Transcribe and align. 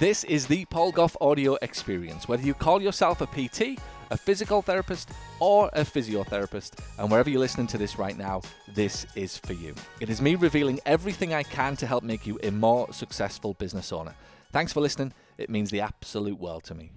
This 0.00 0.24
is 0.24 0.46
the 0.46 0.64
Paul 0.64 0.92
Gough 0.92 1.14
audio 1.20 1.58
experience. 1.60 2.26
Whether 2.26 2.46
you 2.46 2.54
call 2.54 2.80
yourself 2.80 3.20
a 3.20 3.26
PT, 3.26 3.78
a 4.10 4.16
physical 4.16 4.62
therapist, 4.62 5.10
or 5.40 5.68
a 5.74 5.82
physiotherapist, 5.82 6.78
and 6.98 7.10
wherever 7.10 7.28
you're 7.28 7.38
listening 7.38 7.66
to 7.66 7.76
this 7.76 7.98
right 7.98 8.16
now, 8.16 8.40
this 8.66 9.04
is 9.14 9.36
for 9.36 9.52
you. 9.52 9.74
It 10.00 10.08
is 10.08 10.22
me 10.22 10.36
revealing 10.36 10.80
everything 10.86 11.34
I 11.34 11.42
can 11.42 11.76
to 11.76 11.86
help 11.86 12.02
make 12.02 12.26
you 12.26 12.38
a 12.42 12.50
more 12.50 12.90
successful 12.94 13.52
business 13.52 13.92
owner. 13.92 14.14
Thanks 14.52 14.72
for 14.72 14.80
listening. 14.80 15.12
It 15.36 15.50
means 15.50 15.70
the 15.70 15.82
absolute 15.82 16.40
world 16.40 16.64
to 16.64 16.74
me. 16.74 16.92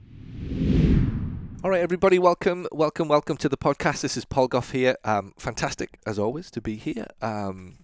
All 1.61 1.69
right, 1.69 1.81
everybody, 1.81 2.19
welcome, 2.19 2.67
welcome, 2.71 3.09
welcome 3.09 3.35
to 3.35 3.49
the 3.49 3.57
podcast. 3.57 3.99
This 3.99 4.15
is 4.15 4.23
Paul 4.23 4.47
Gough 4.47 4.71
here. 4.71 4.95
Um, 5.03 5.33
fantastic, 5.37 5.99
as 6.07 6.17
always, 6.17 6.49
to 6.51 6.61
be 6.61 6.77
here. 6.77 7.07
Um, 7.21 7.79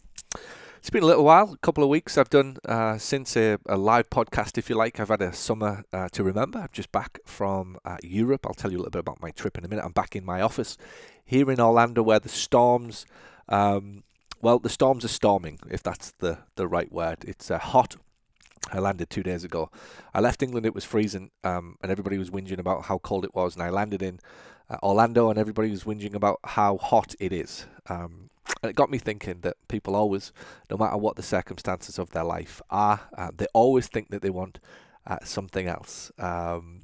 it's 0.80 0.89
been 0.89 1.04
a 1.04 1.05
little 1.05 1.25
while, 1.25 1.52
a 1.52 1.57
couple 1.57 1.84
of 1.84 1.90
weeks 1.90 2.17
I've 2.17 2.30
done 2.30 2.58
uh, 2.63 2.98
since 2.98 3.35
a, 3.35 3.59
a, 3.66 3.76
live 3.76 4.09
podcast, 4.09 4.58
if 4.58 4.70
you 4.70 4.77
like. 4.77 4.98
I've 4.98 5.09
had 5.09 5.21
a 5.21 5.34
summer 5.34 5.84
uh, 5.91 6.08
to 6.13 6.23
remember. 6.23 6.59
I'm 6.59 6.70
just 6.71 6.90
back 6.94 7.20
from 7.26 7.77
uh, 7.84 7.98
Europe. 8.02 8.45
I'll 8.48 8.54
tell 8.54 8.71
you 8.71 8.77
a 8.77 8.80
little 8.80 8.91
bit 8.91 8.99
about 8.99 9.21
my 9.21 9.31
trip 9.31 9.57
in 9.57 9.66
a 9.66 9.68
minute. 9.68 9.84
I'm 9.84 9.91
back 9.91 10.16
in 10.16 10.23
my 10.23 10.40
office 10.40 10.77
here 11.26 11.52
in 11.52 11.59
Orlando 11.59 12.02
where 12.02 12.20
the 12.20 12.30
storms, 12.30 13.05
um, 13.49 14.04
well, 14.41 14.57
the 14.57 14.70
storms 14.70 15.04
are 15.04 15.09
storming, 15.09 15.59
if 15.70 15.84
that's 15.84 16.12
the, 16.20 16.40
the 16.55 16.66
right 16.66 16.91
word. 16.91 17.26
It's 17.27 17.52
uh, 17.52 17.59
hot. 17.59 17.98
I 18.71 18.80
landed 18.80 19.09
two 19.09 19.23
days 19.23 19.43
ago. 19.43 19.70
I 20.13 20.21
left 20.21 20.41
England, 20.41 20.66
it 20.66 20.76
was 20.76 20.85
freezing, 20.85 21.32
um, 21.43 21.76
and 21.82 21.91
everybody 21.91 22.18
was 22.18 22.30
whinging 22.30 22.59
about 22.59 22.85
how 22.85 22.99
cold 22.99 23.26
it 23.26 23.35
was. 23.35 23.54
And 23.54 23.63
I 23.63 23.70
landed 23.70 24.02
in 24.02 24.21
uh, 24.70 24.77
Orlando, 24.82 25.30
and 25.30 25.38
everybody 25.38 25.71
was 25.71 25.84
whinging 25.84 26.13
about 26.13 26.40
how 26.46 26.77
hot 26.77 27.16
it 27.20 27.34
is. 27.34 27.66
Um, 27.88 28.30
and 28.62 28.70
it 28.70 28.76
got 28.76 28.89
me 28.89 28.98
thinking 28.98 29.41
that 29.41 29.55
people 29.67 29.95
always, 29.95 30.31
no 30.70 30.77
matter 30.77 30.98
what 30.98 31.16
the 31.16 31.23
circumstances 31.23 31.98
of 31.98 32.09
their 32.12 32.23
life 32.23 32.62
are, 32.70 33.02
uh, 33.17 33.31
they 33.35 33.48
always 33.53 33.87
think 33.87 34.10
that 34.10 34.21
they 34.21 34.29
want 34.29 34.60
uh, 35.07 35.18
something 35.24 35.68
else. 35.68 36.12
Um, 36.20 36.82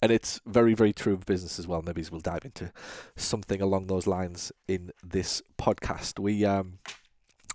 and 0.00 0.10
it's 0.10 0.40
very, 0.46 0.74
very 0.74 0.92
true 0.92 1.12
of 1.12 1.26
business 1.26 1.58
as 1.58 1.66
well. 1.66 1.82
Maybe 1.82 2.04
we'll 2.10 2.20
dive 2.20 2.44
into 2.44 2.72
something 3.16 3.60
along 3.60 3.86
those 3.86 4.06
lines 4.06 4.52
in 4.66 4.90
this 5.02 5.42
podcast. 5.58 6.18
We 6.18 6.44
um, 6.44 6.78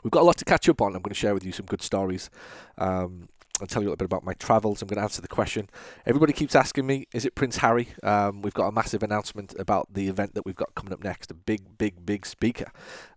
we've 0.03 0.11
got 0.11 0.21
a 0.21 0.25
lot 0.25 0.37
to 0.37 0.45
catch 0.45 0.67
up 0.69 0.81
on. 0.81 0.95
I'm 0.95 1.01
going 1.01 1.09
to 1.09 1.15
share 1.15 1.33
with 1.33 1.45
you 1.45 1.51
some 1.51 1.65
good 1.65 1.81
stories. 1.81 2.29
Um, 2.77 3.29
I'll 3.59 3.67
tell 3.67 3.81
you 3.81 3.87
a 3.87 3.91
little 3.91 3.97
bit 3.97 4.05
about 4.05 4.23
my 4.23 4.33
travels. 4.33 4.81
I'm 4.81 4.87
going 4.87 4.97
to 4.97 5.03
answer 5.03 5.21
the 5.21 5.27
question. 5.27 5.69
Everybody 6.05 6.33
keeps 6.33 6.55
asking 6.55 6.85
me, 6.85 7.07
is 7.11 7.25
it 7.25 7.33
Prince 7.33 7.57
Harry? 7.57 7.89
Um, 8.03 8.41
we've 8.41 8.53
got 8.53 8.67
a 8.67 8.71
massive 8.71 9.01
announcement 9.01 9.55
about 9.57 9.93
the 9.93 10.07
event 10.07 10.35
that 10.35 10.45
we've 10.45 10.55
got 10.55 10.75
coming 10.75 10.93
up 10.93 11.03
next. 11.03 11.31
A 11.31 11.33
big, 11.33 11.77
big, 11.77 12.05
big 12.05 12.25
speaker. 12.25 12.71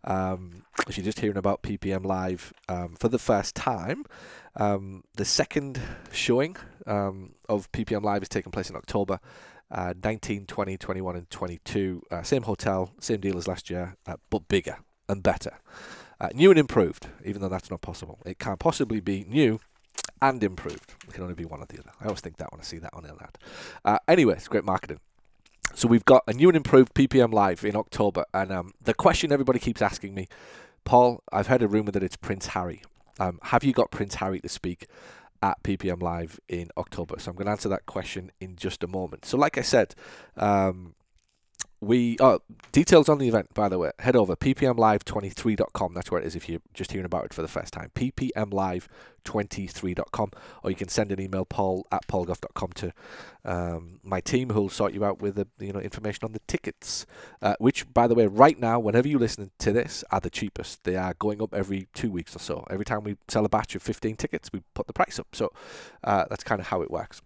Um, 0.04 0.64
if 0.88 0.96
you're 0.96 1.04
just 1.04 1.20
hearing 1.20 1.36
about 1.36 1.62
PPM 1.62 2.06
Live 2.06 2.54
um, 2.68 2.96
for 2.98 3.08
the 3.08 3.18
first 3.18 3.54
time, 3.54 4.06
um, 4.56 5.04
the 5.14 5.26
second 5.26 5.80
showing 6.10 6.56
um, 6.86 7.34
of 7.48 7.70
PPM 7.72 8.02
Live 8.02 8.22
is 8.22 8.28
taking 8.28 8.52
place 8.52 8.70
in 8.70 8.76
October. 8.76 9.20
Uh, 9.70 9.94
19, 10.02 10.46
20, 10.46 10.76
21, 10.78 11.16
and 11.16 11.30
22. 11.30 12.02
Uh, 12.10 12.22
same 12.22 12.42
hotel, 12.42 12.90
same 12.98 13.20
deal 13.20 13.36
as 13.36 13.46
last 13.46 13.70
year, 13.70 13.96
uh, 14.06 14.16
but 14.30 14.48
bigger 14.48 14.78
and 15.08 15.22
better. 15.22 15.58
Uh, 16.20 16.28
new 16.34 16.50
and 16.50 16.58
improved, 16.58 17.08
even 17.24 17.40
though 17.40 17.48
that's 17.48 17.70
not 17.70 17.80
possible. 17.80 18.18
It 18.26 18.38
can't 18.38 18.58
possibly 18.58 19.00
be 19.00 19.24
new 19.28 19.60
and 20.22 20.42
improved. 20.42 20.94
It 21.06 21.14
can 21.14 21.22
only 21.22 21.34
be 21.34 21.44
one 21.44 21.60
or 21.60 21.66
the 21.66 21.78
other. 21.78 21.90
I 22.00 22.04
always 22.04 22.20
think 22.20 22.36
that 22.38 22.52
when 22.52 22.60
I 22.60 22.64
see 22.64 22.78
that 22.78 22.92
on 22.92 23.02
the 23.02 23.10
ad. 23.10 23.38
Uh, 23.84 23.98
anyway, 24.08 24.34
it's 24.34 24.48
great 24.48 24.64
marketing. 24.64 25.00
So 25.74 25.88
we've 25.88 26.04
got 26.04 26.24
a 26.26 26.32
new 26.32 26.48
and 26.48 26.56
improved 26.56 26.94
PPM 26.94 27.32
Live 27.32 27.64
in 27.64 27.76
October, 27.76 28.24
and 28.34 28.50
um, 28.50 28.72
the 28.82 28.94
question 28.94 29.32
everybody 29.32 29.58
keeps 29.58 29.80
asking 29.80 30.14
me, 30.14 30.26
Paul, 30.84 31.22
I've 31.32 31.46
heard 31.46 31.62
a 31.62 31.68
rumor 31.68 31.92
that 31.92 32.02
it's 32.02 32.16
Prince 32.16 32.48
Harry. 32.48 32.82
Um, 33.18 33.38
have 33.44 33.62
you 33.62 33.72
got 33.72 33.90
Prince 33.90 34.16
Harry 34.16 34.40
to 34.40 34.48
speak 34.48 34.86
at 35.42 35.62
PPM 35.62 36.02
Live 36.02 36.40
in 36.48 36.70
October? 36.76 37.18
So 37.18 37.30
I'm 37.30 37.36
going 37.36 37.46
to 37.46 37.52
answer 37.52 37.68
that 37.68 37.86
question 37.86 38.32
in 38.40 38.56
just 38.56 38.82
a 38.82 38.88
moment. 38.88 39.24
So, 39.24 39.36
like 39.38 39.58
I 39.58 39.62
said, 39.62 39.94
um, 40.36 40.94
we 41.80 42.16
oh, 42.20 42.40
details 42.72 43.08
on 43.08 43.18
the 43.18 43.28
event 43.28 43.54
by 43.54 43.68
the 43.68 43.78
way. 43.78 43.92
Head 43.98 44.16
over 44.16 44.36
ppmlive23.com 44.36 45.94
that's 45.94 46.10
where 46.10 46.20
it 46.20 46.26
is 46.26 46.36
if 46.36 46.46
you're 46.48 46.60
just 46.74 46.92
hearing 46.92 47.06
about 47.06 47.24
it 47.24 47.32
for 47.32 47.40
the 47.42 47.48
first 47.48 47.72
time. 47.72 47.90
Ppmlive23.com 47.94 50.30
or 50.62 50.70
you 50.70 50.76
can 50.76 50.88
send 50.88 51.10
an 51.10 51.18
email 51.20 51.46
paul 51.46 51.86
at 51.90 52.06
paulgough.com 52.06 52.72
to 52.72 52.92
um, 53.44 53.98
my 54.02 54.20
team 54.20 54.50
who'll 54.50 54.68
sort 54.68 54.92
you 54.92 55.04
out 55.04 55.20
with 55.22 55.36
the 55.36 55.48
you 55.58 55.72
know 55.72 55.80
information 55.80 56.24
on 56.24 56.32
the 56.32 56.42
tickets. 56.46 57.06
Uh, 57.40 57.54
which 57.58 57.90
by 57.92 58.06
the 58.06 58.14
way 58.14 58.26
right 58.26 58.58
now 58.58 58.78
whenever 58.78 59.08
you 59.08 59.18
listen 59.18 59.50
to 59.58 59.72
this 59.72 60.04
are 60.10 60.20
the 60.20 60.30
cheapest. 60.30 60.84
They 60.84 60.96
are 60.96 61.14
going 61.14 61.40
up 61.40 61.54
every 61.54 61.88
two 61.94 62.10
weeks 62.10 62.36
or 62.36 62.40
so. 62.40 62.66
Every 62.70 62.84
time 62.84 63.04
we 63.04 63.16
sell 63.28 63.46
a 63.46 63.48
batch 63.48 63.74
of 63.74 63.80
15 63.82 64.16
tickets 64.16 64.50
we 64.52 64.60
put 64.74 64.86
the 64.86 64.92
price 64.92 65.18
up. 65.18 65.34
So 65.34 65.50
uh, 66.04 66.26
that's 66.28 66.44
kind 66.44 66.60
of 66.60 66.66
how 66.66 66.82
it 66.82 66.90
works 66.90 67.22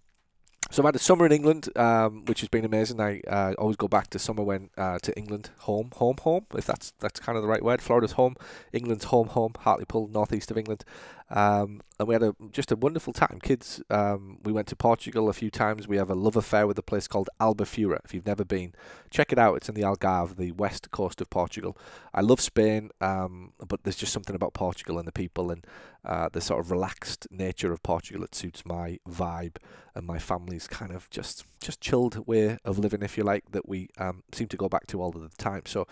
so 0.71 0.83
I've 0.83 0.87
had 0.87 0.97
a 0.97 0.99
summer 0.99 1.27
in 1.27 1.33
England, 1.33 1.69
um, 1.77 2.25
which 2.27 2.41
has 2.41 2.49
been 2.49 2.65
amazing. 2.65 3.01
I 3.01 3.21
uh, 3.29 3.55
always 3.59 3.77
go 3.77 3.89
back 3.89 4.09
to 4.11 4.19
summer 4.19 4.43
when 4.43 4.71
uh, 4.77 4.99
to 5.01 5.17
England, 5.17 5.51
home, 5.59 5.91
home, 5.97 6.17
home. 6.21 6.47
If 6.57 6.67
that's 6.67 6.93
that's 7.01 7.21
kind 7.21 7.37
of 7.37 7.43
the 7.43 7.49
right 7.49 7.63
word. 7.63 7.83
Florida's 7.83 8.13
home, 8.13 8.37
England's 8.73 9.05
home, 9.05 9.29
home. 9.29 9.53
Hartlepool, 9.59 10.09
northeast 10.09 10.51
of 10.51 10.59
England, 10.59 10.85
um, 11.31 11.81
and 11.99 12.09
we 12.09 12.15
had 12.15 12.23
a 12.23 12.35
just 12.51 12.71
a 12.71 12.77
wonderful 12.77 13.13
time. 13.13 13.39
Kids, 13.43 13.83
um, 13.89 14.39
we 14.45 14.53
went 14.53 14.67
to 14.69 14.77
Portugal 14.77 15.29
a 15.29 15.33
few 15.33 15.51
times. 15.51 15.89
We 15.89 15.97
have 15.97 16.11
a 16.11 16.15
love 16.15 16.37
affair 16.37 16.67
with 16.67 16.79
a 16.79 16.83
place 16.83 17.09
called 17.09 17.31
Albufeira. 17.41 18.01
If 18.05 18.13
you've 18.13 18.27
never 18.27 18.45
been, 18.45 18.75
check 19.11 19.33
it 19.33 19.39
out. 19.39 19.57
It's 19.57 19.69
in 19.69 19.75
the 19.75 19.83
Algarve, 19.83 20.37
the 20.37 20.53
west 20.53 20.91
coast 20.91 21.21
of 21.21 21.31
Portugal. 21.31 21.79
I 22.13 22.21
love 22.21 22.41
Spain, 22.41 22.91
um, 23.01 23.53
but 23.67 23.85
there's 23.85 23.97
just 23.97 24.13
something 24.13 24.37
about 24.37 24.55
Portugal 24.55 24.99
and 24.99 25.07
the 25.07 25.13
people 25.13 25.51
and 25.51 25.67
uh, 26.05 26.29
the 26.33 26.41
sort 26.41 26.61
of 26.61 26.71
relaxed 26.71 27.27
nature 27.31 27.73
of 27.73 27.83
Portugal 27.83 28.23
that 28.23 28.35
suits 28.35 28.67
my 28.67 28.99
vibe 29.09 29.57
and 29.95 30.07
my 30.07 30.19
family's 30.19 30.67
kind 30.67 30.93
of 30.93 31.09
just 31.11 31.45
just 31.61 31.81
chilled 31.81 32.27
way 32.27 32.59
of 32.65 32.79
living, 32.79 33.03
if 33.03 33.17
you 33.17 33.25
like, 33.25 33.51
that 33.53 33.69
we 33.69 33.89
um, 33.99 34.23
seem 34.33 34.49
to 34.49 34.57
go 34.57 34.69
back 34.69 34.87
to 34.89 35.01
all 35.01 35.11
the 35.11 35.31
time. 35.39 35.63
So, 35.65 35.87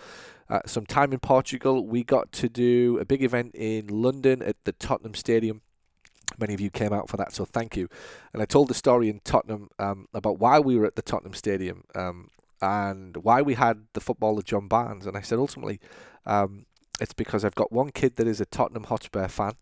uh, 0.53 0.61
some 0.67 0.85
time 0.85 1.15
in 1.15 1.19
Portugal, 1.19 1.87
we 1.87 2.05
got 2.05 2.31
to 2.31 2.47
do 2.47 2.99
a 3.01 3.07
big 3.07 3.23
event 3.23 3.55
in 3.55 3.87
London 3.87 4.43
at 4.43 4.57
the 4.65 4.73
Tottenham 4.73 5.15
Stadium. 5.15 5.63
Many 6.39 6.53
of 6.53 6.61
you 6.61 6.69
came 6.69 6.93
out 6.93 7.09
for 7.09 7.17
that, 7.17 7.33
so 7.33 7.47
thank 7.47 7.75
you. 7.75 7.89
And 8.35 8.43
I 8.43 8.45
told 8.45 8.69
the 8.69 8.75
story 8.75 9.09
in 9.09 9.21
Tottenham 9.25 9.71
um, 9.79 10.09
about 10.13 10.39
why 10.39 10.59
we 10.59 10.77
were 10.77 10.85
at 10.85 10.95
the 10.95 11.01
Tottenham 11.01 11.33
Stadium 11.33 11.85
um, 11.95 12.29
and 12.61 13.17
why 13.17 13.41
we 13.41 13.55
had 13.55 13.87
the 13.95 14.01
footballer 14.01 14.43
John 14.43 14.69
Barnes. 14.69 15.07
And 15.07 15.17
I 15.17 15.23
said 15.23 15.39
ultimately, 15.39 15.81
um, 16.27 16.67
it's 17.01 17.15
because 17.15 17.47
I've 17.47 17.55
got 17.55 17.73
one 17.73 17.91
kid 17.91 18.17
that 18.17 18.29
is 18.29 18.39
a 18.39 18.45
Tottenham 18.45 18.85
Hotspur 18.85 19.29
fan, 19.29 19.55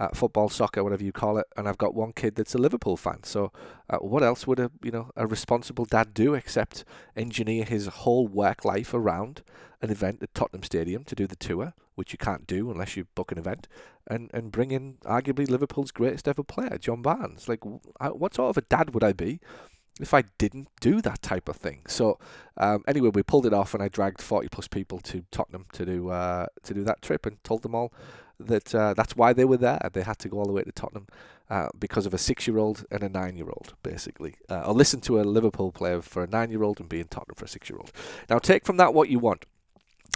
uh, 0.00 0.08
football, 0.14 0.48
soccer, 0.48 0.82
whatever 0.82 1.04
you 1.04 1.12
call 1.12 1.36
it, 1.36 1.46
and 1.58 1.68
I've 1.68 1.76
got 1.76 1.94
one 1.94 2.14
kid 2.14 2.34
that's 2.34 2.54
a 2.54 2.58
Liverpool 2.58 2.96
fan. 2.96 3.22
So, 3.22 3.52
uh, 3.90 3.98
what 3.98 4.22
else 4.22 4.46
would 4.46 4.58
a 4.58 4.70
you 4.82 4.90
know 4.90 5.10
a 5.14 5.26
responsible 5.26 5.84
dad 5.84 6.14
do 6.14 6.32
except 6.32 6.84
engineer 7.14 7.64
his 7.64 7.86
whole 7.86 8.26
work 8.26 8.64
life 8.64 8.94
around 8.94 9.42
an 9.82 9.90
event 9.90 10.22
at 10.22 10.34
Tottenham 10.34 10.62
Stadium 10.62 11.04
to 11.04 11.14
do 11.14 11.26
the 11.26 11.36
tour, 11.36 11.74
which 11.96 12.12
you 12.12 12.18
can't 12.18 12.46
do 12.46 12.70
unless 12.70 12.96
you 12.96 13.08
book 13.14 13.30
an 13.30 13.36
event, 13.36 13.68
and 14.08 14.30
and 14.32 14.50
bring 14.50 14.70
in 14.70 14.94
arguably 15.04 15.48
Liverpool's 15.48 15.90
greatest 15.90 16.26
ever 16.26 16.42
player, 16.42 16.78
John 16.78 17.02
Barnes. 17.02 17.46
Like, 17.46 17.60
what 17.64 18.34
sort 18.34 18.48
of 18.48 18.56
a 18.56 18.62
dad 18.62 18.94
would 18.94 19.04
I 19.04 19.12
be? 19.12 19.38
if 20.00 20.14
I 20.14 20.22
didn't 20.38 20.68
do 20.80 21.02
that 21.02 21.20
type 21.20 21.46
of 21.46 21.56
thing. 21.56 21.82
So 21.86 22.18
um, 22.56 22.82
anyway, 22.88 23.10
we 23.12 23.22
pulled 23.22 23.44
it 23.44 23.52
off, 23.52 23.74
and 23.74 23.82
I 23.82 23.88
dragged 23.88 24.22
forty 24.22 24.48
plus 24.48 24.66
people 24.66 24.98
to 25.00 25.26
Tottenham 25.30 25.66
to 25.74 25.84
do 25.84 26.08
uh, 26.08 26.46
to 26.62 26.72
do 26.72 26.84
that 26.84 27.02
trip, 27.02 27.26
and 27.26 27.42
told 27.44 27.62
them 27.62 27.74
all 27.74 27.92
that 28.46 28.74
uh, 28.74 28.94
that's 28.94 29.16
why 29.16 29.32
they 29.32 29.44
were 29.44 29.56
there. 29.56 29.88
They 29.92 30.02
had 30.02 30.18
to 30.20 30.28
go 30.28 30.38
all 30.38 30.46
the 30.46 30.52
way 30.52 30.62
to 30.62 30.72
Tottenham 30.72 31.06
uh, 31.48 31.68
because 31.78 32.06
of 32.06 32.14
a 32.14 32.18
six-year-old 32.18 32.84
and 32.90 33.02
a 33.02 33.08
nine-year-old, 33.08 33.74
basically. 33.82 34.34
Uh, 34.48 34.62
or 34.66 34.74
listen 34.74 35.00
to 35.02 35.20
a 35.20 35.22
Liverpool 35.22 35.72
player 35.72 36.00
for 36.02 36.22
a 36.22 36.26
nine-year-old 36.26 36.80
and 36.80 36.88
be 36.88 37.00
in 37.00 37.08
Tottenham 37.08 37.36
for 37.36 37.44
a 37.44 37.48
six-year-old. 37.48 37.92
Now, 38.28 38.38
take 38.38 38.64
from 38.64 38.76
that 38.78 38.94
what 38.94 39.08
you 39.08 39.18
want. 39.18 39.44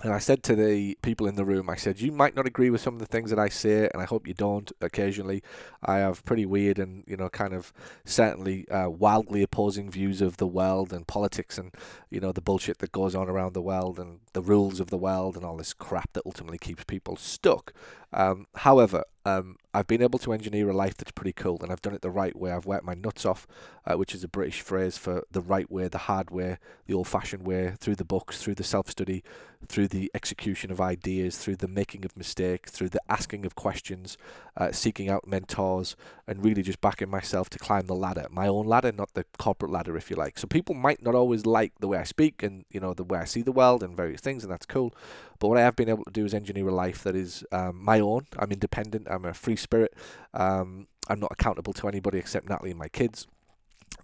And 0.03 0.13
I 0.13 0.19
said 0.19 0.43
to 0.43 0.57
the 0.57 0.99
people 1.03 1.29
in 1.29 1.37
the 1.37 1.45
room, 1.45 1.71
I 1.71 1.77
said, 1.77 2.01
you 2.01 2.11
might 2.11 2.35
not 2.35 2.49
agree 2.49 2.69
with 2.69 2.81
some 2.81 2.95
of 2.95 3.01
the 3.01 3.07
things 3.07 3.31
that 3.31 3.39
I 3.39 3.49
say, 3.49 3.89
and 3.93 4.03
I 4.03 4.05
hope 4.05 4.27
you 4.27 4.35
don't 4.35 4.71
occasionally. 4.81 5.41
I 5.85 5.99
have 5.99 6.25
pretty 6.25 6.45
weird 6.45 6.81
and, 6.81 7.05
you 7.07 7.17
know, 7.17 7.29
kind 7.29 7.55
of 7.55 7.73
certainly 8.05 8.69
uh, 8.69 8.91
wildly 8.91 9.43
opposing 9.43 9.91
views 9.91 10.21
of 10.21 10.37
the 10.37 10.49
world 10.49 10.93
and 10.93 11.07
politics 11.07 11.59
and, 11.59 11.73
you 12.11 12.19
know, 12.21 12.33
the 12.33 12.43
bullshit 12.43 12.79
that 12.79 12.91
goes 12.91 13.15
on 13.15 13.29
around 13.29 13.55
the 13.55 13.63
world 13.63 14.01
and 14.01 14.19
the 14.33 14.43
rules 14.43 14.81
of 14.81 14.91
the 14.91 14.99
world 14.99 15.37
and 15.37 15.45
all 15.45 15.57
this 15.57 15.73
crap 15.73 16.13
that 16.15 16.27
ultimately 16.27 16.59
keeps 16.59 16.83
people 16.85 17.17
stuck. 17.17 17.73
Um, 18.15 18.47
however, 18.55 19.05
um, 19.27 19.57
I've 19.73 19.87
been 19.89 20.03
able 20.03 20.19
to 20.21 20.33
engineer 20.33 20.69
a 20.69 20.73
life 20.73 20.97
that's 20.97 21.11
pretty 21.11 21.33
cool, 21.33 21.59
and 21.63 21.73
I've 21.73 21.83
done 21.83 21.95
it 21.95 22.03
the 22.03 22.11
right 22.11 22.37
way. 22.37 22.53
I've 22.53 22.67
worked 22.67 22.85
my 22.85 22.95
nuts 22.95 23.27
off, 23.27 23.47
uh, 23.85 23.95
which 23.95 24.15
is 24.15 24.23
a 24.23 24.29
British 24.29 24.61
phrase 24.61 24.97
for 24.97 25.25
the 25.33 25.41
right 25.41 25.71
way, 25.71 25.89
the 25.89 25.99
hard 25.99 26.31
way, 26.31 26.59
the 26.87 26.95
old-fashioned 26.95 27.45
way, 27.45 27.75
through 27.79 27.97
the 27.97 28.05
books, 28.05 28.41
through 28.41 28.55
the 28.55 28.63
self-study, 28.63 29.25
through 29.67 29.89
the 29.89 30.11
execution 30.15 30.71
of 30.71 30.81
ideas, 30.81 31.39
through 31.39 31.57
the 31.57 31.67
making 31.67 32.05
of 32.05 32.17
mistakes, 32.17 32.71
through 32.71 32.91
the 32.91 33.01
asking 33.09 33.45
of 33.45 33.55
questions, 33.55 34.17
uh, 34.57 34.71
seeking 34.71 35.09
out 35.09 35.27
mentors, 35.27 35.97
and 36.29 36.45
really 36.45 36.63
just 36.63 36.81
backing 36.81 37.11
myself 37.11 37.49
to 37.51 37.59
climb 37.59 37.87
the 37.87 37.95
ladder, 37.95 38.27
my 38.31 38.47
own 38.47 38.67
ladder, 38.67 38.93
not 38.93 39.15
the 39.15 39.25
corporate 39.39 39.73
ladder, 39.73 39.97
if 39.97 40.11
you 40.11 40.17
like. 40.17 40.39
So 40.39 40.47
people 40.47 40.75
might 40.75 41.03
not 41.03 41.15
always 41.15 41.47
like 41.47 41.73
the 41.81 41.89
way 41.89 41.99
I 41.99 42.05
speak 42.05 42.43
and 42.43 42.65
you 42.71 42.79
know 42.79 42.95
the 42.95 43.05
way 43.05 43.19
I 43.19 43.25
see 43.25 43.43
the 43.43 43.53
world 43.53 43.83
and 43.83 43.97
various 43.97 44.21
things, 44.21 44.45
and 44.45 44.53
that's 44.53 44.67
cool. 44.67 44.95
But 45.39 45.49
what 45.49 45.59
I 45.59 45.63
have 45.63 45.77
been 45.77 45.89
able 45.89 46.05
to 46.05 46.11
do 46.11 46.25
is 46.25 46.35
engineer 46.35 46.69
a 46.69 46.75
life 46.75 47.03
that 47.03 47.17
is 47.17 47.45
um, 47.53 47.83
my 47.83 48.01
own. 48.01 48.27
I'm 48.39 48.53
independent. 48.53 49.09
I'm 49.11 49.25
a 49.25 49.35
free 49.35 49.57
spirit. 49.57 49.95
Um, 50.33 50.87
I'm 51.09 51.21
not 51.21 51.33
accountable 51.33 51.73
to 51.75 51.89
anybody 51.89 52.19
except 52.19 52.49
Natalie 52.49 52.71
and 52.71 52.79
my 52.79 52.89
kids. 52.89 53.27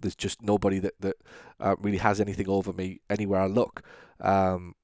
There's 0.01 0.15
just 0.15 0.41
nobody 0.41 0.79
that 0.79 0.93
that 0.99 1.15
uh, 1.59 1.75
really 1.79 1.97
has 1.97 2.19
anything 2.19 2.49
over 2.49 2.73
me 2.73 3.01
anywhere 3.09 3.41
I 3.41 3.47
look. 3.47 3.83
Um, 4.19 4.75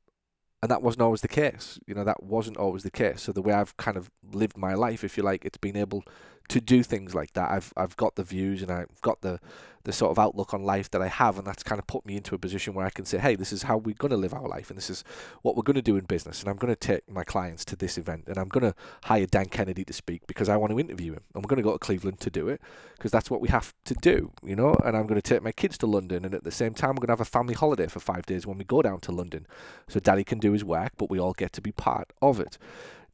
and 0.62 0.72
that 0.72 0.82
wasn't 0.82 1.04
always 1.04 1.22
the 1.22 1.28
case. 1.28 1.80
You 1.86 1.94
know, 1.94 2.04
that 2.04 2.24
wasn't 2.24 2.58
always 2.58 2.84
the 2.84 2.92
case. 2.92 3.22
So 3.22 3.32
the 3.32 3.42
way 3.42 3.54
I've 3.54 3.78
kind 3.78 3.96
of 3.96 4.10
lived 4.32 4.58
my 4.58 4.74
life, 4.74 5.04
if 5.04 5.16
you 5.16 5.24
like, 5.24 5.46
it's 5.46 5.58
been 5.58 5.78
able 5.78 6.04
to 6.50 6.62
do 6.62 6.84
things 6.84 7.14
like 7.14 7.34
that. 7.34 7.52
I've 7.52 7.74
I've 7.76 7.98
got 7.98 8.16
the 8.16 8.24
views 8.24 8.62
and 8.62 8.72
I've 8.72 9.02
got 9.02 9.22
the 9.22 9.40
the 9.88 9.94
sort 9.94 10.12
of 10.12 10.20
outlook 10.20 10.54
on 10.54 10.64
life 10.64 10.92
that 10.92 11.02
I 11.02 11.08
have, 11.08 11.38
and 11.38 11.48
that's 11.48 11.64
kind 11.64 11.80
of 11.80 11.88
put 11.88 12.06
me 12.06 12.18
into 12.18 12.36
a 12.36 12.38
position 12.38 12.74
where 12.74 12.86
I 12.86 12.90
can 12.90 13.06
say, 13.06 13.20
hey, 13.20 13.36
this 13.36 13.54
is 13.54 13.64
how 13.64 13.78
we're 13.78 13.96
going 13.96 14.12
to 14.12 14.18
live 14.18 14.34
our 14.34 14.46
life, 14.46 14.70
and 14.70 14.78
this 14.78 14.90
is 14.90 15.06
what 15.44 15.56
we're 15.56 15.64
going 15.64 15.78
to 15.78 15.82
do 15.82 15.96
in 15.96 16.04
business, 16.04 16.42
and 16.42 16.50
I'm 16.50 16.58
going 16.58 16.74
to 16.74 16.76
take 16.76 17.10
my 17.10 17.24
clients 17.24 17.64
to 17.66 17.78
this 17.78 17.98
event, 17.98 18.26
and 18.28 18.38
I'm 18.38 18.50
going 18.50 18.70
to 18.70 18.76
hire 19.06 19.26
Dan 19.26 19.46
Kennedy 19.46 19.86
to 19.86 19.94
speak 19.94 20.28
because 20.28 20.50
I 20.50 20.58
want 20.58 20.72
to 20.74 20.80
interview 20.80 21.14
him. 21.14 21.24
and 21.34 21.42
I'm 21.42 21.48
going 21.48 21.56
to 21.56 21.64
go 21.64 21.72
to 21.72 21.80
Cleveland 21.80 22.20
to 22.20 22.30
do 22.30 22.50
it 22.50 22.60
because 22.98 23.12
that's 23.12 23.32
what 23.32 23.40
we 23.40 23.48
have 23.48 23.74
to 23.86 23.94
do, 23.94 24.34
you 24.44 24.58
know. 24.58 24.76
And 24.84 24.98
I'm 24.98 25.08
going 25.08 25.22
to 25.22 25.30
take 25.30 25.42
my 25.42 25.54
kids 25.54 25.78
to 25.78 25.88
London, 25.88 26.26
and 26.26 26.36
at 26.36 26.44
the 26.44 26.52
same 26.52 26.74
time, 26.74 26.90
we're 26.90 27.08
going 27.08 27.08
to 27.08 27.14
have 27.14 27.22
a 27.22 27.26
family 27.26 27.54
holiday 27.54 27.88
for 27.88 28.02
five 28.02 28.26
days 28.26 28.46
when 28.46 28.58
we 28.58 28.66
go 28.66 28.82
down 28.82 29.00
to 29.00 29.14
London, 29.14 29.48
so 29.88 30.02
Daddy 30.02 30.26
can 30.26 30.40
do 30.40 30.52
his 30.52 30.66
work, 30.66 30.92
but 30.98 31.10
we 31.10 31.18
all 31.18 31.34
get 31.34 31.54
to 31.54 31.62
be 31.62 31.72
part 31.72 32.12
of 32.22 32.42
it. 32.42 32.58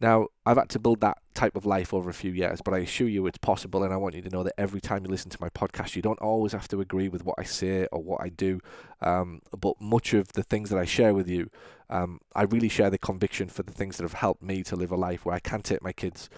Now, 0.03 0.27
I've 0.45 0.57
had 0.57 0.67
to 0.71 0.79
build 0.79 1.00
that 1.00 1.19
type 1.33 1.55
of 1.55 1.65
life 1.65 1.94
over 1.94 2.09
a 2.09 2.13
few 2.13 2.33
years, 2.33 2.59
but 2.61 2.73
I 2.73 2.79
assure 2.79 3.07
you 3.07 3.25
it's 3.25 3.38
possible. 3.38 3.83
And 3.85 3.94
I 3.94 3.95
want 3.95 4.15
you 4.15 4.21
to 4.23 4.29
know 4.29 4.44
that 4.44 4.53
every 4.57 4.81
time 4.81 5.05
you 5.05 5.09
listen 5.09 5.31
to 5.31 5.38
my 5.39 5.47
podcast, 5.47 5.95
you 5.95 6.01
don't 6.01 6.19
always 6.19 6.51
have 6.51 6.67
to 6.67 6.81
agree 6.81 7.07
with 7.07 7.23
what 7.23 7.35
I 7.38 7.44
say 7.44 7.88
or 7.89 8.03
what 8.03 8.19
I 8.19 8.27
do. 8.27 8.59
Um, 9.01 9.41
but 9.57 9.79
much 9.79 10.13
of 10.13 10.27
the 10.33 10.44
things 10.44 10.69
that 10.71 10.77
I 10.77 10.83
share 10.83 11.13
with 11.13 11.29
you, 11.29 11.50
um, 11.89 12.19
I 12.35 12.44
really 12.44 12.67
share 12.67 12.89
the 12.89 12.97
conviction 12.97 13.47
for 13.47 13.63
the 13.63 13.71
things 13.71 13.95
that 13.95 14.03
have 14.03 14.11
helped 14.11 14.44
me 14.44 14.61
to 14.63 14.75
live 14.75 14.91
a 14.91 14.97
life 14.97 15.25
where 15.25 15.35
I 15.35 15.39
can 15.39 15.61
take 15.61 15.81
my 15.81 15.94
kids 15.94 16.29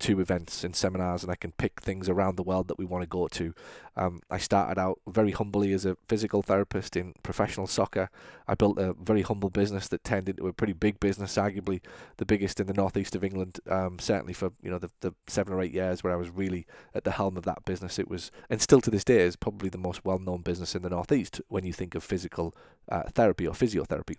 to 0.00 0.20
events 0.20 0.64
and 0.64 0.74
seminars 0.74 1.22
and 1.22 1.30
I 1.30 1.36
can 1.36 1.52
pick 1.52 1.80
things 1.80 2.08
around 2.08 2.36
the 2.36 2.42
world 2.42 2.68
that 2.68 2.78
we 2.78 2.84
want 2.84 3.02
to 3.02 3.08
go 3.08 3.28
to. 3.28 3.54
Um, 3.96 4.20
I 4.30 4.38
started 4.38 4.78
out 4.80 5.00
very 5.06 5.30
humbly 5.30 5.72
as 5.72 5.84
a 5.84 5.96
physical 6.08 6.42
therapist 6.42 6.96
in 6.96 7.14
professional 7.22 7.66
soccer. 7.66 8.10
I 8.48 8.54
built 8.54 8.78
a 8.78 8.94
very 8.94 9.22
humble 9.22 9.50
business 9.50 9.88
that 9.88 10.04
turned 10.04 10.28
into 10.28 10.48
a 10.48 10.52
pretty 10.52 10.72
big 10.72 10.98
business, 11.00 11.36
arguably 11.36 11.80
the 12.16 12.26
biggest 12.26 12.60
in 12.60 12.66
the 12.66 12.74
northeast 12.74 13.14
of 13.14 13.22
England. 13.22 13.60
Um, 13.70 13.98
certainly 13.98 14.32
for 14.32 14.52
you 14.62 14.70
know 14.70 14.78
the, 14.78 14.90
the 15.00 15.14
seven 15.26 15.52
or 15.52 15.62
eight 15.62 15.72
years 15.72 16.02
where 16.02 16.12
I 16.12 16.16
was 16.16 16.30
really 16.30 16.66
at 16.94 17.04
the 17.04 17.12
helm 17.12 17.36
of 17.36 17.44
that 17.44 17.64
business, 17.64 17.98
it 17.98 18.08
was 18.08 18.30
and 18.50 18.60
still 18.60 18.80
to 18.80 18.90
this 18.90 19.04
day 19.04 19.20
is 19.20 19.36
probably 19.36 19.68
the 19.68 19.78
most 19.78 20.04
well-known 20.04 20.42
business 20.42 20.74
in 20.74 20.82
the 20.82 20.90
northeast 20.90 21.40
when 21.48 21.64
you 21.64 21.72
think 21.72 21.94
of 21.94 22.02
physical 22.02 22.54
uh, 22.88 23.04
therapy 23.14 23.46
or 23.46 23.54
physiotherapy. 23.54 24.16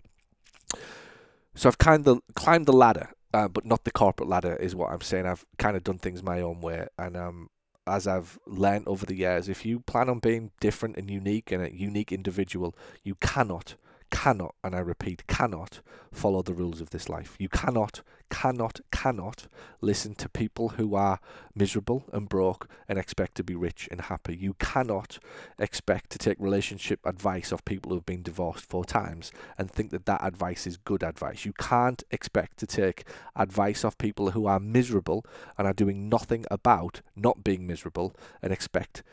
So 1.53 1.69
I've 1.69 1.77
kind 1.77 2.07
of 2.07 2.21
climbed 2.35 2.65
the 2.65 2.73
ladder 2.73 3.11
uh, 3.35 3.49
but 3.49 3.65
not 3.65 3.83
the 3.83 3.91
corporate 3.91 4.29
ladder 4.29 4.55
is 4.55 4.75
what 4.75 4.91
I'm 4.91 5.01
saying. 5.01 5.25
I've 5.25 5.45
kind 5.57 5.75
of 5.75 5.83
done 5.83 5.97
things 5.97 6.23
my 6.23 6.39
own 6.39 6.61
way, 6.61 6.87
and 6.97 7.17
um, 7.17 7.49
as 7.85 8.07
I've 8.07 8.39
learned 8.47 8.87
over 8.87 9.05
the 9.05 9.15
years, 9.15 9.49
if 9.49 9.65
you 9.65 9.81
plan 9.81 10.07
on 10.07 10.19
being 10.19 10.51
different 10.61 10.95
and 10.95 11.09
unique 11.09 11.51
and 11.51 11.61
a 11.61 11.75
unique 11.75 12.13
individual, 12.13 12.77
you 13.03 13.15
cannot 13.15 13.75
cannot, 14.11 14.55
and 14.63 14.75
I 14.75 14.79
repeat, 14.79 15.27
cannot 15.27 15.81
follow 16.11 16.41
the 16.41 16.53
rules 16.53 16.81
of 16.81 16.89
this 16.89 17.09
life. 17.09 17.35
You 17.39 17.49
cannot, 17.49 18.01
cannot, 18.29 18.81
cannot 18.91 19.47
listen 19.81 20.15
to 20.15 20.29
people 20.29 20.69
who 20.69 20.95
are 20.95 21.19
miserable 21.53 22.05
and 22.11 22.27
broke 22.27 22.69
and 22.87 22.97
expect 22.97 23.35
to 23.35 23.43
be 23.43 23.55
rich 23.55 23.87
and 23.91 24.01
happy. 24.01 24.35
You 24.35 24.55
cannot 24.55 25.19
expect 25.59 26.09
to 26.11 26.17
take 26.17 26.37
relationship 26.39 26.99
advice 27.05 27.51
of 27.51 27.65
people 27.65 27.89
who 27.89 27.97
have 27.97 28.05
been 28.05 28.23
divorced 28.23 28.65
four 28.65 28.85
times 28.85 29.31
and 29.57 29.69
think 29.69 29.91
that 29.91 30.05
that 30.05 30.23
advice 30.23 30.65
is 30.65 30.77
good 30.77 31.03
advice. 31.03 31.45
You 31.45 31.53
can't 31.53 32.03
expect 32.11 32.57
to 32.57 32.67
take 32.67 33.03
advice 33.35 33.83
of 33.83 33.97
people 33.97 34.31
who 34.31 34.47
are 34.47 34.59
miserable 34.59 35.25
and 35.57 35.67
are 35.67 35.73
doing 35.73 36.09
nothing 36.09 36.45
about 36.49 37.01
not 37.15 37.43
being 37.43 37.67
miserable 37.67 38.15
and 38.41 38.51
expect 38.51 39.03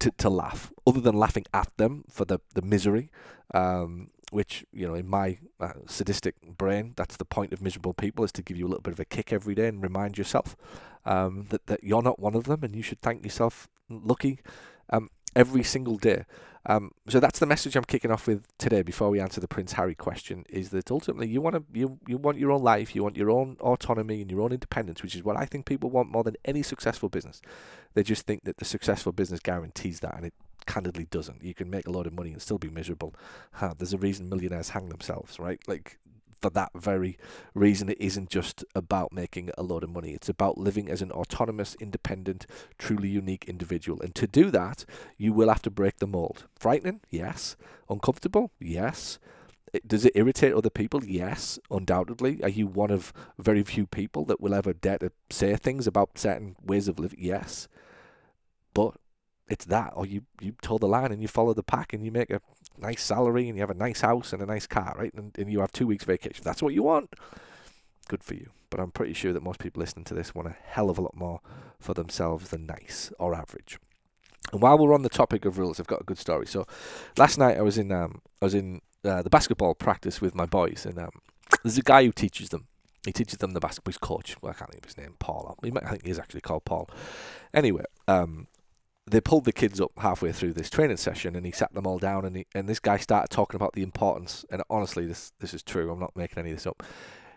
to, 0.00 0.10
to 0.18 0.28
laugh, 0.28 0.72
other 0.86 1.00
than 1.00 1.14
laughing 1.14 1.44
at 1.52 1.70
them 1.76 2.04
for 2.10 2.24
the, 2.24 2.40
the 2.54 2.62
misery. 2.62 3.10
Um, 3.52 4.10
which 4.34 4.64
you 4.72 4.86
know 4.86 4.94
in 4.94 5.08
my 5.08 5.38
uh, 5.60 5.74
sadistic 5.86 6.34
brain 6.58 6.92
that's 6.96 7.16
the 7.16 7.24
point 7.24 7.52
of 7.52 7.62
miserable 7.62 7.94
people 7.94 8.24
is 8.24 8.32
to 8.32 8.42
give 8.42 8.56
you 8.56 8.66
a 8.66 8.70
little 8.72 8.82
bit 8.82 8.92
of 8.92 8.98
a 8.98 9.04
kick 9.04 9.32
every 9.32 9.54
day 9.54 9.68
and 9.68 9.80
remind 9.80 10.18
yourself 10.18 10.56
um, 11.06 11.46
that, 11.50 11.66
that 11.66 11.84
you're 11.84 12.02
not 12.02 12.18
one 12.18 12.34
of 12.34 12.44
them 12.44 12.64
and 12.64 12.74
you 12.74 12.82
should 12.82 13.00
thank 13.00 13.22
yourself 13.22 13.68
lucky 13.88 14.40
um, 14.90 15.08
every 15.36 15.62
single 15.62 15.96
day. 15.96 16.24
Um, 16.66 16.92
so 17.08 17.20
that's 17.20 17.38
the 17.38 17.46
message 17.46 17.76
I'm 17.76 17.84
kicking 17.84 18.10
off 18.10 18.26
with 18.26 18.46
today 18.56 18.82
before 18.82 19.10
we 19.10 19.20
answer 19.20 19.38
the 19.40 19.46
Prince 19.46 19.74
Harry 19.74 19.94
question 19.94 20.44
is 20.48 20.70
that 20.70 20.90
ultimately 20.90 21.28
you 21.28 21.42
want 21.42 21.56
to 21.56 21.78
you, 21.78 21.98
you 22.08 22.16
want 22.16 22.38
your 22.38 22.50
own 22.50 22.62
life 22.62 22.96
you 22.96 23.02
want 23.02 23.18
your 23.18 23.30
own 23.30 23.58
autonomy 23.60 24.22
and 24.22 24.30
your 24.30 24.40
own 24.40 24.50
independence 24.50 25.02
which 25.02 25.14
is 25.14 25.22
what 25.22 25.36
I 25.36 25.44
think 25.44 25.66
people 25.66 25.90
want 25.90 26.10
more 26.10 26.24
than 26.24 26.36
any 26.44 26.62
successful 26.62 27.10
business. 27.10 27.42
They 27.92 28.02
just 28.02 28.26
think 28.26 28.44
that 28.44 28.56
the 28.56 28.64
successful 28.64 29.12
business 29.12 29.40
guarantees 29.40 30.00
that 30.00 30.16
and 30.16 30.24
it 30.24 30.34
candidly 30.66 31.06
doesn't. 31.10 31.42
You 31.42 31.54
can 31.54 31.70
make 31.70 31.86
a 31.86 31.92
lot 31.92 32.06
of 32.06 32.12
money 32.12 32.32
and 32.32 32.42
still 32.42 32.58
be 32.58 32.70
miserable. 32.70 33.14
Huh, 33.52 33.74
there's 33.76 33.92
a 33.92 33.98
reason 33.98 34.28
millionaires 34.28 34.70
hang 34.70 34.88
themselves, 34.88 35.38
right? 35.38 35.60
Like 35.66 35.98
for 36.44 36.50
that 36.50 36.72
very 36.74 37.16
reason, 37.54 37.88
it 37.88 37.96
isn't 37.98 38.28
just 38.28 38.64
about 38.74 39.12
making 39.14 39.50
a 39.56 39.62
lot 39.62 39.82
of 39.82 39.88
money. 39.88 40.12
It's 40.12 40.28
about 40.28 40.58
living 40.58 40.90
as 40.90 41.00
an 41.00 41.10
autonomous, 41.10 41.74
independent, 41.80 42.46
truly 42.76 43.08
unique 43.08 43.46
individual. 43.46 44.02
And 44.02 44.14
to 44.16 44.26
do 44.26 44.50
that, 44.50 44.84
you 45.16 45.32
will 45.32 45.48
have 45.48 45.62
to 45.62 45.70
break 45.70 46.00
the 46.00 46.06
mold. 46.06 46.46
Frightening? 46.58 47.00
Yes. 47.10 47.56
Uncomfortable? 47.88 48.50
Yes. 48.60 49.18
Does 49.86 50.04
it 50.04 50.12
irritate 50.14 50.52
other 50.52 50.68
people? 50.68 51.02
Yes, 51.04 51.58
undoubtedly. 51.70 52.42
Are 52.42 52.50
you 52.50 52.66
one 52.66 52.90
of 52.90 53.14
very 53.38 53.62
few 53.62 53.86
people 53.86 54.26
that 54.26 54.40
will 54.40 54.54
ever 54.54 54.74
dare 54.74 54.98
to 54.98 55.12
say 55.30 55.56
things 55.56 55.86
about 55.86 56.18
certain 56.18 56.56
ways 56.62 56.88
of 56.88 56.98
living? 56.98 57.18
Yes. 57.22 57.68
But 58.74 58.96
it's 59.48 59.66
that, 59.66 59.92
or 59.94 60.06
you 60.06 60.22
you 60.40 60.54
toe 60.62 60.78
the 60.78 60.86
line 60.86 61.12
and 61.12 61.20
you 61.20 61.28
follow 61.28 61.54
the 61.54 61.62
pack 61.62 61.92
and 61.92 62.04
you 62.04 62.10
make 62.10 62.30
a 62.30 62.40
nice 62.78 63.02
salary 63.02 63.48
and 63.48 63.56
you 63.56 63.62
have 63.62 63.70
a 63.70 63.74
nice 63.74 64.00
house 64.00 64.32
and 64.32 64.42
a 64.42 64.46
nice 64.46 64.66
car, 64.66 64.94
right? 64.98 65.12
And, 65.14 65.36
and 65.38 65.50
you 65.52 65.60
have 65.60 65.72
two 65.72 65.86
weeks 65.86 66.04
vacation. 66.04 66.42
That's 66.44 66.62
what 66.62 66.74
you 66.74 66.82
want. 66.82 67.14
Good 68.08 68.24
for 68.24 68.34
you. 68.34 68.50
But 68.70 68.80
I'm 68.80 68.90
pretty 68.90 69.12
sure 69.12 69.32
that 69.32 69.42
most 69.42 69.60
people 69.60 69.80
listening 69.80 70.04
to 70.06 70.14
this 70.14 70.34
want 70.34 70.48
a 70.48 70.56
hell 70.64 70.90
of 70.90 70.98
a 70.98 71.02
lot 71.02 71.14
more 71.14 71.40
for 71.78 71.94
themselves 71.94 72.48
than 72.48 72.66
nice 72.66 73.12
or 73.18 73.34
average. 73.34 73.78
And 74.52 74.60
while 74.60 74.78
we're 74.78 74.94
on 74.94 75.02
the 75.02 75.08
topic 75.08 75.44
of 75.44 75.58
rules, 75.58 75.78
I've 75.78 75.86
got 75.86 76.00
a 76.00 76.04
good 76.04 76.18
story. 76.18 76.46
So 76.46 76.66
last 77.16 77.38
night 77.38 77.56
I 77.56 77.62
was 77.62 77.78
in 77.78 77.92
um 77.92 78.22
I 78.40 78.46
was 78.46 78.54
in 78.54 78.80
uh, 79.04 79.22
the 79.22 79.30
basketball 79.30 79.74
practice 79.74 80.20
with 80.20 80.34
my 80.34 80.46
boys, 80.46 80.86
and 80.86 80.98
um, 80.98 81.10
there's 81.62 81.78
a 81.78 81.82
guy 81.82 82.04
who 82.04 82.12
teaches 82.12 82.48
them. 82.48 82.66
He 83.04 83.12
teaches 83.12 83.38
them 83.38 83.52
the 83.52 83.60
basketball. 83.60 83.90
He's 83.90 83.98
coach. 83.98 84.36
Well, 84.40 84.50
I 84.50 84.54
can't 84.54 84.70
think 84.70 84.84
of 84.84 84.88
his 84.88 84.96
name. 84.96 85.16
Paul. 85.18 85.58
Might, 85.62 85.84
I 85.84 85.90
think 85.90 86.06
he's 86.06 86.18
actually 86.18 86.40
called 86.40 86.64
Paul. 86.64 86.88
Anyway, 87.52 87.84
um, 88.08 88.46
they 89.06 89.20
pulled 89.20 89.44
the 89.44 89.52
kids 89.52 89.80
up 89.80 89.92
halfway 89.98 90.32
through 90.32 90.54
this 90.54 90.70
training 90.70 90.96
session 90.96 91.36
and 91.36 91.44
he 91.44 91.52
sat 91.52 91.72
them 91.74 91.86
all 91.86 91.98
down 91.98 92.24
and 92.24 92.36
he, 92.36 92.46
and 92.54 92.68
this 92.68 92.80
guy 92.80 92.96
started 92.96 93.28
talking 93.28 93.56
about 93.56 93.74
the 93.74 93.82
importance 93.82 94.44
and 94.50 94.62
honestly 94.70 95.06
this 95.06 95.32
this 95.40 95.52
is 95.52 95.62
true 95.62 95.90
I'm 95.90 96.00
not 96.00 96.16
making 96.16 96.38
any 96.38 96.50
of 96.50 96.56
this 96.56 96.66
up. 96.66 96.82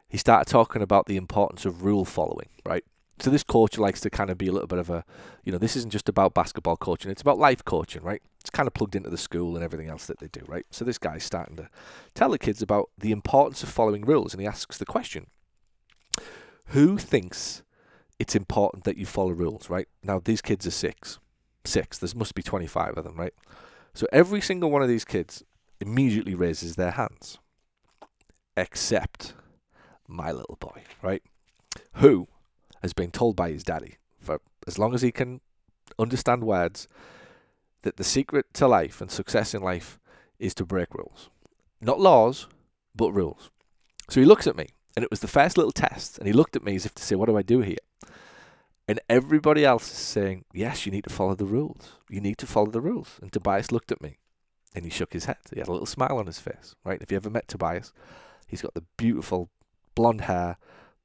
He 0.08 0.18
started 0.18 0.50
talking 0.50 0.82
about 0.82 1.08
the 1.08 1.18
importance 1.18 1.66
of 1.66 1.84
rule 1.84 2.06
following 2.06 2.50
right? 2.66 2.86
So 3.20 3.32
this 3.32 3.44
coach 3.44 3.78
likes 3.78 4.00
to 4.02 4.10
kind 4.10 4.30
of 4.30 4.38
be 4.38 4.48
a 4.48 4.52
little 4.52 4.68
bit 4.68 4.80
of 4.80 4.90
a 4.90 5.04
you 5.44 5.52
know 5.52 5.58
this 5.58 5.76
isn't 5.76 5.92
just 5.92 6.08
about 6.08 6.34
basketball 6.34 6.78
coaching 6.78 7.12
it's 7.12 7.22
about 7.22 7.38
life 7.38 7.66
coaching 7.66 8.04
right? 8.04 8.22
It's 8.40 8.50
kind 8.50 8.68
of 8.68 8.74
plugged 8.74 8.96
into 8.96 9.10
the 9.10 9.18
school 9.18 9.56
and 9.56 9.64
everything 9.64 9.90
else 9.90 10.06
that 10.06 10.20
they 10.20 10.28
do 10.28 10.42
right? 10.48 10.66
So 10.72 10.86
this 10.86 10.98
guy's 10.98 11.26
starting 11.26 11.58
to 11.58 11.70
tell 12.14 12.30
the 12.30 12.40
kids 12.40 12.62
about 12.62 12.90
the 12.98 13.12
importance 13.12 13.62
of 13.62 13.70
following 13.70 14.06
rules 14.06 14.34
and 14.34 14.40
he 14.40 14.48
asks 14.48 14.78
the 14.78 14.86
question 14.86 15.28
who 16.72 16.98
thinks 16.98 17.64
it's 18.20 18.36
important 18.36 18.84
that 18.86 18.98
you 18.98 19.06
follow 19.06 19.32
rules 19.32 19.70
right? 19.70 19.90
Now 20.02 20.22
these 20.24 20.42
kids 20.42 20.66
are 20.66 20.72
six 20.72 21.20
six. 21.66 21.98
There 21.98 22.10
must 22.16 22.36
be 22.36 22.44
25 22.44 22.98
of 22.98 23.04
them, 23.04 23.16
right? 23.16 23.34
So 23.94 24.08
every 24.12 24.42
single 24.42 24.72
one 24.72 24.82
of 24.82 24.88
these 24.88 25.06
kids 25.06 25.44
immediately 25.80 26.36
raises 26.36 26.76
their 26.76 26.92
hands, 26.92 27.40
except 28.56 29.34
my 30.08 30.32
little 30.32 30.58
boy, 30.60 30.84
right? 31.02 31.24
Who 31.96 32.28
has 32.82 32.94
been 32.94 33.12
told 33.12 33.36
by 33.36 33.52
his 33.52 33.64
daddy 33.64 33.96
for 34.20 34.40
as 34.68 34.78
long 34.78 34.94
as 34.94 35.02
he 35.02 35.12
can 35.12 35.42
understand 35.98 36.44
words 36.44 36.88
that 37.82 37.98
the 37.98 38.04
secret 38.04 38.54
to 38.54 38.68
life 38.68 39.02
and 39.02 39.10
success 39.10 39.54
in 39.54 39.62
life 39.62 40.00
is 40.40 40.54
to 40.56 40.66
break 40.66 40.94
rules. 40.94 41.30
Not 41.80 42.00
laws, 42.00 42.48
but 42.96 43.12
rules. 43.12 43.50
So 44.10 44.20
he 44.20 44.26
looks 44.26 44.48
at 44.48 44.56
me, 44.56 44.68
and 44.96 45.04
it 45.04 45.12
was 45.12 45.20
the 45.20 45.28
first 45.28 45.58
little 45.58 45.72
test, 45.72 46.18
and 46.18 46.28
he 46.28 46.34
looked 46.34 46.56
at 46.56 46.64
me 46.64 46.76
as 46.76 46.86
if 46.86 46.94
to 46.96 47.04
say, 47.04 47.16
What 47.16 47.28
do 47.28 47.38
I 47.38 47.42
do 47.42 47.62
here? 47.62 47.78
And 48.88 49.01
everybody 49.10 49.65
else 49.65 49.91
is 49.91 49.98
saying, 49.98 50.46
yes, 50.53 50.86
you 50.86 50.91
need 50.91 51.03
to 51.03 51.13
follow 51.13 51.36
the 51.36 51.46
rules. 51.46 51.94
You 52.10 52.22
need 52.22 52.38
to 52.38 52.48
follow 52.48 52.72
the 52.72 52.82
rules. 52.82 53.20
And 53.22 53.32
Tobias 53.32 53.72
looked 53.72 53.91
at 53.91 54.01
me 54.01 54.20
and 54.74 54.86
he 54.86 54.91
shook 54.91 55.12
his 55.12 55.25
head. 55.25 55.38
He 55.53 55.60
had 55.60 55.67
a 55.67 55.72
little 55.72 55.86
smile 55.86 56.17
on 56.17 56.25
his 56.25 56.39
face, 56.39 56.75
right? 56.86 57.01
If 57.01 57.12
you 57.12 57.17
ever 57.17 57.29
met 57.29 57.48
Tobias, 57.48 57.91
he's 58.48 58.62
got 58.62 58.75
the 58.75 58.86
beautiful 58.96 59.50
blonde 59.94 60.22
hair, 60.22 60.58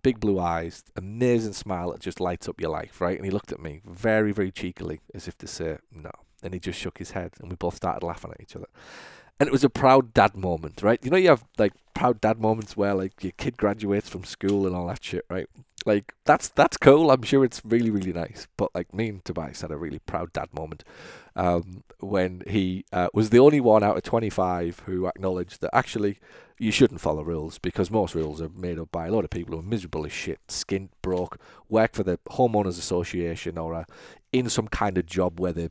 big 0.03 0.21
blue 0.21 0.39
eyes, 0.39 0.85
amazing 0.95 1.55
smile 1.55 1.91
that 1.91 2.01
just 2.01 2.21
lights 2.21 2.49
up 2.49 2.61
your 2.61 2.71
life, 2.71 3.01
right? 3.01 3.17
And 3.17 3.25
he 3.25 3.31
looked 3.33 3.51
at 3.51 3.61
me 3.61 3.81
very, 3.85 4.31
very 4.31 4.53
cheekily 4.53 5.01
as 5.13 5.27
if 5.27 5.37
to 5.39 5.49
say, 5.49 5.79
no. 5.91 6.13
And 6.43 6.55
he 6.55 6.61
just 6.61 6.79
shook 6.79 6.99
his 6.99 7.13
head 7.13 7.33
and 7.41 7.51
we 7.51 7.57
both 7.57 7.77
started 7.77 8.07
laughing 8.07 8.31
at 8.33 8.41
each 8.41 8.55
other. 8.55 8.69
And 9.41 9.49
it 9.49 9.53
was 9.53 9.65
a 9.65 9.71
proud 9.71 10.15
dad 10.15 10.37
moment, 10.37 10.83
right? 10.83 11.01
You 11.03 11.11
know, 11.11 11.17
you 11.17 11.31
have 11.31 11.45
like 11.59 11.73
proud 11.95 12.21
dad 12.21 12.39
moments 12.39 12.77
where 12.77 12.95
like 12.95 13.25
your 13.25 13.33
kid 13.33 13.57
graduates 13.57 14.09
from 14.09 14.23
school 14.23 14.67
and 14.67 14.77
all 14.77 14.87
that 14.87 15.03
shit, 15.03 15.25
right? 15.29 15.49
Like 15.87 16.15
that's 16.25 16.49
that's 16.49 16.77
cool. 16.77 17.11
I'm 17.11 17.23
sure 17.23 17.45
it's 17.45 17.63
really 17.65 17.91
really 17.91 18.13
nice. 18.13 18.47
But 18.57 18.71
like 18.75 18.93
me 18.93 19.09
and 19.09 19.25
Tobias 19.25 19.61
had 19.61 19.71
a 19.71 19.77
really 19.77 19.99
proud 20.01 20.33
dad 20.33 20.49
moment 20.53 20.85
um, 21.37 21.85
when 22.01 22.43
he 22.47 22.85
uh, 22.93 23.09
was 23.15 23.31
the 23.31 23.39
only 23.39 23.61
one 23.61 23.83
out 23.83 23.97
of 23.97 24.03
25 24.03 24.81
who 24.87 25.07
acknowledged 25.07 25.61
that 25.61 25.75
actually 25.75 26.19
you 26.59 26.71
shouldn't 26.71 27.01
follow 27.01 27.23
rules 27.23 27.59
because 27.59 27.91
most 27.91 28.15
rules 28.15 28.41
are 28.41 28.49
made 28.51 28.79
up 28.79 28.91
by 28.93 29.07
a 29.07 29.11
lot 29.11 29.25
of 29.25 29.31
people 29.31 29.55
who 29.55 29.61
are 29.61 29.65
miserable 29.65 30.07
as 30.07 30.13
shit, 30.13 30.39
skint, 30.49 30.91
broke, 31.01 31.39
work 31.69 31.93
for 31.95 32.05
the 32.05 32.19
homeowners 32.31 32.79
association 32.79 33.59
or 33.59 33.75
are 33.75 33.87
in 34.33 34.49
some 34.49 34.69
kind 34.69 34.97
of 34.97 35.07
job 35.07 35.41
where 35.41 35.53
they 35.53 35.69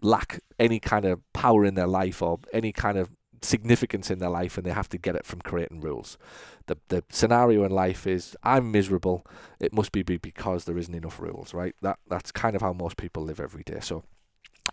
lack 0.00 0.40
any 0.58 0.80
kind 0.80 1.04
of 1.04 1.20
power 1.32 1.64
in 1.64 1.74
their 1.74 1.86
life 1.86 2.22
or 2.22 2.38
any 2.52 2.72
kind 2.72 2.96
of 2.98 3.10
significance 3.44 4.10
in 4.10 4.18
their 4.18 4.30
life 4.30 4.56
and 4.56 4.66
they 4.66 4.72
have 4.72 4.88
to 4.90 4.98
get 4.98 5.16
it 5.16 5.26
from 5.26 5.40
creating 5.40 5.80
rules. 5.80 6.18
The 6.66 6.78
the 6.88 7.04
scenario 7.10 7.64
in 7.64 7.72
life 7.72 8.06
is 8.06 8.36
I'm 8.42 8.70
miserable. 8.70 9.26
It 9.60 9.72
must 9.72 9.92
be 9.92 10.02
because 10.02 10.64
there 10.64 10.78
isn't 10.78 10.94
enough 10.94 11.20
rules, 11.20 11.54
right? 11.54 11.74
That 11.82 11.98
that's 12.08 12.32
kind 12.32 12.56
of 12.56 12.62
how 12.62 12.72
most 12.72 12.96
people 12.96 13.22
live 13.22 13.40
every 13.40 13.62
day. 13.62 13.80
So 13.80 14.04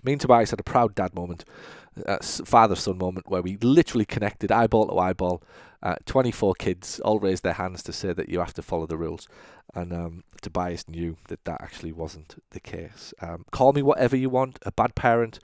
me 0.03 0.13
and 0.13 0.21
Tobias 0.21 0.51
had 0.51 0.59
a 0.59 0.63
proud 0.63 0.95
dad 0.95 1.13
moment, 1.13 1.45
uh, 2.05 2.19
father 2.19 2.75
son 2.75 2.97
moment, 2.97 3.29
where 3.29 3.41
we 3.41 3.57
literally 3.57 4.05
connected 4.05 4.51
eyeball 4.51 4.87
to 4.87 4.97
eyeball. 4.97 5.43
Uh, 5.81 5.95
24 6.05 6.55
kids 6.55 6.99
all 7.01 7.19
raised 7.19 7.43
their 7.43 7.53
hands 7.53 7.81
to 7.83 7.93
say 7.93 8.11
that 8.11 8.27
you 8.27 8.39
have 8.39 8.53
to 8.53 8.61
follow 8.61 8.85
the 8.85 8.97
rules. 8.97 9.27
And 9.73 9.93
um, 9.93 10.23
Tobias 10.41 10.89
knew 10.89 11.17
that 11.29 11.45
that 11.45 11.61
actually 11.61 11.93
wasn't 11.93 12.41
the 12.51 12.59
case. 12.59 13.13
Um, 13.21 13.45
call 13.51 13.71
me 13.71 13.81
whatever 13.81 14.17
you 14.17 14.29
want, 14.29 14.59
a 14.65 14.71
bad 14.71 14.95
parent, 14.95 15.39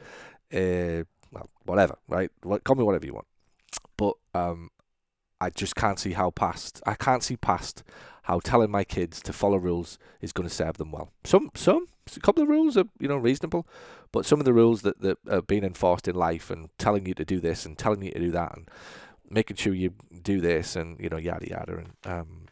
uh, 0.54 1.04
well, 1.36 1.50
whatever, 1.66 1.98
right? 2.08 2.32
Call 2.64 2.76
me 2.76 2.84
whatever 2.84 3.06
you 3.06 3.14
want. 3.14 3.28
But 3.98 4.14
um, 4.34 4.70
I 5.40 5.50
just 5.50 5.76
can't 5.76 6.00
see 6.00 6.14
how 6.14 6.32
past, 6.32 6.82
I 6.86 6.96
can't 6.96 7.24
see 7.24 7.36
past 7.36 7.84
how 8.24 8.40
telling 8.40 8.72
my 8.72 8.84
kids 8.84 9.22
to 9.22 9.34
follow 9.34 9.58
rules 9.58 10.00
is 10.22 10.32
going 10.32 10.48
to 10.48 10.54
serve 10.54 10.78
them 10.78 10.92
well. 10.92 11.12
Some, 11.24 11.52
some, 11.54 11.88
a 12.16 12.20
couple 12.22 12.42
of 12.42 12.50
rules 12.50 12.78
are, 12.78 12.86
you 13.00 13.08
know, 13.08 13.18
reasonable, 13.18 13.68
but 14.12 14.26
some 14.26 14.40
of 14.40 14.46
the 14.46 14.54
rules 14.54 14.82
that, 14.82 15.02
that 15.02 15.18
are 15.30 15.42
being 15.42 15.64
enforced 15.64 16.08
in 16.08 16.16
life 16.16 16.50
and 16.50 16.70
telling 16.80 17.06
you 17.06 17.14
to 17.14 17.26
do 17.26 17.40
this 17.40 17.66
and 17.66 17.78
telling 17.78 18.02
you 18.02 18.12
to 18.12 18.20
do 18.20 18.32
that 18.32 18.56
and 18.56 18.70
making 19.30 19.58
sure 19.58 19.74
you 19.74 19.92
do 20.24 20.42
this 20.42 20.76
and, 20.76 21.00
you 21.00 21.10
know, 21.10 21.18
yada 21.18 21.48
yada. 21.48 21.78
And 21.78 21.92
um, 22.06 22.45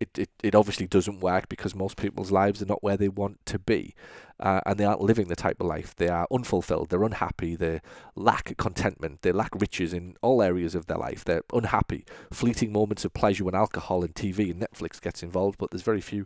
it, 0.00 0.16
it, 0.16 0.30
it 0.42 0.54
obviously 0.54 0.86
doesn't 0.86 1.20
work 1.20 1.48
because 1.48 1.74
most 1.74 1.96
people's 1.96 2.30
lives 2.30 2.62
are 2.62 2.66
not 2.66 2.82
where 2.82 2.96
they 2.96 3.08
want 3.08 3.44
to 3.46 3.58
be. 3.58 3.94
Uh, 4.40 4.60
and 4.66 4.78
they 4.78 4.84
aren't 4.84 5.00
living 5.00 5.26
the 5.26 5.34
type 5.34 5.60
of 5.60 5.66
life. 5.66 5.96
They 5.96 6.08
are 6.08 6.28
unfulfilled. 6.30 6.90
They're 6.90 7.02
unhappy. 7.02 7.56
They 7.56 7.80
lack 8.14 8.56
contentment. 8.56 9.22
They 9.22 9.32
lack 9.32 9.50
riches 9.60 9.92
in 9.92 10.16
all 10.22 10.40
areas 10.40 10.76
of 10.76 10.86
their 10.86 10.98
life. 10.98 11.24
They're 11.24 11.42
unhappy. 11.52 12.04
Fleeting 12.32 12.72
moments 12.72 13.04
of 13.04 13.12
pleasure 13.12 13.44
when 13.44 13.56
alcohol 13.56 14.04
and 14.04 14.14
TV 14.14 14.52
and 14.52 14.60
Netflix 14.60 15.00
gets 15.00 15.24
involved, 15.24 15.58
but 15.58 15.72
there's 15.72 15.82
very 15.82 16.00
few 16.00 16.24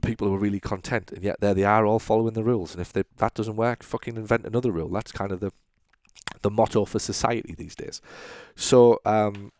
people 0.00 0.28
who 0.28 0.34
are 0.34 0.38
really 0.38 0.60
content. 0.60 1.10
And 1.10 1.24
yet 1.24 1.40
there 1.40 1.54
they 1.54 1.64
are, 1.64 1.84
all 1.84 1.98
following 1.98 2.34
the 2.34 2.44
rules. 2.44 2.72
And 2.72 2.80
if 2.80 2.92
they, 2.92 3.02
that 3.16 3.34
doesn't 3.34 3.56
work, 3.56 3.82
fucking 3.82 4.16
invent 4.16 4.46
another 4.46 4.70
rule. 4.70 4.88
That's 4.88 5.10
kind 5.12 5.32
of 5.32 5.40
the 5.40 5.50
the 6.42 6.50
motto 6.50 6.84
for 6.84 6.98
society 6.98 7.54
these 7.56 7.74
days. 7.74 8.00
So 8.54 9.00
um, 9.04 9.50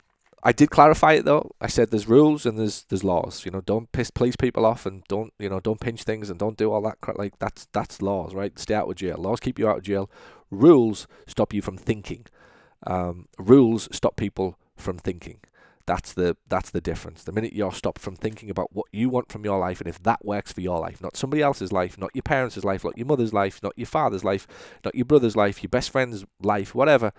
I 0.43 0.53
did 0.53 0.71
clarify 0.71 1.15
it 1.15 1.25
though. 1.25 1.51
I 1.61 1.67
said 1.67 1.91
there's 1.91 2.07
rules 2.09 2.47
and 2.47 2.59
there's 2.59 2.85
there's 2.85 3.05
laws. 3.05 3.45
You 3.45 3.51
know, 3.51 3.61
don't 3.61 3.91
piss 3.93 4.11
please 4.11 4.37
people 4.37 4.65
off 4.65 4.87
and 4.87 5.03
don't 5.09 5.33
you 5.39 5.49
know 5.49 5.61
don't 5.61 5.81
pinch 5.81 6.05
things 6.05 6.31
and 6.31 6.39
don't 6.39 6.57
do 6.57 6.71
all 6.71 6.83
that 6.83 7.01
crap. 7.01 7.19
Like 7.19 7.39
that's 7.39 7.67
that's 7.73 8.01
laws, 8.01 8.35
right? 8.35 8.57
Stay 8.59 8.75
out 8.75 8.89
of 8.89 8.95
jail. 8.95 9.17
Laws 9.19 9.41
keep 9.41 9.59
you 9.59 9.69
out 9.69 9.79
of 9.79 9.83
jail. 9.83 10.11
Rules 10.51 11.07
stop 11.27 11.53
you 11.53 11.61
from 11.61 11.77
thinking. 11.77 12.27
Um, 12.87 13.27
rules 13.39 13.89
stop 13.91 14.17
people 14.17 14.59
from 14.77 14.99
thinking. 14.99 15.41
That's 15.87 16.13
the 16.13 16.37
that's 16.49 16.71
the 16.71 16.81
difference. 16.81 17.25
The 17.25 17.33
minute 17.33 17.53
you're 17.53 17.73
stopped 17.73 18.01
from 18.01 18.15
thinking 18.15 18.49
about 18.49 18.73
what 18.73 18.87
you 18.93 19.09
want 19.09 19.33
from 19.33 19.45
your 19.45 19.59
life 19.59 19.81
and 19.81 19.89
if 19.89 20.01
that 20.05 20.25
works 20.25 20.53
for 20.53 20.61
your 20.61 20.79
life, 20.79 21.03
not 21.03 21.17
somebody 21.17 21.43
else's 21.43 21.73
life, 21.73 21.99
not 21.99 22.11
your 22.15 22.23
parents' 22.23 22.63
life, 22.63 22.85
not 22.85 22.97
your 22.97 23.07
mother's 23.07 23.33
life, 23.33 23.61
not 23.63 23.73
your 23.77 23.87
father's 23.87 24.23
life, 24.23 24.47
not 24.85 24.95
your 24.95 25.07
brother's 25.07 25.35
life, 25.35 25.63
your 25.63 25.71
best 25.71 25.91
friend's 25.91 26.25
life, 26.41 26.75
whatever. 26.75 27.13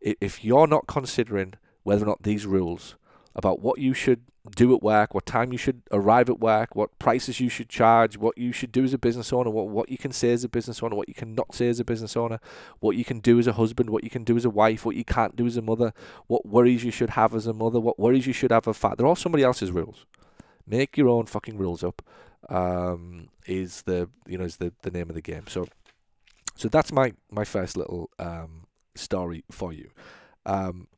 If 0.00 0.42
you're 0.42 0.66
not 0.66 0.86
considering 0.86 1.54
whether 1.82 2.04
or 2.04 2.08
not 2.08 2.22
these 2.22 2.46
rules 2.46 2.96
about 3.34 3.60
what 3.60 3.78
you 3.78 3.94
should 3.94 4.22
do 4.56 4.74
at 4.74 4.82
work, 4.82 5.14
what 5.14 5.26
time 5.26 5.52
you 5.52 5.58
should 5.58 5.82
arrive 5.92 6.30
at 6.30 6.40
work, 6.40 6.74
what 6.74 6.98
prices 6.98 7.40
you 7.40 7.48
should 7.48 7.68
charge, 7.68 8.16
what 8.16 8.36
you 8.38 8.52
should 8.52 8.72
do 8.72 8.82
as 8.82 8.94
a 8.94 8.98
business 8.98 9.32
owner, 9.32 9.50
what, 9.50 9.68
what 9.68 9.88
you 9.90 9.98
can 9.98 10.12
say 10.12 10.32
as 10.32 10.42
a 10.42 10.48
business 10.48 10.82
owner, 10.82 10.96
what 10.96 11.08
you 11.08 11.14
cannot 11.14 11.54
say 11.54 11.68
as 11.68 11.78
a 11.78 11.84
business 11.84 12.16
owner, 12.16 12.40
what 12.80 12.96
you 12.96 13.04
can 13.04 13.20
do 13.20 13.38
as 13.38 13.46
a 13.46 13.52
husband, 13.52 13.90
what 13.90 14.02
you 14.02 14.10
can 14.10 14.24
do 14.24 14.36
as 14.36 14.44
a 14.44 14.50
wife, 14.50 14.84
what 14.84 14.96
you 14.96 15.04
can't 15.04 15.36
do 15.36 15.46
as 15.46 15.56
a 15.56 15.62
mother, 15.62 15.92
what 16.26 16.46
worries 16.46 16.82
you 16.82 16.90
should 16.90 17.10
have 17.10 17.34
as 17.34 17.46
a 17.46 17.52
mother, 17.52 17.78
what 17.78 17.98
worries 17.98 18.26
you 18.26 18.32
should 18.32 18.50
have 18.50 18.66
a 18.66 18.74
father. 18.74 18.96
They're 18.96 19.06
all 19.06 19.16
somebody 19.16 19.44
else's 19.44 19.70
rules. 19.70 20.06
Make 20.66 20.96
your 20.96 21.08
own 21.08 21.26
fucking 21.26 21.58
rules 21.58 21.84
up. 21.84 22.02
Um, 22.48 23.28
is 23.46 23.82
the 23.82 24.08
you 24.26 24.38
know 24.38 24.44
is 24.44 24.56
the, 24.56 24.72
the 24.82 24.90
name 24.90 25.10
of 25.10 25.14
the 25.14 25.20
game. 25.20 25.44
So 25.46 25.68
so 26.54 26.68
that's 26.68 26.90
my 26.90 27.12
my 27.30 27.44
first 27.44 27.76
little 27.76 28.10
um, 28.18 28.64
story 28.94 29.44
for 29.50 29.72
you. 29.72 29.90
Um, 30.46 30.88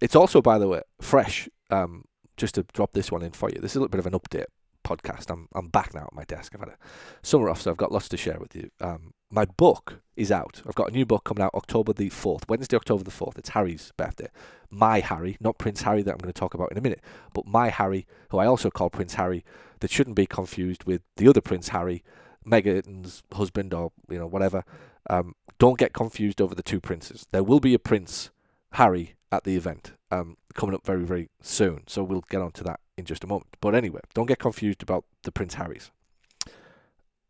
it's 0.00 0.16
also, 0.16 0.40
by 0.40 0.58
the 0.58 0.68
way, 0.68 0.82
fresh. 1.00 1.48
Um, 1.70 2.04
just 2.38 2.54
to 2.54 2.62
drop 2.72 2.92
this 2.92 3.12
one 3.12 3.22
in 3.22 3.32
for 3.32 3.50
you. 3.50 3.60
This 3.60 3.72
is 3.72 3.76
a 3.76 3.80
little 3.80 3.90
bit 3.90 3.98
of 3.98 4.06
an 4.06 4.18
update 4.18 4.46
podcast. 4.84 5.30
I'm 5.30 5.48
I'm 5.54 5.68
back 5.68 5.92
now 5.92 6.04
at 6.04 6.14
my 6.14 6.24
desk. 6.24 6.54
I've 6.54 6.60
had 6.60 6.70
a 6.70 6.78
summer 7.22 7.50
off, 7.50 7.60
so 7.60 7.70
I've 7.70 7.76
got 7.76 7.92
lots 7.92 8.08
to 8.10 8.16
share 8.16 8.38
with 8.38 8.56
you. 8.56 8.70
Um, 8.80 9.12
my 9.30 9.44
book 9.44 10.00
is 10.16 10.32
out. 10.32 10.62
I've 10.66 10.74
got 10.74 10.88
a 10.88 10.92
new 10.92 11.04
book 11.04 11.24
coming 11.24 11.42
out 11.42 11.54
October 11.54 11.92
the 11.92 12.08
fourth, 12.08 12.48
Wednesday, 12.48 12.76
October 12.76 13.04
the 13.04 13.10
fourth. 13.10 13.38
It's 13.38 13.50
Harry's 13.50 13.92
birthday. 13.96 14.28
My 14.70 15.00
Harry, 15.00 15.36
not 15.40 15.58
Prince 15.58 15.82
Harry 15.82 16.02
that 16.02 16.12
I'm 16.12 16.18
going 16.18 16.32
to 16.32 16.38
talk 16.38 16.54
about 16.54 16.72
in 16.72 16.78
a 16.78 16.80
minute, 16.80 17.02
but 17.34 17.46
my 17.46 17.68
Harry, 17.68 18.06
who 18.30 18.38
I 18.38 18.46
also 18.46 18.70
call 18.70 18.88
Prince 18.88 19.14
Harry, 19.14 19.44
that 19.80 19.90
shouldn't 19.90 20.16
be 20.16 20.26
confused 20.26 20.84
with 20.84 21.02
the 21.16 21.28
other 21.28 21.40
Prince 21.40 21.68
Harry, 21.68 22.02
Meghan's 22.46 23.22
husband 23.34 23.74
or 23.74 23.92
you 24.08 24.18
know 24.18 24.26
whatever. 24.26 24.64
Um, 25.10 25.34
don't 25.58 25.78
get 25.78 25.92
confused 25.92 26.40
over 26.40 26.54
the 26.54 26.62
two 26.62 26.80
princes. 26.80 27.26
There 27.32 27.42
will 27.42 27.60
be 27.60 27.74
a 27.74 27.78
Prince 27.78 28.30
Harry 28.72 29.14
at 29.30 29.44
the 29.44 29.56
event 29.56 29.92
um, 30.10 30.36
coming 30.54 30.74
up 30.74 30.84
very, 30.84 31.04
very 31.04 31.28
soon. 31.40 31.82
So 31.86 32.02
we'll 32.02 32.24
get 32.28 32.40
on 32.40 32.52
to 32.52 32.64
that 32.64 32.80
in 32.96 33.04
just 33.04 33.24
a 33.24 33.26
moment. 33.26 33.48
But 33.60 33.74
anyway, 33.74 34.00
don't 34.14 34.26
get 34.26 34.38
confused 34.38 34.82
about 34.82 35.04
the 35.22 35.32
Prince 35.32 35.54
Harrys. 35.54 35.90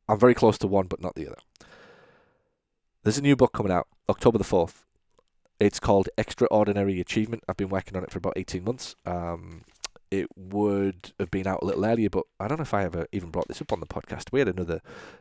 I'm 0.09 0.19
very 0.19 0.35
close 0.35 0.57
to 0.59 0.67
one, 0.67 0.87
but 0.87 1.02
not 1.02 1.14
the 1.14 1.26
other. 1.26 1.37
There's 3.02 3.19
a 3.19 3.23
new 3.23 3.37
book 3.37 3.52
coming 3.52 3.73
out 3.73 3.88
October 4.09 4.38
the 4.38 4.45
4th. 4.45 4.85
It's 5.61 5.81
called 5.81 6.09
Extraordinary 6.17 7.00
Achievement. 7.00 7.43
I've 7.49 7.57
been 7.57 7.69
working 7.69 7.97
on 7.97 8.05
it 8.05 8.11
for 8.11 8.19
about 8.19 8.35
18 8.37 8.64
months. 8.64 8.95
Um, 9.05 9.64
it 10.11 10.26
would 10.37 11.12
have 11.19 11.31
been 11.31 11.47
out 11.47 11.62
a 11.62 11.67
little 11.67 11.85
earlier, 11.85 12.09
but 12.09 12.25
I 12.40 12.49
don't 12.49 12.59
know 12.59 12.62
if 12.62 12.73
I 12.73 12.85
ever 12.85 13.07
even 13.12 13.31
brought 13.31 13.49
this 13.49 13.61
up 13.61 13.73
on 13.73 13.81
the 13.81 13.87
podcast. 13.87 14.33
We 14.33 14.38
had 14.38 14.49
another 14.49 14.81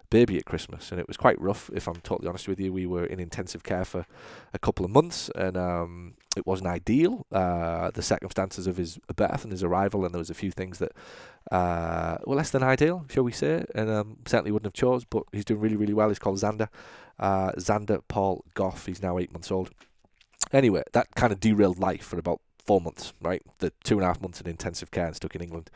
baby 0.10 0.38
at 0.38 0.46
Christmas, 0.46 0.91
and 0.91 1.00
it 1.00 1.07
was 1.07 1.17
quite 1.17 1.39
rough. 1.41 1.69
If 1.74 1.88
I'm 1.88 1.98
totally 1.98 2.29
honest 2.29 2.48
with 2.48 2.60
you, 2.60 2.72
we 2.72 2.86
were 2.86 3.05
in 3.05 3.19
intensive 3.19 3.63
care 3.63 3.84
for 3.84 4.05
a 4.53 4.60
couple 4.60 4.86
of 4.86 4.91
months, 4.91 5.29
and 5.36 5.57
um, 5.57 6.13
it 6.38 6.48
wasn't 6.48 6.67
ideal. 6.67 7.25
Uh, 7.32 7.91
the 7.91 8.01
circumstances 8.01 8.67
of 8.67 8.77
his 8.77 9.00
birth 9.15 9.44
and 9.44 9.51
his 9.51 9.63
arrival, 9.63 10.06
and 10.06 10.13
there 10.13 10.20
was 10.20 10.29
a 10.29 10.36
few 10.36 10.51
things 10.51 10.79
that 10.79 10.91
uh, 11.51 12.17
were 12.25 12.36
less 12.36 12.51
than 12.51 12.63
ideal, 12.63 13.06
shall 13.10 13.24
we 13.24 13.32
say, 13.32 13.65
and 13.75 13.89
um, 13.89 14.17
certainly 14.25 14.51
wouldn't 14.51 14.67
have 14.67 14.74
chose. 14.74 15.03
But 15.06 15.24
he's 15.32 15.46
doing 15.46 15.60
really, 15.60 15.75
really 15.75 15.94
well. 15.94 16.10
He's 16.10 16.20
called 16.20 16.38
Xander, 16.38 16.70
uh, 17.20 17.51
Xander 17.53 18.01
Paul 18.08 18.46
Gough. 18.53 18.86
He's 18.86 19.01
now 19.01 19.17
eight 19.17 19.32
months 19.32 19.51
old. 19.51 19.72
Anyway, 20.53 20.84
that 20.94 21.08
kind 21.15 21.34
of 21.34 21.39
derailed 21.39 21.79
life 21.79 22.03
for 22.03 22.17
about 22.17 22.39
four 22.65 22.82
months, 22.82 23.13
right? 23.22 23.41
The 23.60 23.72
two 23.84 23.96
and 23.96 24.03
a 24.03 24.08
half 24.08 24.22
months 24.22 24.41
in 24.41 24.48
intensive 24.48 24.91
care 24.91 25.08
and 25.08 25.15
stuck 25.15 25.36
in 25.36 25.41
England, 25.41 25.70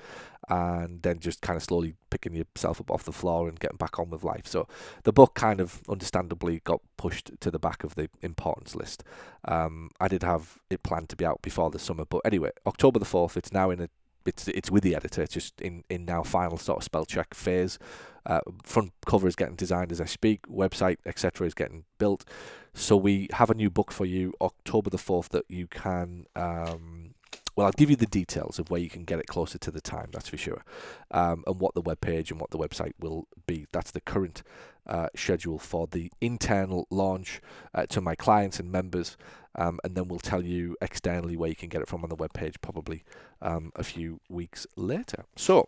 and 0.49 1.01
then 1.01 1.19
just 1.19 1.41
kind 1.41 1.57
of 1.57 1.63
slowly 1.63 1.95
picking 2.09 2.33
yourself 2.33 2.79
up 2.79 2.91
off 2.91 3.03
the 3.03 3.11
floor 3.11 3.47
and 3.47 3.59
getting 3.59 3.77
back 3.77 3.99
on 3.99 4.09
with 4.09 4.23
life. 4.23 4.47
So 4.47 4.67
the 5.03 5.13
book 5.13 5.33
kind 5.35 5.59
of 5.59 5.81
understandably 5.87 6.61
got 6.63 6.81
pushed 6.97 7.31
to 7.39 7.51
the 7.51 7.59
back 7.59 7.83
of 7.83 7.95
the 7.95 8.09
importance 8.21 8.75
list. 8.75 9.03
Um, 9.45 9.91
I 9.99 10.07
did 10.07 10.23
have 10.23 10.59
it 10.69 10.83
planned 10.83 11.09
to 11.09 11.15
be 11.15 11.25
out 11.25 11.41
before 11.41 11.69
the 11.69 11.79
summer, 11.79 12.05
but 12.05 12.21
anyway, 12.25 12.51
October 12.65 12.99
the 12.99 13.05
fourth. 13.05 13.37
It's 13.37 13.53
now 13.53 13.69
in 13.69 13.81
a 13.81 13.89
it's 14.25 14.47
it's 14.47 14.69
with 14.69 14.83
the 14.83 14.95
editor. 14.95 15.23
It's 15.23 15.33
just 15.33 15.59
in 15.61 15.83
in 15.89 16.05
now 16.05 16.23
final 16.23 16.57
sort 16.57 16.77
of 16.77 16.83
spell 16.83 17.05
check 17.05 17.33
phase. 17.33 17.79
Uh, 18.23 18.41
front 18.63 18.93
cover 19.07 19.27
is 19.27 19.35
getting 19.35 19.55
designed 19.55 19.91
as 19.91 19.99
I 19.99 20.05
speak. 20.05 20.43
Website 20.47 20.97
etc. 21.05 21.47
is 21.47 21.53
getting 21.53 21.85
built. 21.97 22.25
So 22.73 22.95
we 22.95 23.27
have 23.33 23.49
a 23.49 23.55
new 23.55 23.69
book 23.69 23.91
for 23.91 24.05
you, 24.05 24.33
October 24.39 24.89
the 24.89 24.97
4th, 24.97 25.29
that 25.29 25.45
you 25.49 25.67
can. 25.67 26.25
Um, 26.35 27.10
well, 27.55 27.67
I'll 27.67 27.73
give 27.73 27.89
you 27.89 27.95
the 27.95 28.05
details 28.05 28.59
of 28.59 28.69
where 28.69 28.79
you 28.79 28.89
can 28.89 29.03
get 29.03 29.19
it 29.19 29.27
closer 29.27 29.57
to 29.57 29.71
the 29.71 29.81
time, 29.81 30.09
that's 30.11 30.29
for 30.29 30.37
sure, 30.37 30.63
um, 31.11 31.43
and 31.45 31.59
what 31.59 31.73
the 31.73 31.81
web 31.81 32.01
page 32.01 32.31
and 32.31 32.39
what 32.39 32.51
the 32.51 32.57
website 32.57 32.93
will 32.99 33.27
be. 33.45 33.67
That's 33.71 33.91
the 33.91 34.01
current 34.01 34.43
uh, 34.87 35.09
schedule 35.15 35.59
for 35.59 35.87
the 35.87 36.11
internal 36.21 36.87
launch 36.89 37.41
uh, 37.73 37.85
to 37.87 38.01
my 38.01 38.15
clients 38.15 38.59
and 38.59 38.71
members, 38.71 39.17
um, 39.55 39.79
and 39.83 39.95
then 39.95 40.07
we'll 40.07 40.19
tell 40.19 40.43
you 40.43 40.77
externally 40.81 41.35
where 41.35 41.49
you 41.49 41.55
can 41.55 41.69
get 41.69 41.81
it 41.81 41.87
from 41.87 42.03
on 42.03 42.09
the 42.09 42.15
web 42.15 42.33
page 42.33 42.55
probably 42.61 43.03
um, 43.41 43.71
a 43.75 43.83
few 43.83 44.21
weeks 44.29 44.65
later. 44.77 45.25
So, 45.35 45.67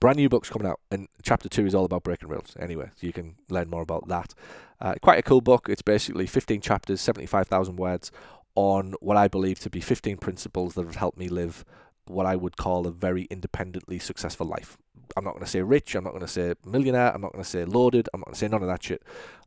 brand 0.00 0.18
new 0.18 0.28
book's 0.28 0.50
coming 0.50 0.68
out, 0.68 0.80
and 0.90 1.08
chapter 1.22 1.48
two 1.48 1.64
is 1.66 1.74
all 1.74 1.86
about 1.86 2.02
breaking 2.02 2.28
rules. 2.28 2.54
Anyway, 2.58 2.90
so 2.94 3.06
you 3.06 3.12
can 3.12 3.36
learn 3.48 3.70
more 3.70 3.82
about 3.82 4.08
that. 4.08 4.34
Uh, 4.80 4.94
quite 5.00 5.18
a 5.18 5.22
cool 5.22 5.40
book. 5.40 5.68
It's 5.70 5.82
basically 5.82 6.26
15 6.26 6.60
chapters, 6.60 7.00
75,000 7.00 7.76
words 7.76 8.12
on 8.54 8.94
what 9.00 9.16
I 9.16 9.28
believe 9.28 9.58
to 9.60 9.70
be 9.70 9.80
15 9.80 10.16
principles 10.18 10.74
that 10.74 10.84
have 10.84 10.96
helped 10.96 11.18
me 11.18 11.28
live 11.28 11.64
what 12.06 12.26
I 12.26 12.36
would 12.36 12.56
call 12.56 12.86
a 12.86 12.90
very 12.90 13.24
independently 13.24 13.98
successful 13.98 14.46
life. 14.46 14.76
I'm 15.16 15.24
not 15.24 15.32
going 15.32 15.44
to 15.44 15.50
say 15.50 15.62
rich. 15.62 15.94
I'm 15.94 16.04
not 16.04 16.10
going 16.10 16.20
to 16.22 16.28
say 16.28 16.54
millionaire. 16.64 17.12
I'm 17.14 17.20
not 17.20 17.32
going 17.32 17.44
to 17.44 17.48
say 17.48 17.64
loaded. 17.64 18.08
I'm 18.12 18.20
not 18.20 18.26
going 18.26 18.34
to 18.34 18.38
say 18.38 18.48
none 18.48 18.62
of 18.62 18.68
that 18.68 18.82
shit. 18.82 19.02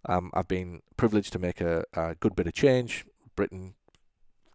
Um, 0.07 0.31
I've 0.33 0.47
been 0.47 0.81
privileged 0.95 1.33
to 1.33 1.39
make 1.39 1.61
a, 1.61 1.83
a 1.93 2.15
good 2.15 2.35
bit 2.35 2.47
of 2.47 2.53
change. 2.53 3.05
Britain 3.35 3.75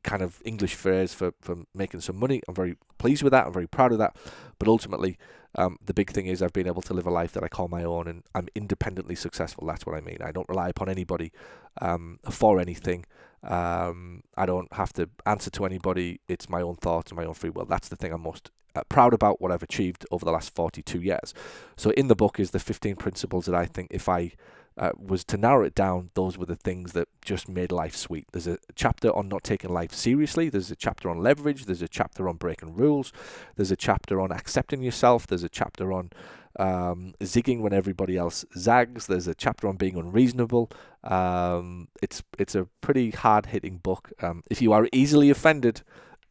kind 0.02 0.22
of 0.22 0.42
English 0.44 0.74
phrase 0.74 1.14
for, 1.14 1.32
for 1.40 1.58
making 1.74 2.00
some 2.00 2.16
money. 2.16 2.42
I'm 2.48 2.54
very 2.54 2.76
pleased 2.98 3.22
with 3.22 3.30
that. 3.32 3.46
I'm 3.46 3.52
very 3.52 3.68
proud 3.68 3.92
of 3.92 3.98
that. 3.98 4.16
But 4.58 4.68
ultimately, 4.68 5.16
um, 5.54 5.78
the 5.84 5.94
big 5.94 6.10
thing 6.10 6.26
is 6.26 6.42
I've 6.42 6.52
been 6.52 6.66
able 6.66 6.82
to 6.82 6.94
live 6.94 7.06
a 7.06 7.10
life 7.10 7.32
that 7.32 7.44
I 7.44 7.48
call 7.48 7.68
my 7.68 7.84
own 7.84 8.08
and 8.08 8.22
I'm 8.34 8.48
independently 8.54 9.14
successful. 9.14 9.66
That's 9.66 9.86
what 9.86 9.96
I 9.96 10.00
mean. 10.00 10.18
I 10.24 10.32
don't 10.32 10.48
rely 10.48 10.68
upon 10.68 10.88
anybody 10.88 11.32
um, 11.80 12.18
for 12.30 12.58
anything. 12.60 13.04
Um, 13.42 14.22
I 14.36 14.46
don't 14.46 14.72
have 14.72 14.92
to 14.94 15.08
answer 15.26 15.50
to 15.50 15.66
anybody. 15.66 16.20
It's 16.28 16.48
my 16.48 16.62
own 16.62 16.76
thoughts 16.76 17.10
and 17.10 17.18
my 17.18 17.24
own 17.24 17.34
free 17.34 17.50
will. 17.50 17.64
That's 17.64 17.88
the 17.88 17.96
thing 17.96 18.12
I'm 18.12 18.22
most 18.22 18.50
uh, 18.74 18.82
proud 18.88 19.12
about 19.12 19.40
what 19.40 19.52
I've 19.52 19.62
achieved 19.62 20.06
over 20.10 20.24
the 20.24 20.30
last 20.30 20.54
42 20.54 21.00
years. 21.00 21.34
So 21.76 21.90
in 21.90 22.08
the 22.08 22.14
book 22.14 22.40
is 22.40 22.52
the 22.52 22.60
15 22.60 22.96
principles 22.96 23.46
that 23.46 23.54
I 23.54 23.66
think 23.66 23.88
if 23.90 24.08
I 24.08 24.32
uh, 24.76 24.90
was 24.96 25.24
to 25.24 25.36
narrow 25.36 25.64
it 25.64 25.74
down, 25.74 26.10
those 26.14 26.38
were 26.38 26.46
the 26.46 26.56
things 26.56 26.92
that 26.92 27.08
just 27.22 27.48
made 27.48 27.70
life 27.72 27.94
sweet. 27.94 28.26
There's 28.32 28.46
a 28.46 28.58
chapter 28.74 29.14
on 29.14 29.28
not 29.28 29.44
taking 29.44 29.70
life 29.70 29.92
seriously. 29.92 30.48
There's 30.48 30.70
a 30.70 30.76
chapter 30.76 31.10
on 31.10 31.18
leverage. 31.22 31.66
There's 31.66 31.82
a 31.82 31.88
chapter 31.88 32.28
on 32.28 32.36
breaking 32.36 32.74
rules. 32.74 33.12
There's 33.56 33.70
a 33.70 33.76
chapter 33.76 34.20
on 34.20 34.32
accepting 34.32 34.82
yourself. 34.82 35.26
There's 35.26 35.44
a 35.44 35.48
chapter 35.48 35.92
on 35.92 36.10
um, 36.58 37.14
zigging 37.20 37.60
when 37.60 37.72
everybody 37.72 38.16
else 38.16 38.44
zags. 38.56 39.06
There's 39.06 39.28
a 39.28 39.34
chapter 39.34 39.68
on 39.68 39.76
being 39.76 39.96
unreasonable. 39.96 40.70
Um, 41.04 41.88
it's 42.00 42.22
it's 42.38 42.54
a 42.54 42.68
pretty 42.80 43.10
hard 43.10 43.46
hitting 43.46 43.78
book. 43.78 44.12
Um, 44.20 44.42
if 44.50 44.62
you 44.62 44.72
are 44.72 44.88
easily 44.92 45.30
offended, 45.30 45.82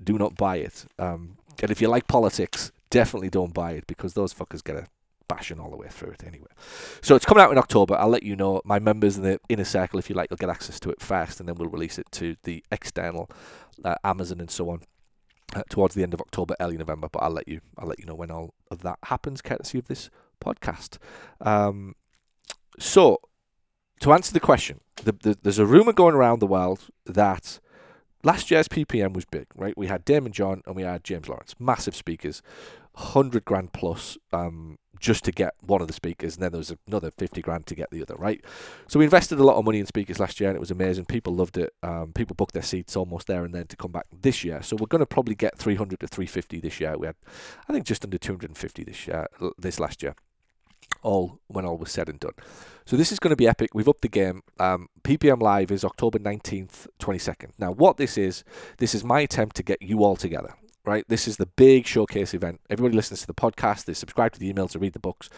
do 0.04 0.18
not 0.18 0.36
buy 0.36 0.58
it. 0.58 0.86
Um, 0.98 1.38
and 1.62 1.70
if 1.70 1.82
you 1.82 1.88
like 1.88 2.08
politics, 2.08 2.72
definitely 2.90 3.30
don't 3.30 3.54
buy 3.54 3.74
it 3.74 3.88
because 3.88 4.14
those 4.14 4.34
fuckers 4.34 4.64
get 4.64 4.76
a 4.76 4.88
bashing 5.32 5.60
all 5.60 5.70
the 5.70 5.78
way 5.78 5.88
through 5.88 6.12
it 6.12 6.24
anyway. 6.26 6.50
So 7.02 7.16
it's 7.16 7.26
coming 7.26 7.42
out 7.42 7.52
in 7.52 7.58
October. 7.58 7.96
I'll 7.96 8.10
let 8.10 8.24
you 8.24 8.36
know. 8.36 8.62
My 8.66 8.80
members 8.80 9.16
in 9.18 9.24
the 9.24 9.40
inner 9.48 9.64
circle, 9.64 9.98
if 9.98 10.10
you 10.10 10.16
like, 10.16 10.30
you'll 10.30 10.38
get 10.38 10.50
access 10.50 10.80
to 10.82 10.90
it 10.90 11.02
first, 11.02 11.40
and 11.40 11.48
then 11.48 11.56
we'll 11.56 11.70
release 11.70 11.98
it 11.98 12.12
to 12.14 12.36
the 12.44 12.64
external 12.72 13.30
uh, 13.86 13.96
Amazon 14.04 14.42
and 14.42 14.52
so 14.52 14.70
on. 14.70 14.82
Uh, 15.54 15.64
towards 15.70 15.96
the 15.96 16.04
end 16.04 16.14
of 16.14 16.22
October, 16.22 16.56
early 16.62 16.78
November, 16.78 17.10
but 17.12 17.22
I'll 17.22 17.32
let 17.32 17.46
you 17.46 17.60
I'll 17.78 17.88
let 17.88 18.00
you 18.00 18.06
know 18.06 18.16
when 18.16 18.32
all 18.32 18.54
of 18.70 18.84
that 18.84 19.00
happens, 19.04 19.42
courtesy 19.42 19.80
of 19.80 19.88
this 19.88 20.10
podcast. 20.40 20.98
Um, 21.42 21.96
so, 22.80 23.20
to 24.00 24.14
answer 24.14 24.32
the 24.32 24.40
question, 24.40 24.80
the, 25.04 25.12
the, 25.12 25.38
there's 25.42 25.60
a 25.60 25.66
rumor 25.66 25.92
going 25.92 26.16
around 26.16 26.40
the 26.40 26.48
world 26.48 26.88
that 27.06 27.60
last 28.24 28.52
year's 28.52 28.68
PPM 28.68 29.14
was 29.14 29.26
big, 29.26 29.48
right? 29.56 29.78
We 29.78 29.88
had 29.88 30.06
Daymond 30.06 30.32
John 30.32 30.62
and 30.66 30.76
we 30.76 30.84
had 30.84 31.04
James 31.04 31.28
Lawrence, 31.28 31.56
massive 31.60 31.96
speakers, 31.96 32.42
hundred 32.96 33.46
grand 33.46 33.74
plus. 33.74 34.18
Um, 34.32 34.78
just 35.02 35.24
to 35.26 35.32
get 35.32 35.56
one 35.62 35.82
of 35.82 35.88
the 35.88 35.94
speakers, 35.94 36.36
and 36.36 36.44
then 36.44 36.52
there 36.52 36.60
was 36.60 36.74
another 36.88 37.12
50 37.18 37.42
grand 37.42 37.66
to 37.66 37.76
get 37.76 37.90
the 37.90 38.04
other, 38.04 38.16
right? 38.16 38.40
So 38.88 39.00
we 39.00 39.06
invested 39.06 39.40
a 39.40 39.44
lot 39.44 39.58
of 39.58 39.66
money 39.66 39.80
in 39.80 39.88
speakers 39.88 40.20
last 40.20 40.40
year, 40.40 40.50
and 40.50 40.56
it 40.56 40.60
was 40.60 40.72
amazing. 40.72 41.06
People 41.06 41.34
loved 41.34 41.58
it. 41.58 41.74
Um, 41.82 42.14
people 42.14 42.36
booked 42.36 42.54
their 42.54 42.64
seats 42.64 42.96
almost 42.96 43.28
there 43.28 43.44
and 43.44 43.54
then 43.54 43.66
to 43.68 43.76
come 43.76 43.92
back 43.92 44.06
this 44.22 44.44
year. 44.44 44.62
So 44.62 44.76
we're 44.76 44.86
going 44.86 45.00
to 45.00 45.08
probably 45.08 45.36
get 45.36 45.58
300 45.58 46.00
to 46.00 46.08
350 46.08 46.60
this 46.60 46.80
year. 46.80 46.96
We 46.98 47.08
had, 47.08 47.16
I 47.68 47.74
think, 47.74 47.86
just 47.86 48.06
under 48.06 48.20
250 48.20 48.84
this 48.84 49.08
year, 49.08 49.28
this 49.58 49.80
last 49.80 50.04
year. 50.04 50.16
All 51.02 51.40
when 51.48 51.66
all 51.66 51.78
was 51.78 51.92
said 51.92 52.10
and 52.10 52.20
done. 52.20 52.34
So 52.86 52.98
this 52.98 53.12
is 53.12 53.20
going 53.20 53.30
to 53.30 53.36
be 53.36 53.48
epic. 53.48 53.72
We've 53.74 53.88
upped 53.88 54.02
the 54.02 54.10
game. 54.10 54.42
Um, 54.60 54.90
PPM 55.04 55.42
Live 55.42 55.72
is 55.72 55.86
October 55.86 56.20
19th, 56.20 56.88
22nd. 57.00 57.52
Now, 57.58 57.72
what 57.72 57.98
this 57.98 58.18
is, 58.18 58.44
this 58.78 58.94
is 58.94 59.04
my 59.04 59.22
attempt 59.22 59.56
to 59.58 59.64
get 59.64 59.82
you 59.82 60.04
all 60.04 60.16
together 60.16 60.56
right? 60.86 61.08
This 61.08 61.28
is 61.28 61.38
the 61.38 61.46
big 61.46 61.86
showcase 61.86 62.34
event. 62.34 62.60
Everybody 62.70 62.96
listens 62.96 63.22
to 63.22 63.28
the 63.28 63.34
podcast, 63.34 63.86
they 63.86 63.94
subscribe 63.94 64.32
to 64.34 64.40
the 64.40 64.52
emails, 64.52 64.72
they 64.72 64.80
read 64.80 64.94
the 64.94 65.00
books. 65.00 65.30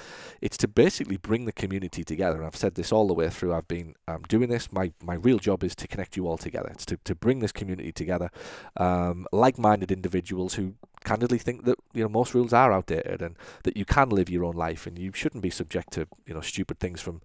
It's 0.42 0.58
to 0.58 0.68
basically 0.68 1.18
bring 1.18 1.46
the 1.46 1.52
community 1.52 2.04
together. 2.04 2.38
And 2.38 2.46
I've 2.46 2.56
said 2.56 2.76
this 2.76 2.92
all 2.92 3.08
the 3.08 3.14
way 3.14 3.30
through. 3.30 3.54
I've 3.54 3.68
been 3.68 3.96
um, 4.08 4.22
doing 4.28 4.50
this. 4.50 4.72
My 4.72 4.94
my 5.02 5.16
real 5.16 5.40
job 5.40 5.64
is 5.64 5.76
to 5.78 5.88
connect 5.88 6.16
you 6.16 6.28
all 6.28 6.38
together. 6.38 6.70
It's 6.72 6.86
to, 6.88 6.98
to 7.04 7.16
bring 7.16 7.40
this 7.40 7.52
community 7.52 7.92
together, 7.92 8.30
um, 8.78 9.28
like-minded 9.32 9.92
individuals 9.92 10.56
who 10.56 10.76
candidly 11.04 11.38
think 11.38 11.66
that 11.66 11.78
you 11.94 12.04
know 12.04 12.10
most 12.10 12.34
rules 12.34 12.54
are 12.54 12.72
outdated 12.72 13.22
and 13.22 13.36
that 13.64 13.78
you 13.78 13.86
can 13.86 14.10
live 14.10 14.30
your 14.30 14.46
own 14.46 14.56
life 14.56 14.88
and 14.88 14.98
you 14.98 15.12
shouldn't 15.14 15.44
be 15.44 15.50
subject 15.50 15.92
to 15.94 16.08
you 16.26 16.34
know 16.34 16.42
stupid 16.42 16.80
things 16.80 17.02
from 17.02 17.22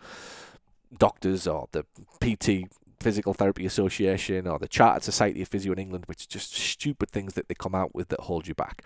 doctors 0.97 1.47
or 1.47 1.69
the 1.73 1.85
PT 2.21 2.71
Physical 3.01 3.33
Therapy 3.33 3.65
Association 3.65 4.47
or 4.47 4.59
the 4.59 4.69
Chartered 4.69 5.05
Society 5.05 5.43
of 5.43 5.49
Physio 5.49 5.73
in 5.73 5.79
England, 5.79 6.05
which 6.07 6.25
are 6.25 6.29
just 6.29 6.55
stupid 6.55 7.11
things 7.11 7.35
that 7.35 7.49
they 7.49 7.55
come 7.55 7.75
out 7.75 7.95
with 7.95 8.09
that 8.09 8.21
hold 8.21 8.49
you 8.49 8.55
back. 8.55 8.83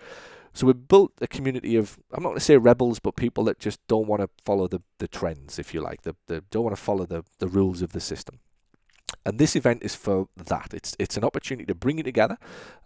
So 0.53 0.67
we've 0.67 0.87
built 0.87 1.13
a 1.19 1.25
community 1.25 1.75
of, 1.77 1.97
I'm 2.11 2.21
not 2.21 2.29
going 2.29 2.37
to 2.37 2.45
say 2.45 2.57
rebels, 2.57 2.99
but 2.99 3.15
people 3.15 3.43
that 3.45 3.57
just 3.57 3.79
don't 3.87 4.07
want 4.07 4.21
to 4.21 4.29
follow 4.45 4.67
the, 4.67 4.81
the 4.99 5.07
trends, 5.07 5.57
if 5.57 5.73
you 5.73 5.81
like. 5.81 6.03
They, 6.03 6.11
they 6.27 6.41
don't 6.51 6.63
want 6.63 6.75
to 6.75 6.81
follow 6.81 7.07
the, 7.07 7.23
the 7.39 7.47
rules 7.47 7.81
of 7.81 7.93
the 7.93 7.99
system 7.99 8.39
and 9.25 9.39
this 9.39 9.55
event 9.55 9.83
is 9.83 9.95
for 9.95 10.27
that. 10.35 10.73
It's 10.73 10.95
it's 10.99 11.17
an 11.17 11.23
opportunity 11.23 11.65
to 11.65 11.75
bring 11.75 11.97
you 11.97 12.03
together. 12.03 12.37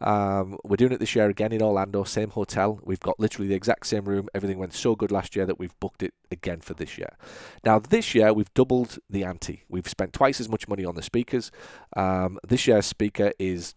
Um, 0.02 0.58
we're 0.63 0.78
doing 0.78 0.92
it 0.92 1.00
this 1.00 1.16
year 1.16 1.30
again 1.30 1.52
in 1.52 1.62
Orlando, 1.62 2.04
same 2.04 2.30
hotel. 2.30 2.80
We've 2.84 3.00
got 3.00 3.20
literally 3.20 3.48
the 3.48 3.56
exact 3.56 3.88
same 3.88 4.06
room. 4.06 4.28
Everything 4.34 4.58
went 4.58 4.74
so 4.74 4.96
good 4.96 5.12
last 5.12 5.36
year 5.36 5.46
that 5.46 5.60
we've 5.60 5.78
booked 5.80 6.04
it 6.04 6.13
again 6.32 6.62
for 6.62 6.74
this 6.74 6.98
year. 6.98 7.16
Now 7.63 7.80
this 7.80 8.13
year 8.16 8.34
we've 8.34 8.54
doubled 8.54 9.00
the 9.10 9.24
ante. 9.24 9.63
We've 9.70 9.88
spent 9.88 10.13
twice 10.13 10.40
as 10.40 10.50
much 10.50 10.68
money 10.68 10.86
on 10.86 10.96
the 10.96 11.04
speakers. 11.04 11.52
Um, 11.96 12.40
this 12.48 12.68
year's 12.68 12.86
speaker 12.86 13.32
is 13.40 13.76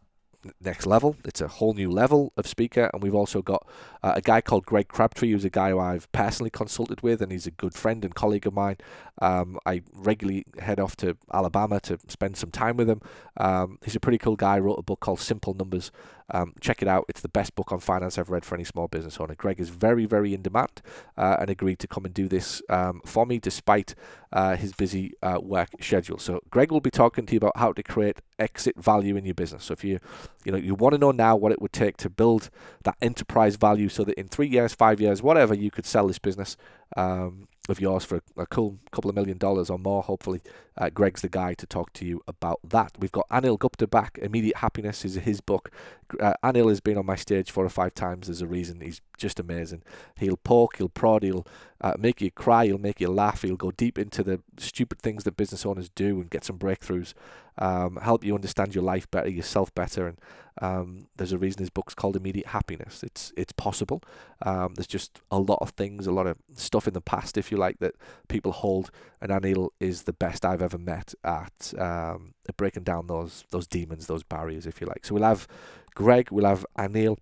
next 0.60 0.86
level. 0.86 1.16
It's 1.24 1.40
a 1.40 1.48
whole 1.48 1.74
new 1.74 1.90
level 1.90 2.32
of 2.36 2.46
speaker, 2.46 2.90
and 2.92 3.02
we've 3.02 3.14
also 3.14 3.42
got 3.42 3.66
uh, 4.02 4.12
a 4.16 4.20
guy 4.20 4.40
called 4.40 4.66
Greg 4.66 4.88
Crabtree, 4.88 5.32
who's 5.32 5.44
a 5.44 5.50
guy 5.50 5.70
who 5.70 5.78
I've 5.78 6.10
personally 6.12 6.50
consulted 6.50 7.02
with, 7.02 7.20
and 7.22 7.30
he's 7.32 7.46
a 7.46 7.50
good 7.50 7.74
friend 7.74 8.04
and 8.04 8.14
colleague 8.14 8.46
of 8.46 8.54
mine. 8.54 8.76
Um, 9.20 9.58
I 9.66 9.82
regularly 9.92 10.46
head 10.58 10.80
off 10.80 10.96
to 10.96 11.16
Alabama 11.32 11.80
to 11.80 11.98
spend 12.08 12.36
some 12.36 12.50
time 12.50 12.76
with 12.76 12.88
him. 12.88 13.00
Um, 13.36 13.78
he's 13.84 13.96
a 13.96 14.00
pretty 14.00 14.18
cool 14.18 14.36
guy. 14.36 14.58
Wrote 14.58 14.78
a 14.78 14.82
book 14.82 15.00
called 15.00 15.20
Simple 15.20 15.54
Numbers. 15.54 15.90
Um, 16.32 16.54
check 16.60 16.82
it 16.82 16.88
out. 16.88 17.04
It's 17.08 17.20
the 17.20 17.28
best 17.28 17.54
book 17.54 17.72
on 17.72 17.80
finance 17.80 18.18
I've 18.18 18.30
read 18.30 18.44
for 18.44 18.54
any 18.54 18.64
small 18.64 18.88
business 18.88 19.18
owner. 19.18 19.34
Greg 19.34 19.60
is 19.60 19.68
very, 19.68 20.06
very 20.06 20.34
in 20.34 20.42
demand 20.42 20.82
uh, 21.16 21.36
and 21.40 21.50
agreed 21.50 21.78
to 21.80 21.88
come 21.88 22.04
and 22.04 22.14
do 22.14 22.28
this 22.28 22.62
um, 22.68 23.00
for 23.04 23.26
me 23.26 23.38
despite 23.38 23.94
uh, 24.32 24.56
his 24.56 24.72
busy 24.72 25.12
uh, 25.22 25.38
work 25.42 25.68
schedule. 25.80 26.18
So 26.18 26.40
Greg 26.50 26.70
will 26.70 26.80
be 26.80 26.90
talking 26.90 27.26
to 27.26 27.32
you 27.32 27.38
about 27.38 27.56
how 27.56 27.72
to 27.72 27.82
create 27.82 28.20
exit 28.38 28.76
value 28.76 29.16
in 29.16 29.24
your 29.24 29.34
business. 29.34 29.64
So 29.64 29.72
if 29.72 29.84
you, 29.84 30.00
you 30.44 30.52
know, 30.52 30.58
you 30.58 30.74
want 30.74 30.94
to 30.94 30.98
know 30.98 31.10
now 31.10 31.36
what 31.36 31.52
it 31.52 31.60
would 31.60 31.72
take 31.72 31.96
to 31.98 32.10
build 32.10 32.50
that 32.84 32.96
enterprise 33.02 33.56
value, 33.56 33.88
so 33.88 34.04
that 34.04 34.14
in 34.14 34.28
three 34.28 34.48
years, 34.48 34.74
five 34.74 35.00
years, 35.00 35.22
whatever, 35.22 35.54
you 35.54 35.70
could 35.70 35.86
sell 35.86 36.06
this 36.06 36.18
business. 36.18 36.56
Um, 36.96 37.48
of 37.70 37.80
yours 37.80 38.04
for 38.04 38.20
a 38.36 38.46
cool 38.46 38.78
couple 38.92 39.08
of 39.08 39.14
million 39.14 39.38
dollars 39.38 39.70
or 39.70 39.78
more, 39.78 40.02
hopefully, 40.02 40.42
uh, 40.76 40.90
Greg's 40.90 41.22
the 41.22 41.28
guy 41.28 41.54
to 41.54 41.66
talk 41.66 41.92
to 41.94 42.06
you 42.06 42.22
about 42.26 42.60
that. 42.64 42.92
We've 42.98 43.12
got 43.12 43.28
Anil 43.28 43.58
Gupta 43.58 43.86
back. 43.86 44.18
Immediate 44.20 44.58
Happiness 44.58 45.04
is 45.04 45.14
his 45.16 45.40
book. 45.40 45.70
Uh, 46.18 46.34
Anil 46.42 46.68
has 46.68 46.80
been 46.80 46.98
on 46.98 47.06
my 47.06 47.16
stage 47.16 47.50
four 47.50 47.64
or 47.64 47.70
five 47.70 47.94
times. 47.94 48.26
There's 48.26 48.42
a 48.42 48.46
reason. 48.46 48.80
He's 48.80 49.00
just 49.18 49.38
amazing. 49.38 49.82
He'll 50.18 50.36
poke, 50.36 50.76
he'll 50.78 50.88
prod, 50.88 51.22
he'll 51.22 51.46
uh, 51.80 51.94
make 51.98 52.20
you 52.20 52.30
cry, 52.30 52.66
he'll 52.66 52.78
make 52.78 53.00
you 53.00 53.08
laugh, 53.08 53.42
he'll 53.42 53.56
go 53.56 53.70
deep 53.70 53.98
into 53.98 54.22
the 54.22 54.40
stupid 54.58 54.98
things 54.98 55.24
that 55.24 55.36
business 55.36 55.64
owners 55.64 55.88
do 55.88 56.20
and 56.20 56.30
get 56.30 56.44
some 56.44 56.58
breakthroughs, 56.58 57.14
um, 57.60 57.96
help 57.96 58.24
you 58.24 58.34
understand 58.34 58.74
your 58.74 58.84
life 58.84 59.10
better, 59.10 59.28
yourself 59.28 59.74
better, 59.74 60.08
and 60.08 60.18
um, 60.62 61.06
there's 61.16 61.32
a 61.32 61.38
reason 61.38 61.60
his 61.60 61.70
book's 61.70 61.94
called 61.94 62.16
Immediate 62.16 62.48
Happiness. 62.48 63.02
It's 63.02 63.32
it's 63.36 63.52
possible. 63.52 64.02
Um, 64.42 64.74
there's 64.74 64.86
just 64.86 65.20
a 65.30 65.38
lot 65.38 65.58
of 65.60 65.70
things, 65.70 66.06
a 66.06 66.12
lot 66.12 66.26
of 66.26 66.38
stuff 66.54 66.88
in 66.88 66.94
the 66.94 67.00
past, 67.00 67.36
if 67.36 67.52
you 67.52 67.58
like, 67.58 67.78
that 67.78 67.94
people 68.28 68.52
hold, 68.52 68.90
and 69.20 69.30
Anil 69.30 69.68
is 69.78 70.02
the 70.02 70.12
best 70.12 70.44
I've 70.44 70.62
ever 70.62 70.78
met 70.78 71.14
at, 71.22 71.74
um, 71.78 72.34
at 72.48 72.56
breaking 72.56 72.84
down 72.84 73.06
those 73.06 73.44
those 73.50 73.66
demons, 73.66 74.06
those 74.06 74.22
barriers, 74.22 74.66
if 74.66 74.80
you 74.80 74.86
like. 74.86 75.04
So 75.04 75.14
we'll 75.14 75.24
have 75.24 75.46
Greg, 75.94 76.30
we'll 76.30 76.46
have 76.46 76.64
Anil. 76.78 77.18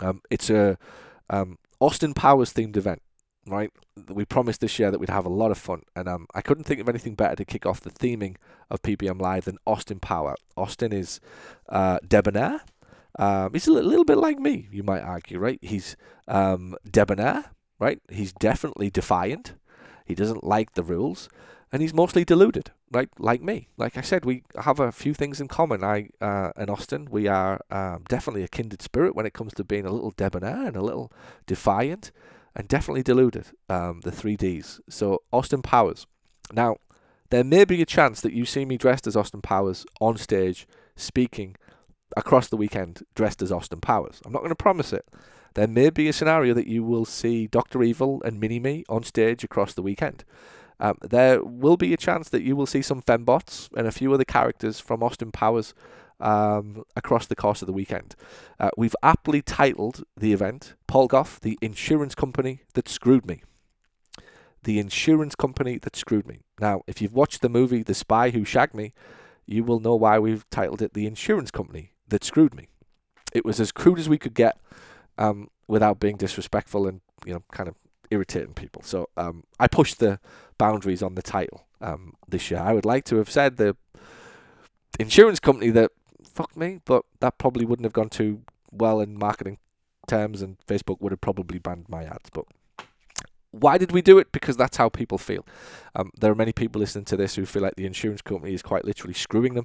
Um, 0.00 0.22
it's 0.30 0.50
a 0.50 0.78
um, 1.30 1.58
Austin 1.80 2.14
Powers 2.14 2.52
themed 2.52 2.76
event 2.76 3.02
right? 3.50 3.70
We 4.08 4.24
promised 4.24 4.60
this 4.60 4.78
year 4.78 4.90
that 4.90 4.98
we'd 4.98 5.08
have 5.08 5.26
a 5.26 5.30
lot 5.30 5.50
of 5.50 5.58
fun, 5.58 5.82
and 5.94 6.08
um, 6.08 6.26
I 6.34 6.40
couldn't 6.40 6.64
think 6.64 6.80
of 6.80 6.88
anything 6.88 7.14
better 7.14 7.36
to 7.36 7.44
kick 7.44 7.66
off 7.66 7.80
the 7.80 7.90
theming 7.90 8.36
of 8.70 8.82
PPM 8.82 9.20
Live 9.20 9.44
than 9.44 9.58
Austin 9.66 10.00
Power. 10.00 10.34
Austin 10.56 10.92
is 10.92 11.20
uh, 11.68 11.98
debonair. 12.06 12.62
Um, 13.18 13.52
he's 13.52 13.66
a 13.66 13.72
little, 13.72 13.90
little, 13.90 14.04
bit 14.04 14.18
like 14.18 14.38
me, 14.38 14.68
you 14.70 14.82
might 14.82 15.00
argue, 15.00 15.38
right? 15.38 15.58
He's 15.60 15.96
um, 16.28 16.76
debonair, 16.88 17.46
right? 17.78 18.00
He's 18.08 18.32
definitely 18.32 18.90
defiant. 18.90 19.54
He 20.04 20.14
doesn't 20.14 20.44
like 20.44 20.74
the 20.74 20.84
rules, 20.84 21.28
and 21.72 21.82
he's 21.82 21.92
mostly 21.92 22.24
deluded, 22.24 22.70
right? 22.90 23.08
Like 23.18 23.42
me. 23.42 23.68
Like 23.76 23.96
I 23.96 24.02
said, 24.02 24.24
we 24.24 24.44
have 24.62 24.80
a 24.80 24.92
few 24.92 25.14
things 25.14 25.40
in 25.40 25.48
common. 25.48 25.82
I 25.82 26.10
uh, 26.20 26.52
and 26.56 26.70
Austin, 26.70 27.08
we 27.10 27.26
are 27.26 27.60
um, 27.70 28.04
definitely 28.08 28.44
a 28.44 28.48
kindred 28.48 28.82
spirit 28.82 29.14
when 29.14 29.26
it 29.26 29.34
comes 29.34 29.52
to 29.54 29.64
being 29.64 29.84
a 29.84 29.92
little 29.92 30.12
debonair 30.12 30.66
and 30.66 30.76
a 30.76 30.82
little 30.82 31.12
defiant 31.46 32.12
and 32.58 32.68
definitely 32.68 33.04
deluded 33.04 33.46
um, 33.68 34.00
the 34.02 34.12
three 34.12 34.36
Ds. 34.36 34.80
So 34.90 35.22
Austin 35.32 35.62
Powers. 35.62 36.06
Now, 36.52 36.76
there 37.30 37.44
may 37.44 37.64
be 37.64 37.80
a 37.80 37.86
chance 37.86 38.20
that 38.20 38.32
you 38.32 38.44
see 38.44 38.64
me 38.64 38.76
dressed 38.76 39.06
as 39.06 39.16
Austin 39.16 39.40
Powers 39.40 39.86
on 40.00 40.16
stage 40.16 40.66
speaking 40.96 41.56
across 42.16 42.48
the 42.48 42.56
weekend 42.56 43.02
dressed 43.14 43.42
as 43.42 43.52
Austin 43.52 43.80
Powers. 43.80 44.20
I'm 44.24 44.32
not 44.32 44.40
going 44.40 44.50
to 44.50 44.56
promise 44.56 44.92
it, 44.92 45.06
there 45.54 45.66
may 45.66 45.90
be 45.90 46.08
a 46.08 46.12
scenario 46.12 46.54
that 46.54 46.66
you 46.66 46.82
will 46.82 47.04
see 47.04 47.46
Doctor 47.46 47.82
Evil 47.82 48.22
and 48.24 48.40
Mini 48.40 48.58
Me 48.58 48.84
on 48.88 49.02
stage 49.02 49.44
across 49.44 49.74
the 49.74 49.82
weekend. 49.82 50.24
Um, 50.80 50.98
there 51.00 51.42
will 51.42 51.76
be 51.76 51.92
a 51.92 51.96
chance 51.96 52.28
that 52.28 52.42
you 52.42 52.54
will 52.54 52.66
see 52.66 52.82
some 52.82 53.02
fembots 53.02 53.68
and 53.76 53.86
a 53.86 53.92
few 53.92 54.12
other 54.12 54.24
characters 54.24 54.78
from 54.78 55.02
Austin 55.02 55.32
Powers 55.32 55.74
um, 56.20 56.84
across 56.96 57.26
the 57.26 57.36
course 57.36 57.62
of 57.62 57.66
the 57.66 57.72
weekend. 57.72 58.14
Uh, 58.58 58.70
we've 58.76 58.96
aptly 59.02 59.42
titled 59.42 60.04
the 60.16 60.32
event 60.32 60.74
Paul 60.86 61.06
Gough, 61.06 61.40
the 61.40 61.58
insurance 61.60 62.14
company 62.14 62.62
that 62.74 62.88
screwed 62.88 63.26
me. 63.26 63.42
The 64.64 64.78
insurance 64.78 65.34
company 65.34 65.78
that 65.78 65.96
screwed 65.96 66.26
me. 66.26 66.40
Now, 66.60 66.82
if 66.86 67.00
you've 67.00 67.14
watched 67.14 67.40
the 67.40 67.48
movie 67.48 67.82
The 67.82 67.94
Spy 67.94 68.30
Who 68.30 68.44
Shagged 68.44 68.74
Me, 68.74 68.92
you 69.46 69.64
will 69.64 69.80
know 69.80 69.94
why 69.94 70.18
we've 70.18 70.48
titled 70.50 70.82
it 70.82 70.94
The 70.94 71.06
Insurance 71.06 71.50
Company 71.50 71.92
That 72.08 72.24
Screwed 72.24 72.54
Me. 72.54 72.68
It 73.32 73.44
was 73.44 73.60
as 73.60 73.72
crude 73.72 73.98
as 73.98 74.08
we 74.08 74.18
could 74.18 74.34
get 74.34 74.58
um, 75.16 75.48
without 75.68 76.00
being 76.00 76.16
disrespectful 76.16 76.86
and, 76.86 77.00
you 77.24 77.32
know, 77.32 77.42
kind 77.52 77.68
of 77.68 77.76
irritating 78.10 78.54
people. 78.54 78.82
So 78.82 79.08
um, 79.16 79.44
I 79.60 79.68
pushed 79.68 80.00
the 80.00 80.18
boundaries 80.58 81.02
on 81.02 81.14
the 81.14 81.22
title 81.22 81.66
um, 81.80 82.14
this 82.26 82.50
year. 82.50 82.60
I 82.60 82.72
would 82.72 82.84
like 82.84 83.04
to 83.06 83.16
have 83.16 83.30
said 83.30 83.56
the 83.56 83.76
insurance 84.98 85.40
company 85.40 85.70
that 85.70 85.92
fucked 86.38 86.56
me, 86.56 86.78
but 86.84 87.04
that 87.18 87.36
probably 87.36 87.66
wouldn't 87.66 87.84
have 87.84 87.92
gone 87.92 88.08
too 88.08 88.42
well 88.70 89.00
in 89.00 89.18
marketing 89.18 89.58
terms, 90.06 90.40
and 90.40 90.56
Facebook 90.60 91.00
would 91.00 91.10
have 91.10 91.20
probably 91.20 91.58
banned 91.58 91.88
my 91.88 92.04
ads. 92.04 92.30
But 92.32 92.44
why 93.50 93.78
did 93.78 93.92
we 93.92 94.02
do 94.02 94.18
it? 94.18 94.30
Because 94.30 94.56
that's 94.56 94.76
how 94.76 94.88
people 94.88 95.18
feel. 95.18 95.46
Um, 95.94 96.10
there 96.20 96.30
are 96.30 96.36
many 96.36 96.52
people 96.52 96.80
listening 96.80 97.06
to 97.06 97.16
this 97.16 97.34
who 97.34 97.46
feel 97.46 97.62
like 97.62 97.76
the 97.76 97.86
insurance 97.86 98.20
company 98.20 98.52
is 98.52 98.62
quite 98.62 98.84
literally 98.84 99.14
screwing 99.14 99.54
them 99.54 99.64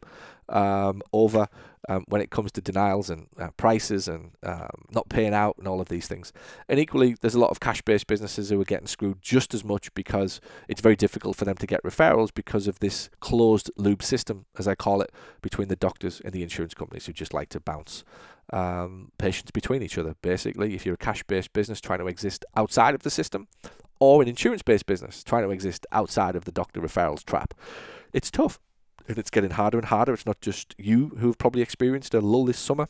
um, 0.50 1.02
over 1.12 1.48
um, 1.90 2.06
when 2.08 2.22
it 2.22 2.30
comes 2.30 2.52
to 2.54 2.62
denials 2.62 3.10
and 3.10 3.28
uh, 3.38 3.50
prices 3.58 4.08
and 4.08 4.32
um, 4.44 4.86
not 4.92 5.10
paying 5.10 5.34
out 5.34 5.56
and 5.58 5.68
all 5.68 5.82
of 5.82 5.90
these 5.90 6.08
things. 6.08 6.32
And 6.70 6.80
equally, 6.80 7.16
there's 7.20 7.36
a 7.36 7.40
lot 7.40 7.52
of 7.52 7.60
cash 7.60 7.82
based 7.82 8.08
businesses 8.08 8.50
who 8.50 8.62
are 8.62 8.66
getting 8.66 8.88
screwed 8.88 9.22
just 9.22 9.54
as 9.54 9.66
much 9.66 9.94
because 9.94 10.40
it's 10.70 10.82
very 10.82 10.96
difficult 10.96 11.36
for 11.36 11.46
them 11.46 11.58
to 11.58 11.68
get 11.68 11.84
referrals 11.84 12.34
because 12.34 12.68
of 12.68 12.80
this 12.80 13.10
closed 13.20 13.70
loop 13.76 14.02
system, 14.02 14.46
as 14.58 14.68
I 14.68 14.76
call 14.76 15.02
it, 15.02 15.12
between 15.42 15.68
the 15.68 15.76
doctors 15.76 16.22
and 16.24 16.34
the 16.34 16.44
insurance 16.44 16.74
companies 16.74 17.06
who 17.06 17.14
just 17.14 17.34
like 17.34 17.50
to 17.50 17.60
bounce 17.60 18.06
um, 18.54 19.12
patients 19.18 19.52
between 19.52 19.82
each 19.82 19.98
other. 19.98 20.16
Basically, 20.22 20.76
if 20.76 20.86
you're 20.86 20.96
a 20.96 20.98
cash 20.98 21.24
based 21.24 21.52
business 21.54 21.82
trying 21.82 22.00
to 22.00 22.08
exist 22.08 22.46
outside 22.56 22.96
of 22.96 23.02
the 23.02 23.10
system, 23.10 23.48
or 24.00 24.22
an 24.22 24.28
insurance 24.28 24.62
based 24.62 24.86
business 24.86 25.24
trying 25.24 25.44
to 25.44 25.52
exist 25.52 25.86
outside 25.92 26.36
of 26.36 26.46
the 26.46 26.52
doctor 26.52 26.80
referrals 26.80 27.24
trap, 27.26 27.54
it's 28.14 28.32
tough. 28.32 28.60
And 29.06 29.18
it's 29.18 29.30
getting 29.30 29.52
harder 29.52 29.78
and 29.78 29.88
harder. 29.88 30.14
It's 30.14 30.26
not 30.26 30.40
just 30.40 30.76
you 30.78 31.10
who 31.20 31.28
have 31.28 31.38
probably 31.38 31.62
experienced 31.62 32.14
a 32.14 32.22
lull 32.22 32.46
this 32.46 32.58
summer. 32.58 32.88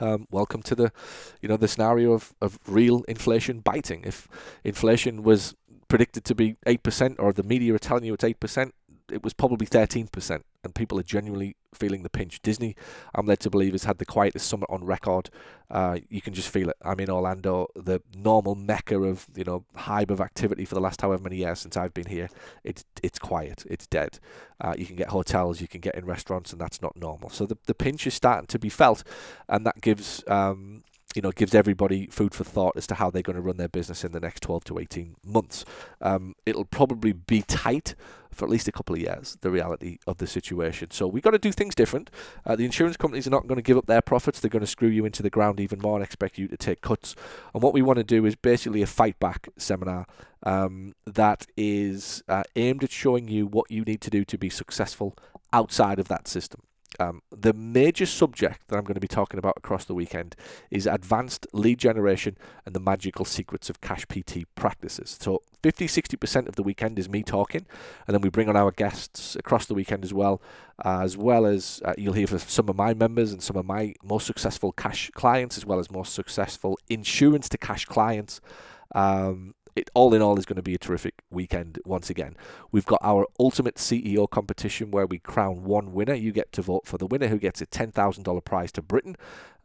Um, 0.00 0.26
welcome 0.30 0.60
to 0.62 0.74
the, 0.74 0.92
you 1.40 1.48
know, 1.48 1.56
the 1.56 1.68
scenario 1.68 2.12
of, 2.12 2.34
of 2.40 2.58
real 2.66 3.04
inflation 3.06 3.60
biting. 3.60 4.02
If 4.04 4.26
inflation 4.64 5.22
was 5.22 5.54
predicted 5.86 6.24
to 6.24 6.34
be 6.34 6.56
eight 6.66 6.82
percent, 6.82 7.20
or 7.20 7.32
the 7.32 7.44
media 7.44 7.74
are 7.74 7.78
telling 7.78 8.04
you 8.04 8.14
it's 8.14 8.24
eight 8.24 8.40
percent, 8.40 8.74
it 9.12 9.22
was 9.22 9.32
probably 9.32 9.66
13%, 9.66 10.42
and 10.62 10.74
people 10.74 10.98
are 10.98 11.02
genuinely 11.02 11.56
feeling 11.74 12.02
the 12.02 12.10
pinch. 12.10 12.42
Disney, 12.42 12.76
I'm 13.14 13.26
led 13.26 13.40
to 13.40 13.50
believe, 13.50 13.72
has 13.72 13.84
had 13.84 13.98
the 13.98 14.04
quietest 14.04 14.48
summer 14.48 14.66
on 14.68 14.84
record. 14.84 15.30
Uh, 15.70 15.98
you 16.08 16.20
can 16.20 16.34
just 16.34 16.48
feel 16.48 16.70
it. 16.70 16.76
I'm 16.82 17.00
in 17.00 17.10
Orlando, 17.10 17.68
the 17.74 18.02
normal 18.14 18.54
mecca 18.54 18.98
of 18.98 19.26
you 19.34 19.44
know 19.44 19.64
hive 19.74 20.10
of 20.10 20.20
activity 20.20 20.64
for 20.64 20.74
the 20.74 20.80
last 20.80 21.00
however 21.00 21.22
many 21.22 21.36
years 21.36 21.60
since 21.60 21.76
I've 21.76 21.94
been 21.94 22.06
here. 22.06 22.28
It's 22.64 22.84
it's 23.02 23.18
quiet. 23.18 23.64
It's 23.68 23.86
dead. 23.86 24.18
Uh, 24.60 24.74
you 24.76 24.86
can 24.86 24.96
get 24.96 25.08
hotels, 25.08 25.60
you 25.60 25.68
can 25.68 25.80
get 25.80 25.94
in 25.94 26.04
restaurants, 26.04 26.52
and 26.52 26.60
that's 26.60 26.82
not 26.82 26.96
normal. 26.96 27.30
So 27.30 27.46
the 27.46 27.56
the 27.66 27.74
pinch 27.74 28.06
is 28.06 28.14
starting 28.14 28.46
to 28.48 28.58
be 28.58 28.68
felt, 28.68 29.04
and 29.48 29.64
that 29.66 29.80
gives 29.80 30.24
um, 30.26 30.82
you 31.14 31.22
know, 31.22 31.32
gives 31.32 31.54
everybody 31.54 32.06
food 32.06 32.34
for 32.34 32.44
thought 32.44 32.76
as 32.76 32.86
to 32.86 32.94
how 32.94 33.10
they're 33.10 33.22
going 33.22 33.36
to 33.36 33.42
run 33.42 33.56
their 33.56 33.68
business 33.68 34.04
in 34.04 34.12
the 34.12 34.20
next 34.20 34.42
12 34.42 34.64
to 34.64 34.78
18 34.78 35.16
months. 35.24 35.64
Um, 36.00 36.34
it'll 36.46 36.64
probably 36.64 37.12
be 37.12 37.42
tight 37.42 37.94
for 38.40 38.46
at 38.46 38.50
least 38.50 38.68
a 38.68 38.72
couple 38.72 38.94
of 38.94 39.00
years, 39.02 39.36
the 39.42 39.50
reality 39.50 39.98
of 40.06 40.16
the 40.16 40.26
situation. 40.26 40.90
So 40.90 41.06
we've 41.06 41.22
got 41.22 41.32
to 41.32 41.38
do 41.38 41.52
things 41.52 41.74
different. 41.74 42.10
Uh, 42.46 42.56
the 42.56 42.64
insurance 42.64 42.96
companies 42.96 43.26
are 43.26 43.30
not 43.30 43.46
going 43.46 43.56
to 43.56 43.62
give 43.62 43.76
up 43.76 43.84
their 43.84 44.00
profits. 44.00 44.40
They're 44.40 44.48
going 44.48 44.64
to 44.64 44.66
screw 44.66 44.88
you 44.88 45.04
into 45.04 45.22
the 45.22 45.28
ground 45.28 45.60
even 45.60 45.78
more 45.78 45.96
and 45.96 46.02
expect 46.02 46.38
you 46.38 46.48
to 46.48 46.56
take 46.56 46.80
cuts. 46.80 47.14
And 47.52 47.62
what 47.62 47.74
we 47.74 47.82
want 47.82 47.98
to 47.98 48.04
do 48.04 48.24
is 48.24 48.36
basically 48.36 48.80
a 48.80 48.86
fight 48.86 49.20
back 49.20 49.50
seminar 49.58 50.06
um, 50.42 50.94
that 51.04 51.46
is 51.54 52.22
uh, 52.28 52.44
aimed 52.56 52.82
at 52.82 52.90
showing 52.90 53.28
you 53.28 53.46
what 53.46 53.70
you 53.70 53.82
need 53.82 54.00
to 54.00 54.10
do 54.10 54.24
to 54.24 54.38
be 54.38 54.48
successful 54.48 55.14
outside 55.52 55.98
of 55.98 56.08
that 56.08 56.26
system. 56.26 56.62
Um, 56.98 57.22
the 57.30 57.52
major 57.52 58.04
subject 58.04 58.68
that 58.68 58.76
I'm 58.76 58.84
going 58.84 58.94
to 58.94 59.00
be 59.00 59.08
talking 59.08 59.38
about 59.38 59.54
across 59.56 59.84
the 59.84 59.94
weekend 59.94 60.34
is 60.70 60.86
advanced 60.86 61.46
lead 61.52 61.78
generation 61.78 62.36
and 62.66 62.74
the 62.74 62.80
magical 62.80 63.24
secrets 63.24 63.70
of 63.70 63.80
cash 63.80 64.04
PT 64.06 64.44
practices. 64.54 65.16
So 65.20 65.42
50 65.62 65.86
60% 65.86 66.48
of 66.48 66.56
the 66.56 66.62
weekend 66.62 66.98
is 66.98 67.08
me 67.08 67.22
talking, 67.22 67.66
and 68.06 68.14
then 68.14 68.22
we 68.22 68.28
bring 68.28 68.48
on 68.48 68.56
our 68.56 68.70
guests 68.72 69.36
across 69.36 69.66
the 69.66 69.74
weekend 69.74 70.04
as 70.04 70.12
well, 70.12 70.42
uh, 70.84 71.00
as 71.02 71.16
well 71.16 71.46
as 71.46 71.80
uh, 71.84 71.94
you'll 71.96 72.14
hear 72.14 72.26
from 72.26 72.38
some 72.38 72.68
of 72.68 72.76
my 72.76 72.94
members 72.94 73.32
and 73.32 73.42
some 73.42 73.56
of 73.56 73.66
my 73.66 73.94
most 74.02 74.26
successful 74.26 74.72
cash 74.72 75.10
clients, 75.14 75.56
as 75.56 75.64
well 75.64 75.78
as 75.78 75.90
most 75.90 76.14
successful 76.14 76.78
insurance 76.88 77.48
to 77.50 77.58
cash 77.58 77.84
clients. 77.84 78.40
Um, 78.94 79.54
it 79.76 79.90
all 79.94 80.14
in 80.14 80.22
all 80.22 80.38
is 80.38 80.46
going 80.46 80.56
to 80.56 80.62
be 80.62 80.74
a 80.74 80.78
terrific 80.78 81.22
weekend 81.30 81.78
once 81.84 82.10
again. 82.10 82.36
We've 82.72 82.86
got 82.86 83.00
our 83.02 83.26
ultimate 83.38 83.76
CEO 83.76 84.28
competition 84.28 84.90
where 84.90 85.06
we 85.06 85.18
crown 85.18 85.64
one 85.64 85.92
winner. 85.92 86.14
You 86.14 86.32
get 86.32 86.52
to 86.52 86.62
vote 86.62 86.86
for 86.86 86.98
the 86.98 87.06
winner 87.06 87.28
who 87.28 87.38
gets 87.38 87.60
a 87.60 87.66
$10,000 87.66 88.44
prize 88.44 88.72
to 88.72 88.82
Britain. 88.82 89.16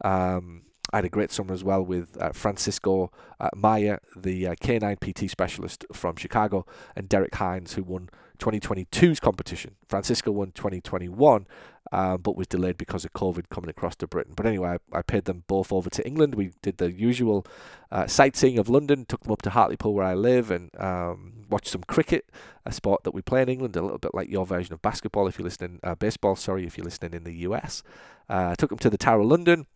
Um, 0.04 0.62
I 0.92 0.98
had 0.98 1.04
a 1.04 1.08
great 1.08 1.32
summer 1.32 1.52
as 1.52 1.64
well 1.64 1.82
with 1.82 2.16
uh, 2.20 2.30
Francisco 2.32 3.10
uh, 3.40 3.48
Maya, 3.56 3.98
the 4.16 4.48
uh, 4.48 4.54
K9 4.54 5.00
PT 5.00 5.28
specialist 5.28 5.84
from 5.92 6.14
Chicago, 6.16 6.64
and 6.94 7.08
Derek 7.08 7.34
Hines, 7.34 7.72
who 7.72 7.82
won 7.82 8.08
2022's 8.38 9.18
competition. 9.18 9.74
Francisco 9.88 10.30
won 10.30 10.52
2021, 10.52 11.46
um, 11.92 12.20
but 12.20 12.36
was 12.36 12.46
delayed 12.46 12.76
because 12.76 13.04
of 13.04 13.12
COVID 13.12 13.48
coming 13.48 13.70
across 13.70 13.96
to 13.96 14.06
Britain. 14.06 14.34
But 14.36 14.46
anyway, 14.46 14.78
I, 14.92 14.98
I 14.98 15.02
paid 15.02 15.24
them 15.24 15.44
both 15.46 15.72
over 15.72 15.90
to 15.90 16.06
England. 16.06 16.34
We 16.34 16.52
did 16.62 16.78
the 16.78 16.90
usual 16.90 17.46
uh, 17.90 18.06
sightseeing 18.06 18.58
of 18.58 18.68
London, 18.68 19.04
took 19.04 19.22
them 19.22 19.32
up 19.32 19.42
to 19.42 19.50
Hartlepool 19.50 19.94
where 19.94 20.04
I 20.04 20.14
live, 20.14 20.50
and 20.50 20.70
um, 20.80 21.44
watched 21.48 21.68
some 21.68 21.84
cricket, 21.84 22.30
a 22.64 22.72
sport 22.72 23.04
that 23.04 23.14
we 23.14 23.22
play 23.22 23.42
in 23.42 23.48
England, 23.48 23.76
a 23.76 23.82
little 23.82 23.98
bit 23.98 24.14
like 24.14 24.28
your 24.28 24.46
version 24.46 24.72
of 24.74 24.82
basketball 24.82 25.26
if 25.26 25.38
you're 25.38 25.44
listening, 25.44 25.80
uh, 25.82 25.94
baseball, 25.94 26.36
sorry, 26.36 26.66
if 26.66 26.76
you're 26.76 26.84
listening 26.84 27.14
in 27.14 27.24
the 27.24 27.34
US. 27.48 27.82
Uh, 28.28 28.54
took 28.56 28.70
them 28.70 28.78
to 28.78 28.90
the 28.90 28.98
Tower 28.98 29.20
of 29.20 29.26
London. 29.26 29.66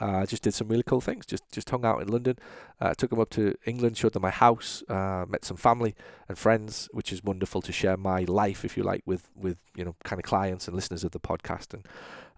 Uh, 0.00 0.26
just 0.26 0.42
did 0.42 0.52
some 0.54 0.68
really 0.68 0.82
cool 0.82 1.00
things. 1.00 1.24
Just 1.24 1.44
just 1.52 1.70
hung 1.70 1.84
out 1.84 2.02
in 2.02 2.08
London. 2.08 2.36
Uh, 2.80 2.94
took 2.94 3.10
them 3.10 3.20
up 3.20 3.30
to 3.30 3.54
England, 3.64 3.96
showed 3.96 4.12
them 4.12 4.22
my 4.22 4.30
house, 4.30 4.82
uh, 4.88 5.24
met 5.28 5.44
some 5.44 5.56
family 5.56 5.94
and 6.28 6.36
friends, 6.36 6.88
which 6.92 7.12
is 7.12 7.22
wonderful 7.22 7.62
to 7.62 7.72
share 7.72 7.96
my 7.96 8.24
life, 8.24 8.64
if 8.64 8.76
you 8.76 8.82
like, 8.82 9.02
with 9.06 9.28
with 9.36 9.58
you 9.76 9.84
know 9.84 9.94
kind 10.04 10.18
of 10.18 10.24
clients 10.24 10.66
and 10.66 10.74
listeners 10.74 11.04
of 11.04 11.12
the 11.12 11.20
podcast, 11.20 11.74
and 11.74 11.86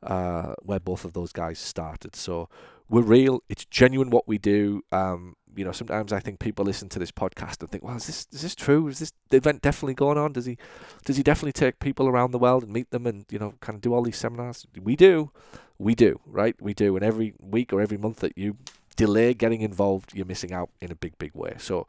uh, 0.03 0.55
where 0.63 0.81
both 0.81 1.05
of 1.05 1.15
those 1.15 1.33
guys 1.33 1.59
started. 1.59 2.15
So 2.15 2.49
we're 2.89 3.03
real. 3.03 3.43
It's 3.49 3.65
genuine 3.65 4.11
what 4.11 4.29
we 4.29 4.39
do. 4.39 4.83
Um, 4.93 5.37
you 5.55 5.65
know, 5.65 5.73
sometimes 5.73 6.13
I 6.13 6.21
think 6.21 6.39
people 6.39 6.65
listen 6.65 6.89
to 6.91 6.99
this 6.99 7.11
podcast 7.11 7.61
and 7.61 7.71
think, 7.71 7.83
"Well, 7.83 7.97
is 7.97 8.07
this 8.07 8.27
is 8.31 8.43
this 8.43 8.55
true? 8.55 8.89
Is 8.89 8.99
this 8.99 9.13
event 9.33 9.63
definitely 9.63 9.95
going 9.95 10.19
on? 10.19 10.33
Does 10.33 10.47
he 10.47 10.59
does 11.05 11.17
he 11.17 11.23
definitely 11.23 11.53
take 11.53 11.79
people 11.79 12.09
around 12.09 12.33
the 12.33 12.39
world 12.39 12.63
and 12.63 12.73
meet 12.73 12.91
them 12.91 13.07
and 13.07 13.25
you 13.31 13.39
know 13.39 13.55
kind 13.61 13.77
of 13.77 13.81
do 13.81 13.95
all 13.95 14.03
these 14.03 14.19
seminars?" 14.19 14.67
We 14.81 14.97
do 14.97 15.31
we 15.79 15.95
do, 15.95 16.21
right? 16.27 16.57
We 16.61 16.75
do. 16.75 16.97
And 16.97 17.05
every 17.05 17.35
week 17.41 17.73
or 17.73 17.81
every 17.81 17.99
month 17.99 18.21
that 18.21 18.37
you 18.37 18.57
delay 18.97 19.35
getting 19.35 19.61
involved, 19.61 20.15
you're 20.15 20.27
missing 20.27 20.53
out 20.53 20.71
in 20.81 20.91
a 20.91 20.95
big, 20.95 21.19
big 21.19 21.35
way. 21.35 21.55
So, 21.59 21.87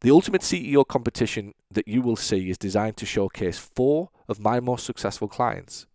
the 0.00 0.10
Ultimate 0.10 0.40
CEO 0.40 0.86
competition 0.86 1.54
that 1.70 1.86
you 1.86 2.00
will 2.00 2.16
see 2.16 2.48
is 2.48 2.56
designed 2.56 2.96
to 2.98 3.06
showcase 3.06 3.58
four 3.58 4.08
of 4.28 4.40
my 4.40 4.58
most 4.58 4.86
successful 4.86 5.28
clients, 5.28 5.86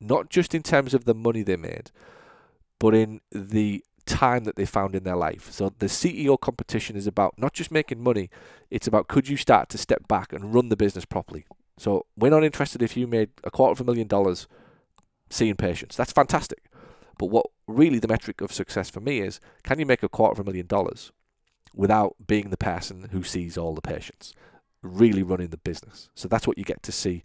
not 0.00 0.28
just 0.28 0.54
in 0.54 0.62
terms 0.62 0.92
of 0.92 1.04
the 1.04 1.14
money 1.14 1.42
they 1.42 1.56
made, 1.56 1.92
but 2.82 2.96
in 2.96 3.20
the 3.30 3.84
time 4.06 4.42
that 4.42 4.56
they 4.56 4.66
found 4.66 4.96
in 4.96 5.04
their 5.04 5.14
life. 5.14 5.52
So 5.52 5.72
the 5.78 5.86
CEO 5.86 6.36
competition 6.36 6.96
is 6.96 7.06
about 7.06 7.38
not 7.38 7.52
just 7.52 7.70
making 7.70 8.02
money, 8.02 8.28
it's 8.70 8.88
about 8.88 9.06
could 9.06 9.28
you 9.28 9.36
start 9.36 9.68
to 9.68 9.78
step 9.78 10.08
back 10.08 10.32
and 10.32 10.52
run 10.52 10.68
the 10.68 10.76
business 10.76 11.04
properly. 11.04 11.46
So 11.78 12.06
we're 12.16 12.30
not 12.30 12.42
interested 12.42 12.82
if 12.82 12.96
you 12.96 13.06
made 13.06 13.30
a 13.44 13.52
quarter 13.52 13.70
of 13.70 13.80
a 13.80 13.84
million 13.84 14.08
dollars 14.08 14.48
seeing 15.30 15.54
patients. 15.54 15.96
That's 15.96 16.10
fantastic. 16.10 16.64
But 17.20 17.26
what 17.26 17.46
really 17.68 18.00
the 18.00 18.08
metric 18.08 18.40
of 18.40 18.52
success 18.52 18.90
for 18.90 18.98
me 18.98 19.20
is 19.20 19.38
can 19.62 19.78
you 19.78 19.86
make 19.86 20.02
a 20.02 20.08
quarter 20.08 20.32
of 20.32 20.40
a 20.40 20.50
million 20.50 20.66
dollars 20.66 21.12
without 21.76 22.16
being 22.26 22.50
the 22.50 22.56
person 22.56 23.10
who 23.12 23.22
sees 23.22 23.56
all 23.56 23.76
the 23.76 23.80
patients, 23.80 24.34
really 24.82 25.22
running 25.22 25.50
the 25.50 25.56
business? 25.56 26.10
So 26.16 26.26
that's 26.26 26.48
what 26.48 26.58
you 26.58 26.64
get 26.64 26.82
to 26.82 26.90
see. 26.90 27.22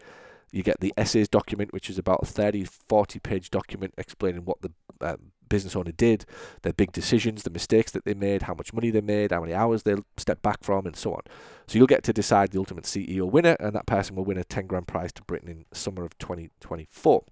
You 0.52 0.62
get 0.62 0.82
the 0.82 0.93
essays 0.96 1.28
document, 1.28 1.74
which 1.74 1.89
is 1.89 1.98
about 1.98 2.22
a 2.22 2.28
30, 2.28 2.65
40 2.65 3.17
page 3.20 3.50
document 3.50 3.96
explaining 3.98 4.46
what 4.46 4.62
the 4.62 4.72
um, 5.02 5.32
business 5.49 5.75
owner 5.75 5.91
did, 5.91 6.25
their 6.62 6.73
big 6.73 6.91
decisions, 6.91 7.43
the 7.43 7.49
mistakes 7.49 7.91
that 7.91 8.05
they 8.05 8.13
made, 8.13 8.43
how 8.43 8.53
much 8.53 8.73
money 8.73 8.89
they 8.89 9.01
made, 9.01 9.31
how 9.31 9.41
many 9.41 9.53
hours 9.53 9.83
they'll 9.83 10.05
step 10.17 10.41
back 10.41 10.63
from, 10.63 10.86
and 10.86 10.95
so 10.95 11.13
on. 11.13 11.21
So 11.67 11.77
you'll 11.77 11.88
get 11.88 12.03
to 12.03 12.13
decide 12.13 12.51
the 12.51 12.60
ultimate 12.60 12.86
CEO 12.86 13.29
winner, 13.29 13.57
and 13.60 13.73
that 13.75 13.86
person 13.86 14.15
will 14.15 14.25
win 14.25 14.38
a 14.38 14.43
10 14.43 14.67
grand 14.67 14.88
prize 14.88 15.12
to 15.13 15.23
Britain 15.23 15.49
in 15.49 15.65
summer 15.71 16.03
of 16.03 16.17
2024. 16.17 17.23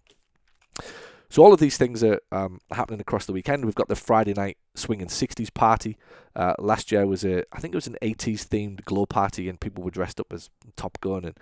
So 1.30 1.44
all 1.44 1.54
of 1.54 1.60
these 1.60 1.78
things 1.78 2.04
are 2.04 2.22
um, 2.32 2.62
happening 2.72 3.02
across 3.02 3.26
the 3.26 3.34
weekend. 3.34 3.66
We've 3.66 3.76
got 3.76 3.90
the 3.90 3.96
Friday 3.96 4.34
night 4.34 4.58
swinging 4.76 5.08
60s 5.08 5.54
party. 5.54 5.98
Uh, 6.36 6.54
last 6.60 6.92
year 6.92 7.06
was 7.08 7.26
a, 7.26 7.44
I 7.52 7.60
think 7.60 7.74
it 7.74 7.78
was 7.78 7.88
an 7.88 7.98
80s 8.02 8.48
themed 8.48 8.86
glow 8.86 9.06
party, 9.06 9.50
and 9.50 9.60
people 9.60 9.84
were 9.84 9.92
dressed 9.92 10.20
up 10.20 10.32
as 10.32 10.50
Top 10.76 11.00
Gun 11.02 11.26
and 11.26 11.38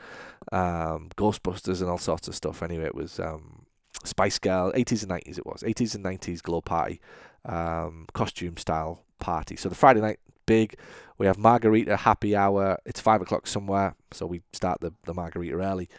um, 0.51 1.09
Ghostbusters 1.17 1.81
and 1.81 1.89
all 1.89 1.97
sorts 1.97 2.27
of 2.27 2.36
stuff. 2.36 2.63
Anyway, 2.63 2.86
it 2.86 2.95
was 2.95 3.19
um, 3.19 3.62
Spice 4.04 4.39
Girl, 4.39 4.72
80s 4.74 5.04
and 5.04 5.12
90s 5.12 5.38
it 5.38 5.46
was, 5.46 5.63
80s 5.63 5.96
and 5.96 6.04
90s 6.06 6.42
glow 6.42 6.62
party, 6.62 7.02
um, 7.46 8.06
costume 8.13 8.58
style 8.58 9.04
party. 9.20 9.56
So 9.56 9.70
the 9.70 9.76
Friday 9.76 10.02
night 10.02 10.20
big. 10.46 10.76
We 11.18 11.26
have 11.26 11.38
margarita 11.38 11.98
happy 11.98 12.36
hour. 12.36 12.78
It's 12.86 13.00
five 13.00 13.22
o'clock 13.22 13.48
somewhere, 13.48 13.96
so 14.12 14.26
we 14.26 14.42
start 14.52 14.82
the, 14.82 14.94
the 15.06 15.13
margarita 15.13 15.56
early. 15.56 15.89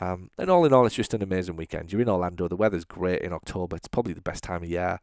Um, 0.00 0.30
and 0.38 0.50
all 0.50 0.64
in 0.64 0.72
all, 0.72 0.86
it's 0.86 0.94
just 0.94 1.14
an 1.14 1.22
amazing 1.22 1.56
weekend. 1.56 1.92
You're 1.92 2.02
in 2.02 2.08
Orlando. 2.08 2.48
The 2.48 2.56
weather's 2.56 2.84
great 2.84 3.22
in 3.22 3.32
October. 3.32 3.76
It's 3.76 3.88
probably 3.88 4.12
the 4.12 4.20
best 4.20 4.42
time 4.42 4.62
of 4.62 4.68
year 4.68 4.98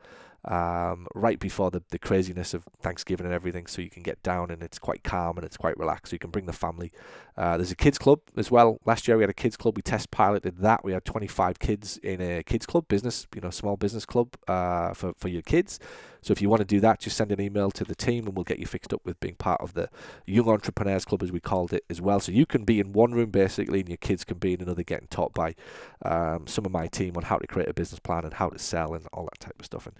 um, 0.45 1.07
right 1.13 1.39
before 1.39 1.71
the, 1.71 1.83
the 1.89 1.99
craziness 1.99 2.53
of 2.53 2.63
Thanksgiving 2.81 3.25
and 3.25 3.33
everything, 3.33 3.67
so 3.67 3.81
you 3.81 3.89
can 3.89 4.03
get 4.03 4.21
down 4.23 4.49
and 4.49 4.63
it's 4.63 4.79
quite 4.79 5.03
calm 5.03 5.37
and 5.37 5.45
it's 5.45 5.57
quite 5.57 5.77
relaxed. 5.77 6.11
So 6.11 6.15
you 6.15 6.19
can 6.19 6.31
bring 6.31 6.45
the 6.45 6.53
family. 6.53 6.91
Uh, 7.37 7.57
there's 7.57 7.71
a 7.71 7.75
kids 7.75 7.97
club 7.97 8.21
as 8.37 8.49
well. 8.49 8.79
Last 8.85 9.07
year 9.07 9.17
we 9.17 9.23
had 9.23 9.29
a 9.29 9.33
kids 9.33 9.57
club. 9.57 9.75
We 9.75 9.81
test 9.81 10.11
piloted 10.11 10.57
that. 10.59 10.83
We 10.83 10.93
had 10.93 11.05
25 11.05 11.59
kids 11.59 11.97
in 11.97 12.21
a 12.21 12.43
kids 12.43 12.65
club, 12.65 12.87
business, 12.87 13.27
you 13.35 13.41
know, 13.41 13.49
small 13.49 13.77
business 13.77 14.05
club 14.05 14.35
uh, 14.47 14.93
for 14.93 15.13
for 15.17 15.27
your 15.27 15.43
kids. 15.43 15.79
So 16.23 16.31
if 16.31 16.41
you 16.41 16.49
want 16.49 16.59
to 16.59 16.65
do 16.65 16.79
that, 16.81 16.99
just 16.99 17.17
send 17.17 17.31
an 17.31 17.41
email 17.41 17.71
to 17.71 17.83
the 17.83 17.95
team 17.95 18.27
and 18.27 18.35
we'll 18.35 18.43
get 18.43 18.59
you 18.59 18.67
fixed 18.67 18.93
up 18.93 19.01
with 19.03 19.19
being 19.19 19.35
part 19.35 19.59
of 19.59 19.73
the 19.73 19.89
Young 20.27 20.47
Entrepreneurs 20.49 21.03
Club, 21.03 21.23
as 21.23 21.31
we 21.31 21.39
called 21.39 21.73
it, 21.73 21.83
as 21.89 21.99
well. 21.99 22.19
So 22.19 22.31
you 22.31 22.45
can 22.45 22.63
be 22.63 22.79
in 22.79 22.93
one 22.93 23.11
room 23.13 23.31
basically, 23.31 23.79
and 23.79 23.89
your 23.89 23.97
kids 23.97 24.23
can 24.23 24.37
be 24.37 24.53
in 24.53 24.61
another, 24.61 24.83
getting 24.83 25.07
taught 25.07 25.33
by 25.33 25.55
um, 26.03 26.45
some 26.45 26.65
of 26.65 26.71
my 26.71 26.87
team 26.87 27.17
on 27.17 27.23
how 27.23 27.37
to 27.37 27.47
create 27.47 27.69
a 27.69 27.73
business 27.73 27.99
plan 27.99 28.23
and 28.23 28.35
how 28.35 28.49
to 28.49 28.59
sell 28.59 28.93
and 28.93 29.07
all 29.13 29.23
that 29.23 29.39
type 29.39 29.55
of 29.59 29.65
stuff. 29.65 29.87
And 29.87 29.95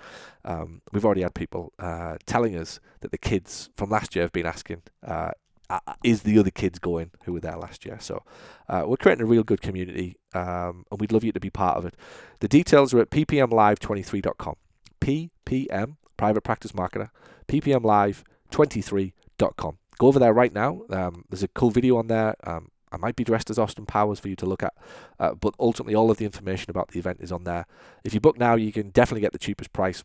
um, 0.45 0.81
we've 0.91 1.05
already 1.05 1.23
had 1.23 1.33
people 1.33 1.73
uh, 1.79 2.17
telling 2.27 2.55
us 2.55 2.79
that 2.99 3.11
the 3.11 3.17
kids 3.17 3.69
from 3.75 3.89
last 3.89 4.15
year 4.15 4.23
have 4.23 4.31
been 4.31 4.45
asking. 4.45 4.83
Uh, 5.05 5.31
is 6.03 6.23
the 6.23 6.37
other 6.37 6.51
kids 6.51 6.79
going 6.79 7.11
who 7.23 7.31
were 7.31 7.39
there 7.39 7.55
last 7.55 7.85
year? 7.85 7.97
So 8.01 8.23
uh, 8.67 8.83
we're 8.85 8.97
creating 8.97 9.23
a 9.23 9.27
real 9.27 9.43
good 9.43 9.61
community, 9.61 10.17
um, 10.33 10.85
and 10.91 10.99
we'd 10.99 11.13
love 11.13 11.23
you 11.23 11.31
to 11.31 11.39
be 11.39 11.49
part 11.49 11.77
of 11.77 11.85
it. 11.85 11.95
The 12.41 12.49
details 12.49 12.93
are 12.93 12.99
at 12.99 13.09
ppmlive23.com. 13.09 14.55
ppm 14.99 15.95
private 16.21 16.41
practice 16.41 16.73
marketer, 16.73 17.09
ppmlive23.com. 17.47 19.77
Go 19.97 20.07
over 20.07 20.19
there 20.19 20.33
right 20.33 20.53
now. 20.53 20.83
Um, 20.91 21.25
there's 21.31 21.41
a 21.41 21.47
cool 21.47 21.71
video 21.71 21.97
on 21.97 22.05
there. 22.05 22.35
Um, 22.43 22.67
I 22.91 22.97
might 22.97 23.15
be 23.15 23.23
dressed 23.23 23.49
as 23.49 23.57
Austin 23.57 23.87
Powers 23.87 24.19
for 24.19 24.27
you 24.27 24.35
to 24.35 24.45
look 24.45 24.61
at, 24.61 24.75
uh, 25.19 25.33
but 25.33 25.55
ultimately 25.59 25.95
all 25.95 26.11
of 26.11 26.17
the 26.17 26.25
information 26.25 26.69
about 26.69 26.89
the 26.89 26.99
event 26.99 27.21
is 27.21 27.31
on 27.31 27.43
there. 27.43 27.65
If 28.03 28.13
you 28.13 28.19
book 28.19 28.37
now, 28.37 28.53
you 28.53 28.71
can 28.71 28.91
definitely 28.91 29.21
get 29.21 29.31
the 29.31 29.39
cheapest 29.39 29.73
price. 29.73 30.03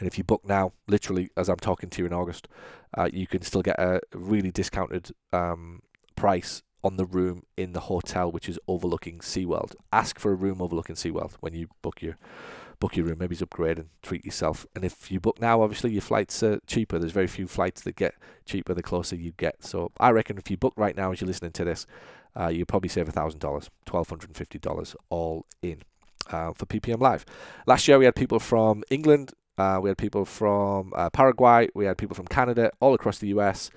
And 0.00 0.08
if 0.08 0.18
you 0.18 0.24
book 0.24 0.44
now, 0.44 0.72
literally 0.88 1.30
as 1.36 1.48
I'm 1.48 1.58
talking 1.58 1.90
to 1.90 2.02
you 2.02 2.06
in 2.06 2.12
August, 2.12 2.48
uh, 2.98 3.08
you 3.12 3.28
can 3.28 3.42
still 3.42 3.62
get 3.62 3.78
a 3.78 4.00
really 4.12 4.50
discounted 4.50 5.12
um, 5.32 5.80
price 6.16 6.64
on 6.82 6.96
the 6.96 7.04
room 7.04 7.44
in 7.56 7.72
the 7.72 7.82
hotel, 7.82 8.32
which 8.32 8.48
is 8.48 8.58
overlooking 8.66 9.20
SeaWorld. 9.20 9.76
Ask 9.92 10.18
for 10.18 10.32
a 10.32 10.34
room 10.34 10.60
overlooking 10.60 10.96
SeaWorld 10.96 11.34
when 11.38 11.54
you 11.54 11.68
book 11.82 12.02
your 12.02 12.18
book 12.80 12.96
your 12.96 13.06
room. 13.06 13.18
Maybe 13.18 13.36
upgrade 13.40 13.78
and 13.78 13.88
treat 14.02 14.24
yourself. 14.24 14.66
And 14.74 14.84
if 14.84 15.10
you 15.10 15.20
book 15.20 15.40
now, 15.40 15.62
obviously 15.62 15.92
your 15.92 16.02
flights 16.02 16.42
are 16.42 16.58
cheaper. 16.66 16.98
There's 16.98 17.12
very 17.12 17.26
few 17.26 17.46
flights 17.46 17.82
that 17.82 17.94
get 17.94 18.14
cheaper 18.46 18.74
the 18.74 18.82
closer 18.82 19.16
you 19.16 19.32
get. 19.36 19.62
So 19.62 19.92
I 20.00 20.10
reckon 20.10 20.38
if 20.38 20.50
you 20.50 20.56
book 20.56 20.74
right 20.76 20.96
now 20.96 21.12
as 21.12 21.20
you're 21.20 21.28
listening 21.28 21.52
to 21.52 21.64
this, 21.64 21.86
uh, 22.38 22.48
you 22.48 22.64
probably 22.64 22.88
save 22.88 23.08
thousand 23.08 23.40
dollars, 23.40 23.70
twelve 23.86 24.08
hundred 24.08 24.30
and 24.30 24.36
fifty 24.36 24.58
dollars 24.58 24.96
all 25.10 25.46
in 25.62 25.82
uh, 26.30 26.52
for 26.54 26.66
PPM 26.66 27.00
Live. 27.00 27.24
Last 27.66 27.86
year 27.86 27.98
we 27.98 28.04
had 28.04 28.14
people 28.14 28.38
from 28.38 28.82
England, 28.90 29.32
uh, 29.58 29.78
we 29.82 29.90
had 29.90 29.98
people 29.98 30.24
from 30.24 30.92
uh, 30.94 31.10
Paraguay, 31.10 31.68
we 31.74 31.84
had 31.84 31.98
people 31.98 32.14
from 32.14 32.26
Canada, 32.26 32.70
all 32.80 32.94
across 32.94 33.18
the 33.18 33.28
US 33.28 33.70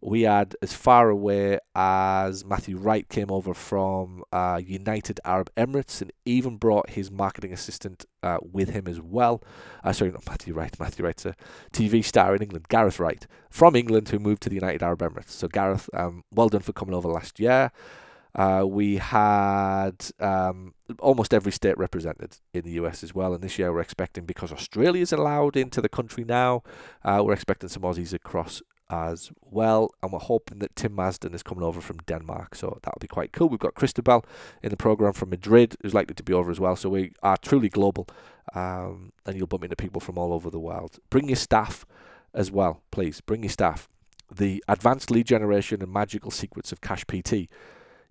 we 0.00 0.22
had 0.22 0.54
as 0.62 0.72
far 0.72 1.10
away 1.10 1.58
as 1.74 2.44
Matthew 2.44 2.76
Wright 2.76 3.08
came 3.08 3.30
over 3.30 3.52
from 3.52 4.22
uh, 4.32 4.60
United 4.64 5.20
Arab 5.24 5.50
Emirates 5.56 6.00
and 6.00 6.12
even 6.24 6.56
brought 6.56 6.90
his 6.90 7.10
marketing 7.10 7.52
assistant 7.52 8.04
uh, 8.22 8.38
with 8.40 8.70
him 8.70 8.86
as 8.86 9.00
well. 9.00 9.42
Uh, 9.82 9.92
sorry, 9.92 10.12
not 10.12 10.26
Matthew 10.26 10.54
Wright. 10.54 10.78
Matthew 10.78 11.04
Wright's 11.04 11.26
a 11.26 11.34
TV 11.72 12.04
star 12.04 12.36
in 12.36 12.42
England. 12.42 12.68
Gareth 12.68 13.00
Wright 13.00 13.26
from 13.50 13.74
England 13.74 14.08
who 14.10 14.18
moved 14.18 14.42
to 14.42 14.48
the 14.48 14.54
United 14.54 14.82
Arab 14.82 15.00
Emirates. 15.00 15.30
So 15.30 15.48
Gareth, 15.48 15.90
um, 15.94 16.22
well 16.30 16.48
done 16.48 16.62
for 16.62 16.72
coming 16.72 16.94
over 16.94 17.08
last 17.08 17.40
year. 17.40 17.72
Uh, 18.34 18.64
we 18.64 18.98
had 18.98 19.96
um, 20.20 20.74
almost 21.00 21.34
every 21.34 21.50
state 21.50 21.76
represented 21.76 22.36
in 22.54 22.62
the 22.62 22.70
US 22.72 23.02
as 23.02 23.14
well, 23.14 23.34
and 23.34 23.42
this 23.42 23.58
year 23.58 23.72
we're 23.72 23.80
expecting 23.80 24.26
because 24.26 24.52
Australia 24.52 25.02
is 25.02 25.12
allowed 25.12 25.56
into 25.56 25.80
the 25.80 25.88
country 25.88 26.24
now, 26.24 26.62
uh, 27.04 27.20
we're 27.24 27.32
expecting 27.32 27.68
some 27.68 27.82
Aussies 27.82 28.12
across 28.12 28.62
as 28.90 29.30
well. 29.40 29.94
And 30.02 30.12
we're 30.12 30.18
hoping 30.18 30.58
that 30.60 30.76
Tim 30.76 30.96
Madsen 30.96 31.34
is 31.34 31.42
coming 31.42 31.64
over 31.64 31.80
from 31.80 31.98
Denmark, 32.06 32.54
so 32.54 32.78
that'll 32.82 33.00
be 33.00 33.08
quite 33.08 33.32
cool. 33.32 33.48
We've 33.48 33.58
got 33.58 33.74
Cristobal 33.74 34.24
in 34.62 34.70
the 34.70 34.76
program 34.76 35.12
from 35.12 35.30
Madrid, 35.30 35.76
who's 35.82 35.94
likely 35.94 36.14
to 36.14 36.22
be 36.22 36.32
over 36.32 36.50
as 36.50 36.60
well. 36.60 36.76
So 36.76 36.88
we 36.88 37.12
are 37.22 37.36
truly 37.36 37.68
global, 37.68 38.08
um, 38.54 39.12
and 39.26 39.36
you'll 39.36 39.46
bump 39.46 39.64
into 39.64 39.76
people 39.76 40.00
from 40.00 40.18
all 40.18 40.32
over 40.32 40.50
the 40.50 40.60
world. 40.60 40.98
Bring 41.10 41.28
your 41.28 41.36
staff 41.36 41.86
as 42.34 42.50
well, 42.50 42.82
please. 42.90 43.20
Bring 43.20 43.42
your 43.42 43.50
staff. 43.50 43.88
The 44.34 44.62
advanced 44.68 45.10
lead 45.10 45.26
generation 45.26 45.82
and 45.82 45.92
magical 45.92 46.30
secrets 46.30 46.72
of 46.72 46.80
Cash 46.80 47.04
PT 47.04 47.48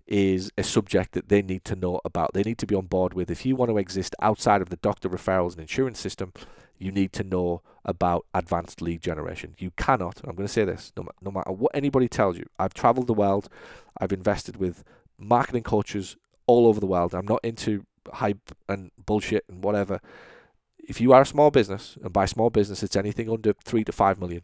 is 0.08 0.50
a 0.56 0.62
subject 0.62 1.12
that 1.12 1.28
they 1.28 1.42
need 1.42 1.64
to 1.64 1.76
know 1.76 2.00
about. 2.04 2.32
They 2.32 2.42
need 2.42 2.58
to 2.58 2.66
be 2.66 2.74
on 2.74 2.86
board 2.86 3.14
with. 3.14 3.30
If 3.30 3.44
you 3.44 3.54
want 3.54 3.70
to 3.70 3.78
exist 3.78 4.16
outside 4.20 4.62
of 4.62 4.70
the 4.70 4.76
doctor 4.76 5.08
referrals 5.08 5.52
and 5.52 5.60
insurance 5.60 6.00
system, 6.00 6.32
you 6.78 6.90
need 6.90 7.12
to 7.12 7.22
know 7.22 7.62
about 7.88 8.26
advanced 8.34 8.82
lead 8.82 9.00
generation. 9.00 9.54
You 9.58 9.72
cannot, 9.76 10.20
I'm 10.24 10.36
going 10.36 10.46
to 10.46 10.52
say 10.52 10.64
this, 10.64 10.92
no, 10.96 11.08
no 11.22 11.30
matter 11.30 11.50
what 11.50 11.72
anybody 11.74 12.06
tells 12.06 12.36
you, 12.36 12.44
I've 12.58 12.74
traveled 12.74 13.06
the 13.06 13.14
world, 13.14 13.48
I've 13.98 14.12
invested 14.12 14.58
with 14.58 14.84
marketing 15.18 15.62
coaches 15.62 16.16
all 16.46 16.66
over 16.66 16.78
the 16.78 16.86
world. 16.86 17.14
I'm 17.14 17.26
not 17.26 17.40
into 17.42 17.86
hype 18.12 18.54
and 18.68 18.90
bullshit 19.04 19.44
and 19.48 19.64
whatever. 19.64 20.00
If 20.78 21.00
you 21.00 21.12
are 21.14 21.22
a 21.22 21.26
small 21.26 21.50
business, 21.50 21.96
and 22.04 22.12
by 22.12 22.26
small 22.26 22.50
business 22.50 22.82
it's 22.82 22.94
anything 22.94 23.30
under 23.30 23.54
three 23.64 23.84
to 23.84 23.92
five 23.92 24.20
million, 24.20 24.42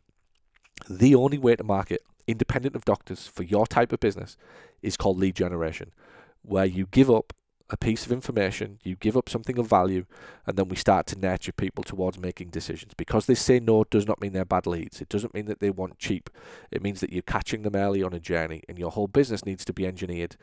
the 0.88 1.14
only 1.14 1.38
way 1.38 1.54
to 1.54 1.62
market 1.62 2.02
independent 2.26 2.74
of 2.74 2.86
doctors 2.86 3.26
for 3.26 3.42
your 3.42 3.66
type 3.66 3.92
of 3.92 4.00
business 4.00 4.38
is 4.80 4.96
called 4.96 5.18
lead 5.18 5.36
generation, 5.36 5.92
where 6.40 6.64
you 6.64 6.86
give 6.90 7.10
up 7.10 7.34
a 7.70 7.76
piece 7.76 8.04
of 8.04 8.12
information, 8.12 8.78
you 8.84 8.94
give 8.94 9.16
up 9.16 9.28
something 9.28 9.58
of 9.58 9.68
value, 9.68 10.04
and 10.46 10.56
then 10.56 10.68
we 10.68 10.76
start 10.76 11.06
to 11.06 11.18
nurture 11.18 11.52
people 11.52 11.82
towards 11.82 12.18
making 12.18 12.50
decisions. 12.50 12.92
Because 12.94 13.26
they 13.26 13.34
say 13.34 13.58
no 13.58 13.84
does 13.84 14.06
not 14.06 14.20
mean 14.20 14.32
they're 14.32 14.44
bad 14.44 14.66
leads. 14.66 15.00
It 15.00 15.08
doesn't 15.08 15.34
mean 15.34 15.46
that 15.46 15.60
they 15.60 15.70
want 15.70 15.98
cheap. 15.98 16.28
It 16.70 16.82
means 16.82 17.00
that 17.00 17.12
you're 17.12 17.22
catching 17.22 17.62
them 17.62 17.74
early 17.74 18.02
on 18.02 18.12
a 18.12 18.20
journey, 18.20 18.62
and 18.68 18.78
your 18.78 18.90
whole 18.90 19.08
business 19.08 19.46
needs 19.46 19.64
to 19.64 19.72
be 19.72 19.86
engineered 19.86 20.36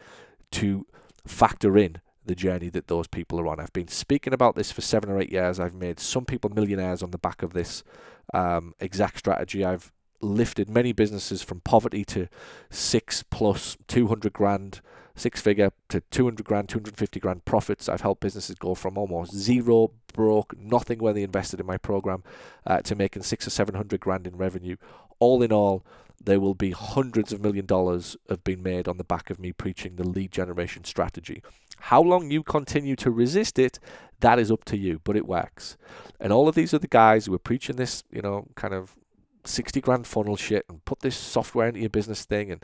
to 0.53 0.87
factor 1.25 1.77
in 1.77 1.97
the 2.25 2.35
journey 2.35 2.69
that 2.69 2.87
those 2.87 3.07
people 3.07 3.39
are 3.39 3.47
on. 3.47 3.59
I've 3.59 3.73
been 3.73 3.87
speaking 3.87 4.33
about 4.33 4.55
this 4.55 4.71
for 4.71 4.81
seven 4.81 5.09
or 5.09 5.19
eight 5.19 5.31
years. 5.31 5.59
I've 5.59 5.73
made 5.73 5.99
some 5.99 6.25
people 6.25 6.49
millionaires 6.49 7.01
on 7.01 7.11
the 7.11 7.17
back 7.17 7.43
of 7.43 7.53
this 7.53 7.83
um, 8.33 8.73
exact 8.79 9.19
strategy. 9.19 9.65
I've 9.65 9.91
lifted 10.21 10.69
many 10.69 10.91
businesses 10.91 11.41
from 11.41 11.61
poverty 11.61 12.05
to 12.05 12.27
six 12.69 13.23
plus 13.23 13.77
200 13.87 14.33
grand 14.33 14.81
six 15.15 15.41
figure 15.41 15.71
to 15.89 16.01
200 16.11 16.45
grand, 16.45 16.69
250 16.69 17.19
grand 17.19 17.45
profits. 17.45 17.89
I've 17.89 18.01
helped 18.01 18.21
businesses 18.21 18.55
go 18.55 18.75
from 18.75 18.97
almost 18.97 19.35
zero, 19.35 19.91
broke, 20.13 20.57
nothing 20.57 20.99
when 20.99 21.15
they 21.15 21.23
invested 21.23 21.59
in 21.59 21.65
my 21.65 21.77
program, 21.77 22.23
uh, 22.65 22.81
to 22.81 22.95
making 22.95 23.23
six 23.23 23.47
or 23.47 23.49
700 23.49 23.99
grand 23.99 24.27
in 24.27 24.37
revenue. 24.37 24.77
All 25.19 25.43
in 25.43 25.51
all, 25.51 25.85
there 26.23 26.39
will 26.39 26.53
be 26.53 26.71
hundreds 26.71 27.33
of 27.33 27.41
million 27.41 27.65
dollars 27.65 28.15
have 28.29 28.43
been 28.43 28.61
made 28.61 28.87
on 28.87 28.97
the 28.97 29.03
back 29.03 29.29
of 29.29 29.39
me 29.39 29.51
preaching 29.51 29.95
the 29.95 30.07
lead 30.07 30.31
generation 30.31 30.83
strategy. 30.83 31.41
How 31.85 32.01
long 32.01 32.29
you 32.29 32.43
continue 32.43 32.95
to 32.97 33.09
resist 33.09 33.57
it, 33.57 33.79
that 34.19 34.37
is 34.37 34.51
up 34.51 34.63
to 34.65 34.77
you, 34.77 35.01
but 35.03 35.15
it 35.15 35.25
works. 35.25 35.77
And 36.19 36.31
all 36.31 36.47
of 36.47 36.53
these 36.53 36.73
are 36.73 36.79
the 36.79 36.87
guys 36.87 37.25
who 37.25 37.33
are 37.33 37.39
preaching 37.39 37.77
this, 37.77 38.03
you 38.11 38.21
know, 38.21 38.47
kind 38.55 38.73
of 38.73 38.95
60 39.45 39.81
grand 39.81 40.05
funnel 40.05 40.37
shit 40.37 40.65
and 40.69 40.85
put 40.85 40.99
this 40.99 41.17
software 41.17 41.67
into 41.67 41.79
your 41.79 41.89
business 41.89 42.25
thing 42.25 42.51
and 42.51 42.63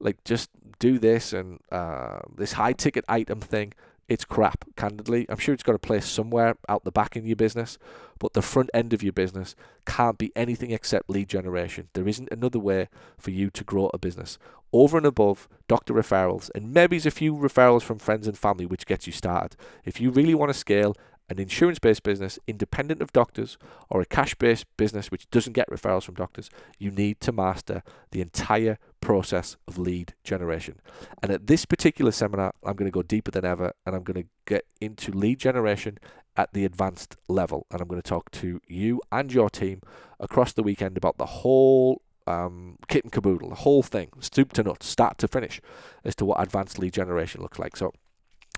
like 0.00 0.22
just 0.24 0.50
do 0.78 0.98
this 0.98 1.32
and 1.32 1.60
uh, 1.70 2.20
this 2.34 2.52
high 2.52 2.72
ticket 2.72 3.04
item 3.08 3.40
thing. 3.40 3.72
It's 4.08 4.24
crap, 4.24 4.64
candidly. 4.74 5.26
I'm 5.28 5.36
sure 5.36 5.52
it's 5.52 5.62
got 5.62 5.74
a 5.74 5.78
place 5.78 6.06
somewhere 6.06 6.56
out 6.66 6.84
the 6.84 6.90
back 6.90 7.14
in 7.14 7.26
your 7.26 7.36
business, 7.36 7.76
but 8.18 8.32
the 8.32 8.40
front 8.40 8.70
end 8.72 8.94
of 8.94 9.02
your 9.02 9.12
business 9.12 9.54
can't 9.84 10.16
be 10.16 10.32
anything 10.34 10.70
except 10.70 11.10
lead 11.10 11.28
generation. 11.28 11.88
There 11.92 12.08
isn't 12.08 12.32
another 12.32 12.58
way 12.58 12.88
for 13.18 13.32
you 13.32 13.50
to 13.50 13.64
grow 13.64 13.90
a 13.92 13.98
business 13.98 14.38
over 14.72 14.96
and 14.96 15.06
above 15.06 15.46
doctor 15.66 15.92
referrals, 15.92 16.50
and 16.54 16.72
maybe 16.72 16.96
a 16.96 17.10
few 17.10 17.34
referrals 17.34 17.82
from 17.82 17.98
friends 17.98 18.26
and 18.26 18.36
family, 18.36 18.64
which 18.64 18.86
gets 18.86 19.06
you 19.06 19.12
started. 19.12 19.56
If 19.84 20.00
you 20.00 20.10
really 20.10 20.34
want 20.34 20.50
to 20.50 20.58
scale 20.58 20.94
an 21.30 21.38
insurance 21.38 21.78
based 21.78 22.02
business 22.02 22.38
independent 22.46 23.02
of 23.02 23.12
doctors 23.12 23.58
or 23.90 24.00
a 24.00 24.06
cash 24.06 24.34
based 24.34 24.64
business 24.76 25.10
which 25.10 25.28
doesn't 25.30 25.52
get 25.52 25.68
referrals 25.68 26.04
from 26.04 26.14
doctors, 26.14 26.48
you 26.78 26.90
need 26.90 27.20
to 27.20 27.32
master 27.32 27.82
the 28.10 28.20
entire 28.20 28.78
process 29.08 29.56
of 29.66 29.78
lead 29.78 30.12
generation. 30.22 30.78
And 31.22 31.32
at 31.32 31.46
this 31.46 31.64
particular 31.64 32.12
seminar, 32.12 32.52
I'm 32.62 32.76
going 32.76 32.90
to 32.90 32.94
go 32.94 33.00
deeper 33.00 33.30
than 33.30 33.42
ever 33.42 33.72
and 33.86 33.96
I'm 33.96 34.02
going 34.02 34.22
to 34.22 34.28
get 34.44 34.66
into 34.82 35.12
lead 35.12 35.38
generation 35.38 35.96
at 36.36 36.52
the 36.52 36.66
advanced 36.66 37.16
level. 37.26 37.66
And 37.70 37.80
I'm 37.80 37.88
going 37.88 38.02
to 38.02 38.06
talk 38.06 38.30
to 38.32 38.60
you 38.68 39.00
and 39.10 39.32
your 39.32 39.48
team 39.48 39.80
across 40.20 40.52
the 40.52 40.62
weekend 40.62 40.98
about 40.98 41.16
the 41.16 41.24
whole 41.24 42.02
um, 42.26 42.76
kit 42.88 43.02
and 43.02 43.10
caboodle, 43.10 43.48
the 43.48 43.54
whole 43.54 43.82
thing, 43.82 44.10
stoop 44.20 44.52
to 44.52 44.62
nuts, 44.62 44.86
start 44.86 45.16
to 45.18 45.26
finish, 45.26 45.62
as 46.04 46.14
to 46.16 46.26
what 46.26 46.42
advanced 46.42 46.78
lead 46.78 46.92
generation 46.92 47.40
looks 47.40 47.58
like. 47.58 47.78
So, 47.78 47.94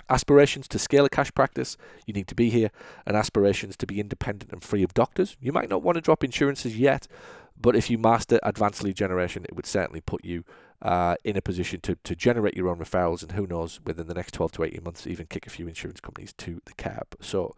aspirations 0.09 0.67
to 0.67 0.81
scale 0.81 1.05
a 1.05 1.09
cash 1.09 1.33
practice, 1.33 1.77
you 2.07 2.13
need 2.13 2.27
to 2.27 2.35
be 2.35 2.51
here, 2.51 2.73
and 3.07 3.17
aspirations 3.17 3.77
to 3.77 3.87
be 3.87 4.01
independent 4.01 4.51
and 4.51 4.65
free 4.65 4.83
of 4.83 4.95
doctors. 4.95 5.37
You 5.41 5.53
might 5.53 5.69
not 5.69 5.85
want 5.85 5.95
to 5.95 6.01
drop 6.01 6.25
insurances 6.25 6.77
yet, 6.77 7.07
but 7.61 7.77
if 7.77 7.91
you 7.91 7.99
master 7.99 8.39
advanced 8.43 8.83
lead 8.83 8.97
generation, 8.97 9.45
it 9.45 9.55
would 9.55 9.67
certainly 9.67 10.01
put 10.01 10.25
you 10.25 10.45
uh, 10.83 11.17
in 11.25 11.37
a 11.37 11.43
position 11.43 11.81
to, 11.81 11.97
to 12.05 12.17
generate 12.17 12.57
your 12.57 12.69
own 12.69 12.79
referrals, 12.79 13.23
and 13.23 13.33
who 13.33 13.47
knows, 13.47 13.81
within 13.85 14.07
the 14.07 14.15
next 14.15 14.35
12 14.35 14.53
to 14.53 14.65
18 14.65 14.83
months, 14.83 15.07
even 15.07 15.27
kick 15.27 15.47
a 15.47 15.51
few 15.51 15.69
insurance 15.69 16.01
companies 16.01 16.33
to 16.35 16.61
the 16.65 16.73
curb. 16.75 17.17
So, 17.21 17.55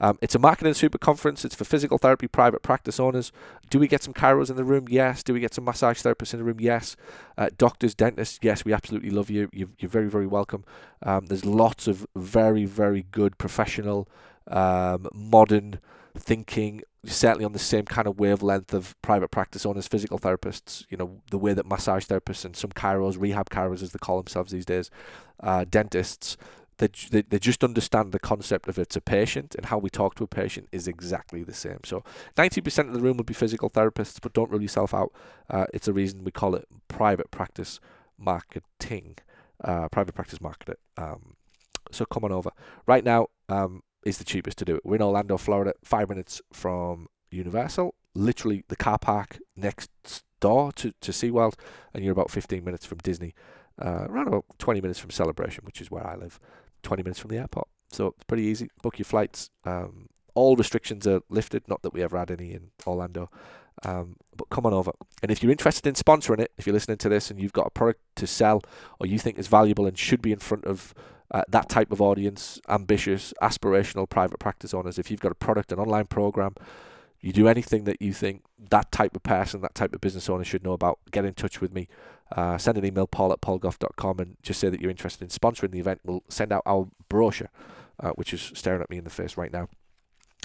um, 0.00 0.18
it's 0.22 0.34
a 0.34 0.38
marketing 0.38 0.74
super 0.74 0.98
conference. 0.98 1.44
It's 1.44 1.54
for 1.54 1.64
physical 1.64 1.98
therapy 1.98 2.28
private 2.28 2.62
practice 2.62 3.00
owners. 3.00 3.32
Do 3.68 3.78
we 3.78 3.88
get 3.88 4.02
some 4.02 4.14
chiros 4.14 4.50
in 4.50 4.56
the 4.56 4.64
room? 4.64 4.86
Yes. 4.88 5.22
Do 5.22 5.32
we 5.32 5.40
get 5.40 5.54
some 5.54 5.64
massage 5.64 6.00
therapists 6.00 6.32
in 6.32 6.38
the 6.38 6.44
room? 6.44 6.60
Yes. 6.60 6.96
Uh, 7.36 7.50
doctors, 7.56 7.94
dentists? 7.94 8.38
Yes. 8.42 8.64
We 8.64 8.72
absolutely 8.72 9.10
love 9.10 9.28
you. 9.28 9.48
You're, 9.52 9.70
you're 9.78 9.90
very, 9.90 10.08
very 10.08 10.26
welcome. 10.26 10.64
Um, 11.02 11.26
there's 11.26 11.44
lots 11.44 11.88
of 11.88 12.06
very, 12.14 12.64
very 12.64 13.06
good 13.10 13.38
professional, 13.38 14.08
um, 14.46 15.08
modern 15.12 15.80
thinking 16.18 16.82
certainly 17.04 17.44
on 17.44 17.52
the 17.52 17.58
same 17.58 17.84
kind 17.84 18.08
of 18.08 18.18
wavelength 18.18 18.74
of 18.74 19.00
private 19.02 19.30
practice 19.30 19.64
owners, 19.64 19.86
physical 19.86 20.18
therapists, 20.18 20.84
you 20.90 20.96
know, 20.96 21.20
the 21.30 21.38
way 21.38 21.54
that 21.54 21.66
massage 21.66 22.04
therapists 22.04 22.44
and 22.44 22.56
some 22.56 22.70
chiros, 22.70 23.18
rehab 23.18 23.48
chiros 23.50 23.82
as 23.82 23.92
they 23.92 23.98
call 23.98 24.16
themselves 24.18 24.52
these 24.52 24.66
days, 24.66 24.90
uh, 25.40 25.64
dentists, 25.68 26.36
they, 26.78 26.88
they, 27.10 27.22
they 27.22 27.38
just 27.38 27.64
understand 27.64 28.12
the 28.12 28.18
concept 28.18 28.68
of 28.68 28.78
it's 28.78 28.96
a 28.96 29.00
patient 29.00 29.54
and 29.54 29.66
how 29.66 29.78
we 29.78 29.90
talk 29.90 30.14
to 30.14 30.24
a 30.24 30.28
patient 30.28 30.68
is 30.72 30.88
exactly 30.88 31.42
the 31.42 31.54
same. 31.54 31.80
So 31.84 32.04
90% 32.36 32.88
of 32.88 32.94
the 32.94 33.00
room 33.00 33.16
would 33.16 33.26
be 33.26 33.34
physical 33.34 33.68
therapists, 33.68 34.18
but 34.20 34.32
don't 34.32 34.50
rule 34.50 34.62
yourself 34.62 34.94
out. 34.94 35.12
Uh, 35.50 35.66
it's 35.74 35.88
a 35.88 35.92
reason 35.92 36.24
we 36.24 36.30
call 36.30 36.54
it 36.54 36.66
private 36.86 37.30
practice 37.30 37.80
marketing, 38.16 39.16
uh, 39.62 39.88
private 39.88 40.14
practice 40.14 40.40
marketing. 40.40 40.76
Um, 40.96 41.34
so 41.90 42.04
come 42.04 42.24
on 42.24 42.32
over. 42.32 42.50
Right 42.86 43.04
now 43.04 43.28
um, 43.48 43.82
is 44.04 44.18
the 44.18 44.24
cheapest 44.24 44.58
to 44.58 44.64
do 44.64 44.76
it. 44.76 44.82
We're 44.84 44.96
in 44.96 45.02
Orlando, 45.02 45.36
Florida, 45.36 45.74
five 45.84 46.08
minutes 46.08 46.40
from 46.52 47.08
Universal, 47.30 47.94
literally 48.14 48.64
the 48.68 48.76
car 48.76 48.98
park 48.98 49.38
next 49.56 49.90
door 50.40 50.72
to, 50.72 50.92
to 51.00 51.12
SeaWorld, 51.12 51.54
and 51.92 52.04
you're 52.04 52.12
about 52.12 52.30
15 52.30 52.64
minutes 52.64 52.86
from 52.86 52.98
Disney, 52.98 53.34
uh, 53.80 54.06
around 54.08 54.28
about 54.28 54.44
20 54.58 54.80
minutes 54.80 54.98
from 54.98 55.10
Celebration, 55.10 55.64
which 55.64 55.80
is 55.80 55.90
where 55.90 56.06
I 56.06 56.16
live. 56.16 56.38
20 56.82 57.02
minutes 57.02 57.18
from 57.18 57.30
the 57.30 57.38
airport. 57.38 57.68
So 57.90 58.08
it's 58.08 58.24
pretty 58.24 58.44
easy. 58.44 58.70
Book 58.82 58.98
your 58.98 59.04
flights. 59.04 59.50
Um, 59.64 60.08
all 60.34 60.56
restrictions 60.56 61.06
are 61.06 61.20
lifted. 61.28 61.66
Not 61.68 61.82
that 61.82 61.92
we 61.92 62.02
ever 62.02 62.18
had 62.18 62.30
any 62.30 62.52
in 62.52 62.70
Orlando. 62.86 63.30
Um, 63.84 64.16
but 64.36 64.48
come 64.50 64.66
on 64.66 64.72
over. 64.72 64.92
And 65.22 65.30
if 65.30 65.42
you're 65.42 65.52
interested 65.52 65.86
in 65.86 65.94
sponsoring 65.94 66.40
it, 66.40 66.52
if 66.58 66.66
you're 66.66 66.74
listening 66.74 66.98
to 66.98 67.08
this 67.08 67.30
and 67.30 67.40
you've 67.40 67.52
got 67.52 67.66
a 67.66 67.70
product 67.70 68.00
to 68.16 68.26
sell 68.26 68.62
or 69.00 69.06
you 69.06 69.18
think 69.18 69.38
is 69.38 69.48
valuable 69.48 69.86
and 69.86 69.98
should 69.98 70.22
be 70.22 70.32
in 70.32 70.38
front 70.38 70.64
of 70.64 70.94
uh, 71.30 71.42
that 71.48 71.68
type 71.68 71.92
of 71.92 72.00
audience, 72.00 72.60
ambitious, 72.68 73.34
aspirational 73.42 74.08
private 74.08 74.38
practice 74.38 74.72
owners, 74.72 74.98
if 74.98 75.10
you've 75.10 75.20
got 75.20 75.32
a 75.32 75.36
product, 75.36 75.72
an 75.72 75.78
online 75.78 76.06
program, 76.06 76.54
you 77.20 77.32
do 77.32 77.48
anything 77.48 77.84
that 77.84 78.00
you 78.00 78.12
think 78.12 78.44
that 78.70 78.90
type 78.92 79.14
of 79.16 79.22
person, 79.22 79.60
that 79.60 79.74
type 79.74 79.92
of 79.92 80.00
business 80.00 80.28
owner 80.28 80.44
should 80.44 80.64
know 80.64 80.72
about, 80.72 80.98
get 81.10 81.24
in 81.24 81.34
touch 81.34 81.60
with 81.60 81.74
me. 81.74 81.88
Uh, 82.30 82.58
send 82.58 82.76
an 82.76 82.84
email, 82.84 83.06
paul 83.06 83.32
at 83.32 83.40
paulgough.com, 83.40 84.20
and 84.20 84.36
just 84.42 84.60
say 84.60 84.68
that 84.68 84.80
you're 84.80 84.90
interested 84.90 85.24
in 85.24 85.30
sponsoring 85.30 85.70
the 85.70 85.80
event. 85.80 86.00
We'll 86.04 86.22
send 86.28 86.52
out 86.52 86.62
our 86.66 86.88
brochure, 87.08 87.50
uh, 88.00 88.10
which 88.10 88.34
is 88.34 88.52
staring 88.54 88.82
at 88.82 88.90
me 88.90 88.98
in 88.98 89.04
the 89.04 89.10
face 89.10 89.36
right 89.36 89.52
now. 89.52 89.68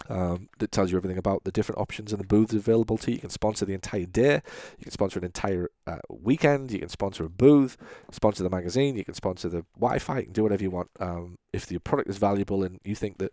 Um, 0.09 0.49
that 0.57 0.71
tells 0.71 0.91
you 0.91 0.97
everything 0.97 1.17
about 1.17 1.43
the 1.43 1.51
different 1.51 1.79
options 1.79 2.11
and 2.11 2.19
the 2.19 2.27
booths 2.27 2.53
available 2.53 2.97
to 2.97 3.11
you. 3.11 3.15
You 3.15 3.21
can 3.21 3.29
sponsor 3.29 3.65
the 3.65 3.73
entire 3.73 4.05
day. 4.05 4.41
You 4.77 4.83
can 4.83 4.91
sponsor 4.91 5.19
an 5.19 5.25
entire 5.25 5.69
uh, 5.87 5.99
weekend. 6.09 6.71
You 6.71 6.79
can 6.79 6.89
sponsor 6.89 7.23
a 7.23 7.29
booth, 7.29 7.77
sponsor 8.11 8.43
the 8.43 8.49
magazine. 8.49 8.97
You 8.97 9.05
can 9.05 9.13
sponsor 9.13 9.49
the 9.49 9.65
Wi-Fi. 9.77 10.17
You 10.17 10.23
can 10.25 10.33
do 10.33 10.43
whatever 10.43 10.63
you 10.63 10.71
want. 10.71 10.89
Um, 10.99 11.37
if 11.53 11.71
your 11.71 11.79
product 11.79 12.09
is 12.09 12.17
valuable 12.17 12.63
and 12.63 12.79
you 12.83 12.95
think 12.95 13.19
that 13.19 13.31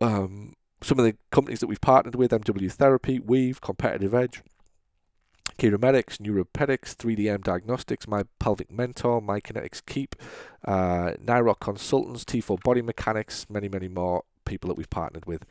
um, 0.00 0.54
some 0.82 0.98
of 0.98 1.04
the 1.04 1.16
companies 1.30 1.60
that 1.60 1.66
we've 1.66 1.80
partnered 1.80 2.14
with, 2.14 2.30
MW 2.30 2.72
Therapy, 2.72 3.18
Weave, 3.20 3.60
Competitive 3.60 4.14
Edge, 4.14 4.42
Chirometrics, 5.58 6.16
Neuropedics, 6.16 6.96
3DM 6.96 7.44
Diagnostics, 7.44 8.08
My 8.08 8.24
Pelvic 8.38 8.70
Mentor, 8.70 9.20
My 9.20 9.40
Kinetics 9.40 9.84
Keep, 9.84 10.16
uh, 10.64 11.12
Consultants, 11.60 12.24
T4 12.24 12.62
Body 12.62 12.80
Mechanics, 12.80 13.46
many, 13.50 13.68
many 13.68 13.88
more 13.88 14.24
people 14.50 14.68
that 14.68 14.76
we've 14.76 14.90
partnered 14.90 15.26
with 15.26 15.44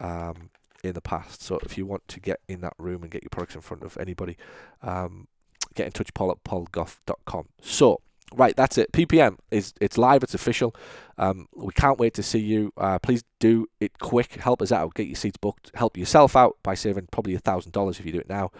um, 0.00 0.50
in 0.82 0.94
the 0.94 1.00
past. 1.00 1.42
So 1.42 1.58
if 1.62 1.76
you 1.78 1.86
want 1.86 2.08
to 2.08 2.20
get 2.20 2.40
in 2.48 2.62
that 2.62 2.74
room 2.78 3.02
and 3.02 3.10
get 3.10 3.22
your 3.22 3.30
products 3.30 3.54
in 3.54 3.60
front 3.60 3.82
of 3.82 3.96
anybody, 3.98 4.36
um, 4.82 5.28
get 5.74 5.86
in 5.86 5.92
touch, 5.92 6.12
paul 6.14 6.30
at 6.30 6.42
paulgough.com. 6.42 7.48
So, 7.60 8.00
Right, 8.34 8.56
that's 8.56 8.76
it. 8.76 8.90
PPM 8.90 9.38
is 9.52 9.72
it's 9.80 9.96
live, 9.96 10.24
it's 10.24 10.34
official. 10.34 10.74
Um, 11.16 11.46
we 11.54 11.72
can't 11.72 11.96
wait 11.96 12.12
to 12.14 12.24
see 12.24 12.40
you. 12.40 12.72
Uh, 12.76 12.98
please 12.98 13.22
do 13.38 13.68
it 13.78 14.00
quick. 14.00 14.34
Help 14.34 14.60
us 14.60 14.72
out. 14.72 14.94
Get 14.94 15.06
your 15.06 15.14
seats 15.14 15.36
booked. 15.36 15.70
Help 15.74 15.96
yourself 15.96 16.34
out 16.34 16.56
by 16.64 16.74
saving 16.74 17.06
probably 17.12 17.36
a 17.36 17.38
thousand 17.38 17.70
dollars 17.70 18.00
if 18.00 18.04
you 18.04 18.10
do 18.10 18.18
it 18.18 18.28
now. 18.28 18.50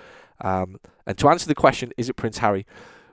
Um, 0.41 0.79
and 1.05 1.19
to 1.19 1.29
answer 1.29 1.49
the 1.49 1.55
question, 1.57 1.93
is 1.97 2.09
it 2.09 2.15
Prince 2.15 2.39
Harry? 2.39 2.65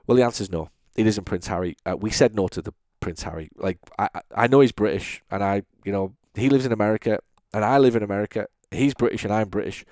Well, 0.06 0.16
the 0.16 0.22
answer 0.22 0.42
is 0.42 0.52
no. 0.52 0.70
It 0.94 1.08
isn't 1.08 1.24
Prince 1.24 1.48
Harry. 1.48 1.76
Uh, 1.84 1.96
we 1.96 2.10
said 2.10 2.36
no 2.36 2.46
to 2.48 2.62
the 2.62 2.72
Prince 3.00 3.24
Harry. 3.24 3.50
Like 3.56 3.78
I, 3.98 4.08
I 4.34 4.46
know 4.46 4.60
he's 4.60 4.72
British, 4.72 5.22
and 5.32 5.42
I, 5.42 5.62
you 5.84 5.90
know, 5.90 6.14
he 6.34 6.48
lives 6.48 6.66
in 6.66 6.72
America, 6.72 7.18
and 7.52 7.64
I 7.64 7.78
live 7.78 7.96
in 7.96 8.02
America. 8.02 8.46
He's 8.70 8.94
British, 8.94 9.24
and 9.24 9.32
I'm 9.32 9.48
British. 9.48 9.84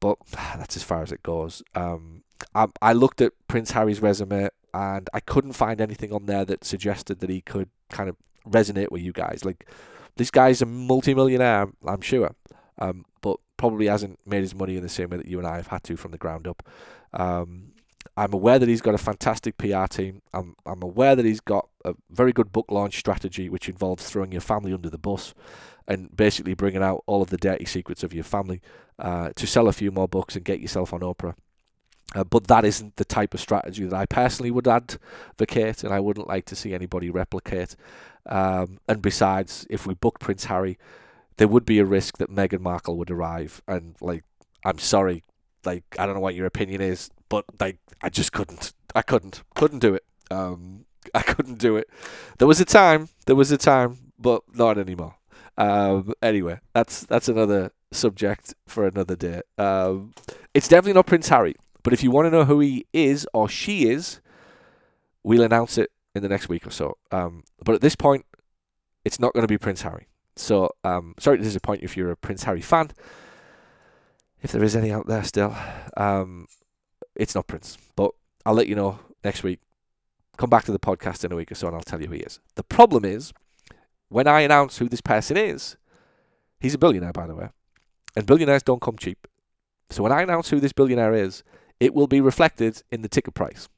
But 0.00 0.18
that's 0.30 0.76
as 0.76 0.82
far 0.82 1.02
as 1.02 1.12
it 1.12 1.22
goes. 1.22 1.62
Um, 1.74 2.22
I, 2.54 2.66
I 2.82 2.92
looked 2.92 3.20
at 3.20 3.32
Prince 3.48 3.70
Harry's 3.70 4.02
resume 4.02 4.48
and 4.74 5.08
I 5.14 5.20
couldn't 5.20 5.52
find 5.52 5.80
anything 5.80 6.12
on 6.12 6.26
there 6.26 6.44
that 6.44 6.64
suggested 6.64 7.20
that 7.20 7.30
he 7.30 7.40
could 7.40 7.70
kind 7.88 8.10
of 8.10 8.16
resonate 8.46 8.90
with 8.90 9.02
you 9.02 9.12
guys. 9.12 9.42
Like 9.44 9.66
this 10.16 10.30
guy's 10.30 10.60
a 10.60 10.66
multimillionaire, 10.66 11.68
I'm 11.86 12.02
sure, 12.02 12.34
um, 12.78 13.06
but 13.22 13.38
probably 13.56 13.86
hasn't 13.86 14.18
made 14.26 14.42
his 14.42 14.54
money 14.54 14.76
in 14.76 14.82
the 14.82 14.88
same 14.88 15.10
way 15.10 15.16
that 15.16 15.26
you 15.26 15.38
and 15.38 15.46
I 15.46 15.56
have 15.56 15.68
had 15.68 15.82
to 15.84 15.96
from 15.96 16.12
the 16.12 16.18
ground 16.18 16.46
up. 16.46 16.62
Um, 17.14 17.72
I'm 18.16 18.32
aware 18.32 18.58
that 18.58 18.68
he's 18.68 18.80
got 18.80 18.94
a 18.94 18.98
fantastic 18.98 19.58
PR 19.58 19.86
team. 19.86 20.22
I'm 20.32 20.56
I'm 20.64 20.82
aware 20.82 21.16
that 21.16 21.24
he's 21.24 21.40
got 21.40 21.68
a 21.84 21.94
very 22.10 22.32
good 22.32 22.52
book 22.52 22.66
launch 22.70 22.98
strategy, 22.98 23.48
which 23.48 23.68
involves 23.68 24.08
throwing 24.08 24.32
your 24.32 24.40
family 24.40 24.72
under 24.72 24.90
the 24.90 24.98
bus 24.98 25.34
and 25.88 26.14
basically 26.14 26.54
bringing 26.54 26.82
out 26.82 27.02
all 27.06 27.22
of 27.22 27.30
the 27.30 27.36
dirty 27.36 27.64
secrets 27.64 28.02
of 28.02 28.12
your 28.12 28.24
family 28.24 28.60
uh, 28.98 29.30
to 29.36 29.46
sell 29.46 29.68
a 29.68 29.72
few 29.72 29.90
more 29.90 30.08
books 30.08 30.34
and 30.34 30.44
get 30.44 30.60
yourself 30.60 30.92
on 30.92 31.00
Oprah. 31.00 31.34
Uh, 32.14 32.24
but 32.24 32.46
that 32.46 32.64
isn't 32.64 32.96
the 32.96 33.04
type 33.04 33.34
of 33.34 33.40
strategy 33.40 33.84
that 33.84 33.96
I 33.96 34.06
personally 34.06 34.50
would 34.50 34.68
advocate, 34.68 35.84
and 35.84 35.92
I 35.92 36.00
wouldn't 36.00 36.28
like 36.28 36.44
to 36.46 36.56
see 36.56 36.72
anybody 36.72 37.10
replicate. 37.10 37.76
Um, 38.26 38.78
and 38.88 39.02
besides, 39.02 39.66
if 39.70 39.86
we 39.86 39.94
booked 39.94 40.20
Prince 40.20 40.44
Harry, 40.46 40.78
there 41.36 41.48
would 41.48 41.64
be 41.64 41.78
a 41.78 41.84
risk 41.84 42.18
that 42.18 42.30
Meghan 42.30 42.60
Markle 42.60 42.96
would 42.96 43.10
arrive, 43.10 43.60
and 43.66 43.96
like, 44.00 44.24
I'm 44.64 44.78
sorry, 44.78 45.24
like 45.66 45.84
I 45.98 46.06
don't 46.06 46.14
know 46.14 46.20
what 46.20 46.34
your 46.34 46.46
opinion 46.46 46.80
is, 46.80 47.10
but 47.28 47.44
like 47.60 47.78
I 48.00 48.08
just 48.08 48.32
couldn't, 48.32 48.72
I 48.94 49.02
couldn't, 49.02 49.42
couldn't 49.54 49.80
do 49.80 49.94
it. 49.94 50.04
Um, 50.30 50.86
I 51.14 51.22
couldn't 51.22 51.58
do 51.58 51.76
it. 51.76 51.88
There 52.38 52.48
was 52.48 52.60
a 52.60 52.64
time, 52.64 53.08
there 53.26 53.36
was 53.36 53.50
a 53.50 53.58
time, 53.58 53.98
but 54.18 54.42
not 54.54 54.78
anymore. 54.78 55.16
Um, 55.58 56.12
anyway, 56.22 56.60
that's 56.72 57.00
that's 57.00 57.28
another 57.28 57.72
subject 57.92 58.54
for 58.66 58.86
another 58.86 59.16
day. 59.16 59.42
Um, 59.58 60.14
it's 60.54 60.68
definitely 60.68 60.94
not 60.94 61.06
Prince 61.06 61.28
Harry. 61.28 61.56
But 61.82 61.92
if 61.92 62.02
you 62.02 62.10
want 62.10 62.26
to 62.26 62.30
know 62.30 62.44
who 62.44 62.58
he 62.58 62.84
is 62.92 63.28
or 63.32 63.48
she 63.48 63.88
is, 63.88 64.20
we'll 65.22 65.42
announce 65.42 65.78
it 65.78 65.92
in 66.16 66.22
the 66.22 66.28
next 66.28 66.48
week 66.48 66.66
or 66.66 66.70
so. 66.70 66.96
Um, 67.12 67.44
but 67.64 67.76
at 67.76 67.80
this 67.80 67.94
point, 67.94 68.26
it's 69.04 69.20
not 69.20 69.32
going 69.34 69.44
to 69.44 69.48
be 69.48 69.56
Prince 69.56 69.82
Harry. 69.82 70.08
So 70.34 70.70
um, 70.82 71.14
sorry 71.20 71.38
to 71.38 71.44
disappoint 71.44 71.82
you 71.82 71.84
if 71.84 71.96
you're 71.96 72.10
a 72.10 72.16
Prince 72.16 72.42
Harry 72.42 72.60
fan. 72.60 72.90
If 74.42 74.52
there 74.52 74.62
is 74.62 74.76
any 74.76 74.92
out 74.92 75.06
there 75.06 75.24
still, 75.24 75.56
um, 75.96 76.46
it's 77.14 77.34
not 77.34 77.46
Prince. 77.46 77.78
But 77.96 78.12
I'll 78.44 78.54
let 78.54 78.68
you 78.68 78.74
know 78.74 78.98
next 79.24 79.42
week. 79.42 79.60
Come 80.36 80.50
back 80.50 80.64
to 80.64 80.72
the 80.72 80.78
podcast 80.78 81.24
in 81.24 81.32
a 81.32 81.36
week 81.36 81.50
or 81.50 81.54
so, 81.54 81.66
and 81.66 81.76
I'll 81.76 81.82
tell 81.82 82.00
you 82.00 82.08
who 82.08 82.14
he 82.14 82.20
is. 82.20 82.40
The 82.56 82.62
problem 82.62 83.04
is, 83.04 83.32
when 84.08 84.26
I 84.26 84.40
announce 84.40 84.78
who 84.78 84.88
this 84.88 85.00
person 85.00 85.36
is, 85.36 85.76
he's 86.60 86.74
a 86.74 86.78
billionaire, 86.78 87.12
by 87.12 87.26
the 87.26 87.34
way, 87.34 87.48
and 88.14 88.26
billionaires 88.26 88.62
don't 88.62 88.82
come 88.82 88.96
cheap. 88.96 89.26
So 89.90 90.02
when 90.02 90.12
I 90.12 90.22
announce 90.22 90.50
who 90.50 90.60
this 90.60 90.72
billionaire 90.72 91.14
is, 91.14 91.42
it 91.80 91.94
will 91.94 92.06
be 92.06 92.20
reflected 92.20 92.82
in 92.90 93.02
the 93.02 93.08
ticket 93.08 93.34
price. 93.34 93.68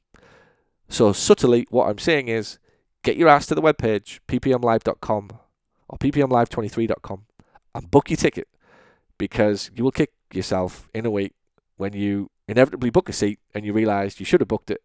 So 0.89 1.13
subtly, 1.13 1.67
what 1.69 1.87
I'm 1.87 1.99
saying 1.99 2.27
is 2.27 2.57
get 3.03 3.15
your 3.15 3.29
ass 3.29 3.45
to 3.47 3.55
the 3.55 3.61
webpage, 3.61 4.19
ppmlive.com 4.27 5.29
or 5.87 5.97
ppmlive23.com 5.97 7.25
and 7.75 7.91
book 7.91 8.09
your 8.09 8.17
ticket 8.17 8.47
because 9.17 9.69
you 9.75 9.83
will 9.83 9.91
kick 9.91 10.11
yourself 10.33 10.89
in 10.93 11.05
a 11.05 11.11
week 11.11 11.33
when 11.77 11.93
you 11.93 12.29
inevitably 12.47 12.89
book 12.89 13.09
a 13.09 13.13
seat 13.13 13.39
and 13.53 13.65
you 13.65 13.73
realize 13.73 14.19
you 14.19 14.25
should 14.25 14.41
have 14.41 14.47
booked 14.47 14.71
it. 14.71 14.83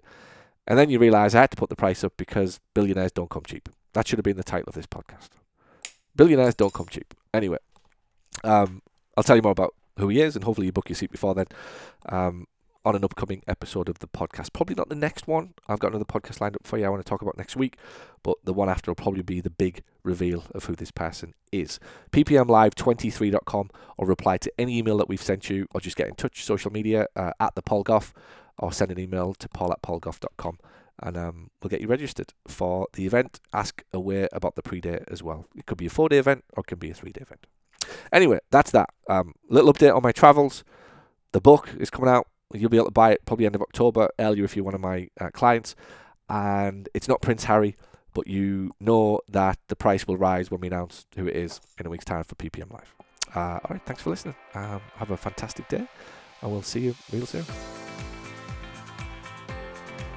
And 0.67 0.79
then 0.79 0.89
you 0.91 0.99
realize 0.99 1.35
I 1.35 1.41
had 1.41 1.51
to 1.51 1.57
put 1.57 1.69
the 1.69 1.77
price 1.77 2.03
up 2.05 2.15
because 2.17 2.61
billionaires 2.73 3.13
don't 3.13 3.31
come 3.31 3.43
cheap. 3.47 3.69
That 3.93 4.09
should 4.09 4.19
have 4.19 4.25
been 4.25 4.37
the 4.37 4.45
title 4.45 4.69
of 4.69 4.75
this 4.75 4.87
podcast. 4.87 5.31
Billionaires 6.17 6.55
don't 6.55 6.73
come 6.73 6.87
cheap. 6.87 7.15
Anyway, 7.33 7.59
um, 8.45 8.81
I'll 9.17 9.25
tell 9.25 9.37
you 9.37 9.43
more 9.43 9.53
about 9.53 9.75
who 9.99 10.09
he 10.09 10.21
is, 10.21 10.37
and 10.37 10.45
hopefully 10.45 10.67
you 10.67 10.73
book 10.73 10.89
your 10.89 10.97
seat 10.97 11.11
before 11.11 11.35
then. 11.35 11.47
Um, 12.09 12.47
on 12.85 12.95
an 12.95 13.05
upcoming 13.05 13.43
episode 13.49 13.89
of 13.89 14.01
the 14.01 14.07
podcast. 14.07 14.53
Probably 14.53 14.75
not 14.75 14.89
the 14.89 14.95
next 14.95 15.27
one. 15.27 15.55
I've 15.69 15.79
got 15.79 15.89
another 15.89 16.05
podcast 16.05 16.41
lined 16.41 16.57
up 16.57 16.67
for 16.67 16.79
you 16.79 16.85
I 16.85 16.89
want 16.89 17.05
to 17.05 17.09
talk 17.09 17.23
about 17.23 17.39
next 17.39 17.57
week, 17.57 17.77
but 18.23 18.37
the 18.45 18.53
one 18.53 18.69
after 18.69 18.91
will 18.91 18.97
probably 18.97 19.23
be 19.23 19.41
the 19.41 19.51
big 19.51 19.83
reveal 20.03 20.45
of 20.55 20.65
who 20.65 20.75
this 20.75 20.91
person 20.91 21.35
is. 21.51 21.81
ppmlive23.com 22.13 23.71
or 23.97 24.07
reply 24.07 24.37
to 24.39 24.53
any 24.59 24.79
email 24.79 24.99
that 24.99 25.09
we've 25.09 25.23
sent 25.23 25.49
you 25.49 25.67
or 25.75 25.81
just 25.81 25.97
get 25.97 26.09
in 26.09 26.15
touch 26.15 26.45
social 26.45 26.71
media 26.71 27.07
uh, 27.17 27.33
at 27.41 27.55
the 27.55 27.63
Gough 27.63 28.13
or 28.59 28.73
send 28.73 28.91
an 28.91 29.01
email 29.01 29.35
to 29.35 29.49
paul 29.49 29.73
at 29.73 29.83
paulgough.com 29.83 30.59
and 31.03 31.17
um, 31.17 31.51
we'll 31.63 31.71
get 31.71 31.81
you 31.81 31.89
registered 31.89 32.33
for 32.47 32.87
the 32.93 33.07
event. 33.07 33.41
Ask 33.53 33.83
away 33.93 34.29
about 34.33 34.55
the 34.55 34.63
pre-day 34.63 35.03
as 35.09 35.23
well. 35.23 35.47
It 35.57 35.67
could 35.67 35.79
be 35.79 35.87
a 35.87 35.91
four-day 35.91 36.19
event 36.19 36.45
or 36.53 36.61
it 36.61 36.67
could 36.67 36.79
be 36.79 36.91
a 36.91 36.95
three-day 36.95 37.23
event. 37.23 37.47
Anyway, 38.13 38.39
that's 38.51 38.71
that. 38.71 38.91
Um, 39.09 39.35
little 39.49 39.73
update 39.73 39.95
on 39.95 40.03
my 40.03 40.13
travels. 40.13 40.65
The 41.33 41.41
book 41.41 41.71
is 41.79 41.91
coming 41.91 42.09
out 42.09 42.29
You'll 42.55 42.71
be 42.71 42.77
able 42.77 42.87
to 42.87 42.93
buy 42.93 43.13
it 43.13 43.25
probably 43.27 43.47
end 43.47 43.55
of 43.55 43.63
October, 43.63 44.09
earlier 44.19 44.45
if 44.45 44.55
you're 44.57 44.65
one 44.65 44.75
of 44.75 44.81
my 44.81 45.09
uh, 45.21 45.31
clients. 45.31 45.75
And 46.29 46.89
it's 46.95 47.09
not 47.09 47.21
Prince 47.21 47.45
Harry, 47.45 47.77
but 48.15 48.27
you 48.27 48.71
know 48.81 49.21
that 49.29 49.59
the 49.69 49.77
price 49.77 50.07
will 50.07 50.17
rise 50.17 50.51
when 50.51 50.61
we 50.61 50.69
announce 50.69 51.07
who 51.17 51.27
it 51.27 51.37
is 51.37 51.61
in 51.79 51.87
a 51.87 51.91
week's 51.91 52.05
time 52.05 52.25
for 52.25 52.37
PPM 52.37 52.73
Live. 52.73 52.95
Uh, 53.35 53.59
all 53.65 53.71
right, 53.71 53.83
thanks 53.85 54.03
for 54.03 54.11
listening. 54.11 54.37
Um, 54.55 54.81
have 54.97 55.11
a 55.11 55.17
fantastic 55.17 55.69
day, 55.69 55.87
and 56.41 56.51
we'll 56.51 56.63
see 56.63 56.81
you 56.81 56.95
real 57.13 57.27
soon. 57.27 57.45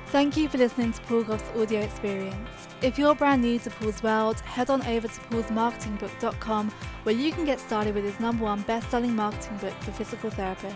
Thank 0.07 0.37
you 0.37 0.47
for 0.47 0.57
listening 0.57 0.93
to 0.93 1.01
Paul 1.01 1.23
Gough's 1.23 1.43
audio 1.57 1.81
experience. 1.81 2.49
If 2.81 2.97
you're 2.97 3.13
brand 3.15 3.41
new 3.41 3.59
to 3.59 3.69
Paul's 3.71 4.01
world, 4.01 4.39
head 4.39 4.69
on 4.69 4.81
over 4.83 5.07
to 5.07 5.21
paulsmarketingbook.com 5.21 6.69
where 7.03 7.15
you 7.15 7.31
can 7.33 7.43
get 7.43 7.59
started 7.59 7.95
with 7.95 8.05
his 8.05 8.19
number 8.19 8.45
one 8.45 8.61
best-selling 8.61 9.15
marketing 9.15 9.57
book 9.57 9.73
for 9.81 9.91
physical 9.91 10.29
therapists. 10.29 10.75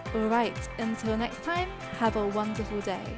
Alright, 0.13 0.69
until 0.77 1.15
next 1.15 1.41
time, 1.43 1.69
have 1.97 2.17
a 2.17 2.27
wonderful 2.27 2.81
day. 2.81 3.17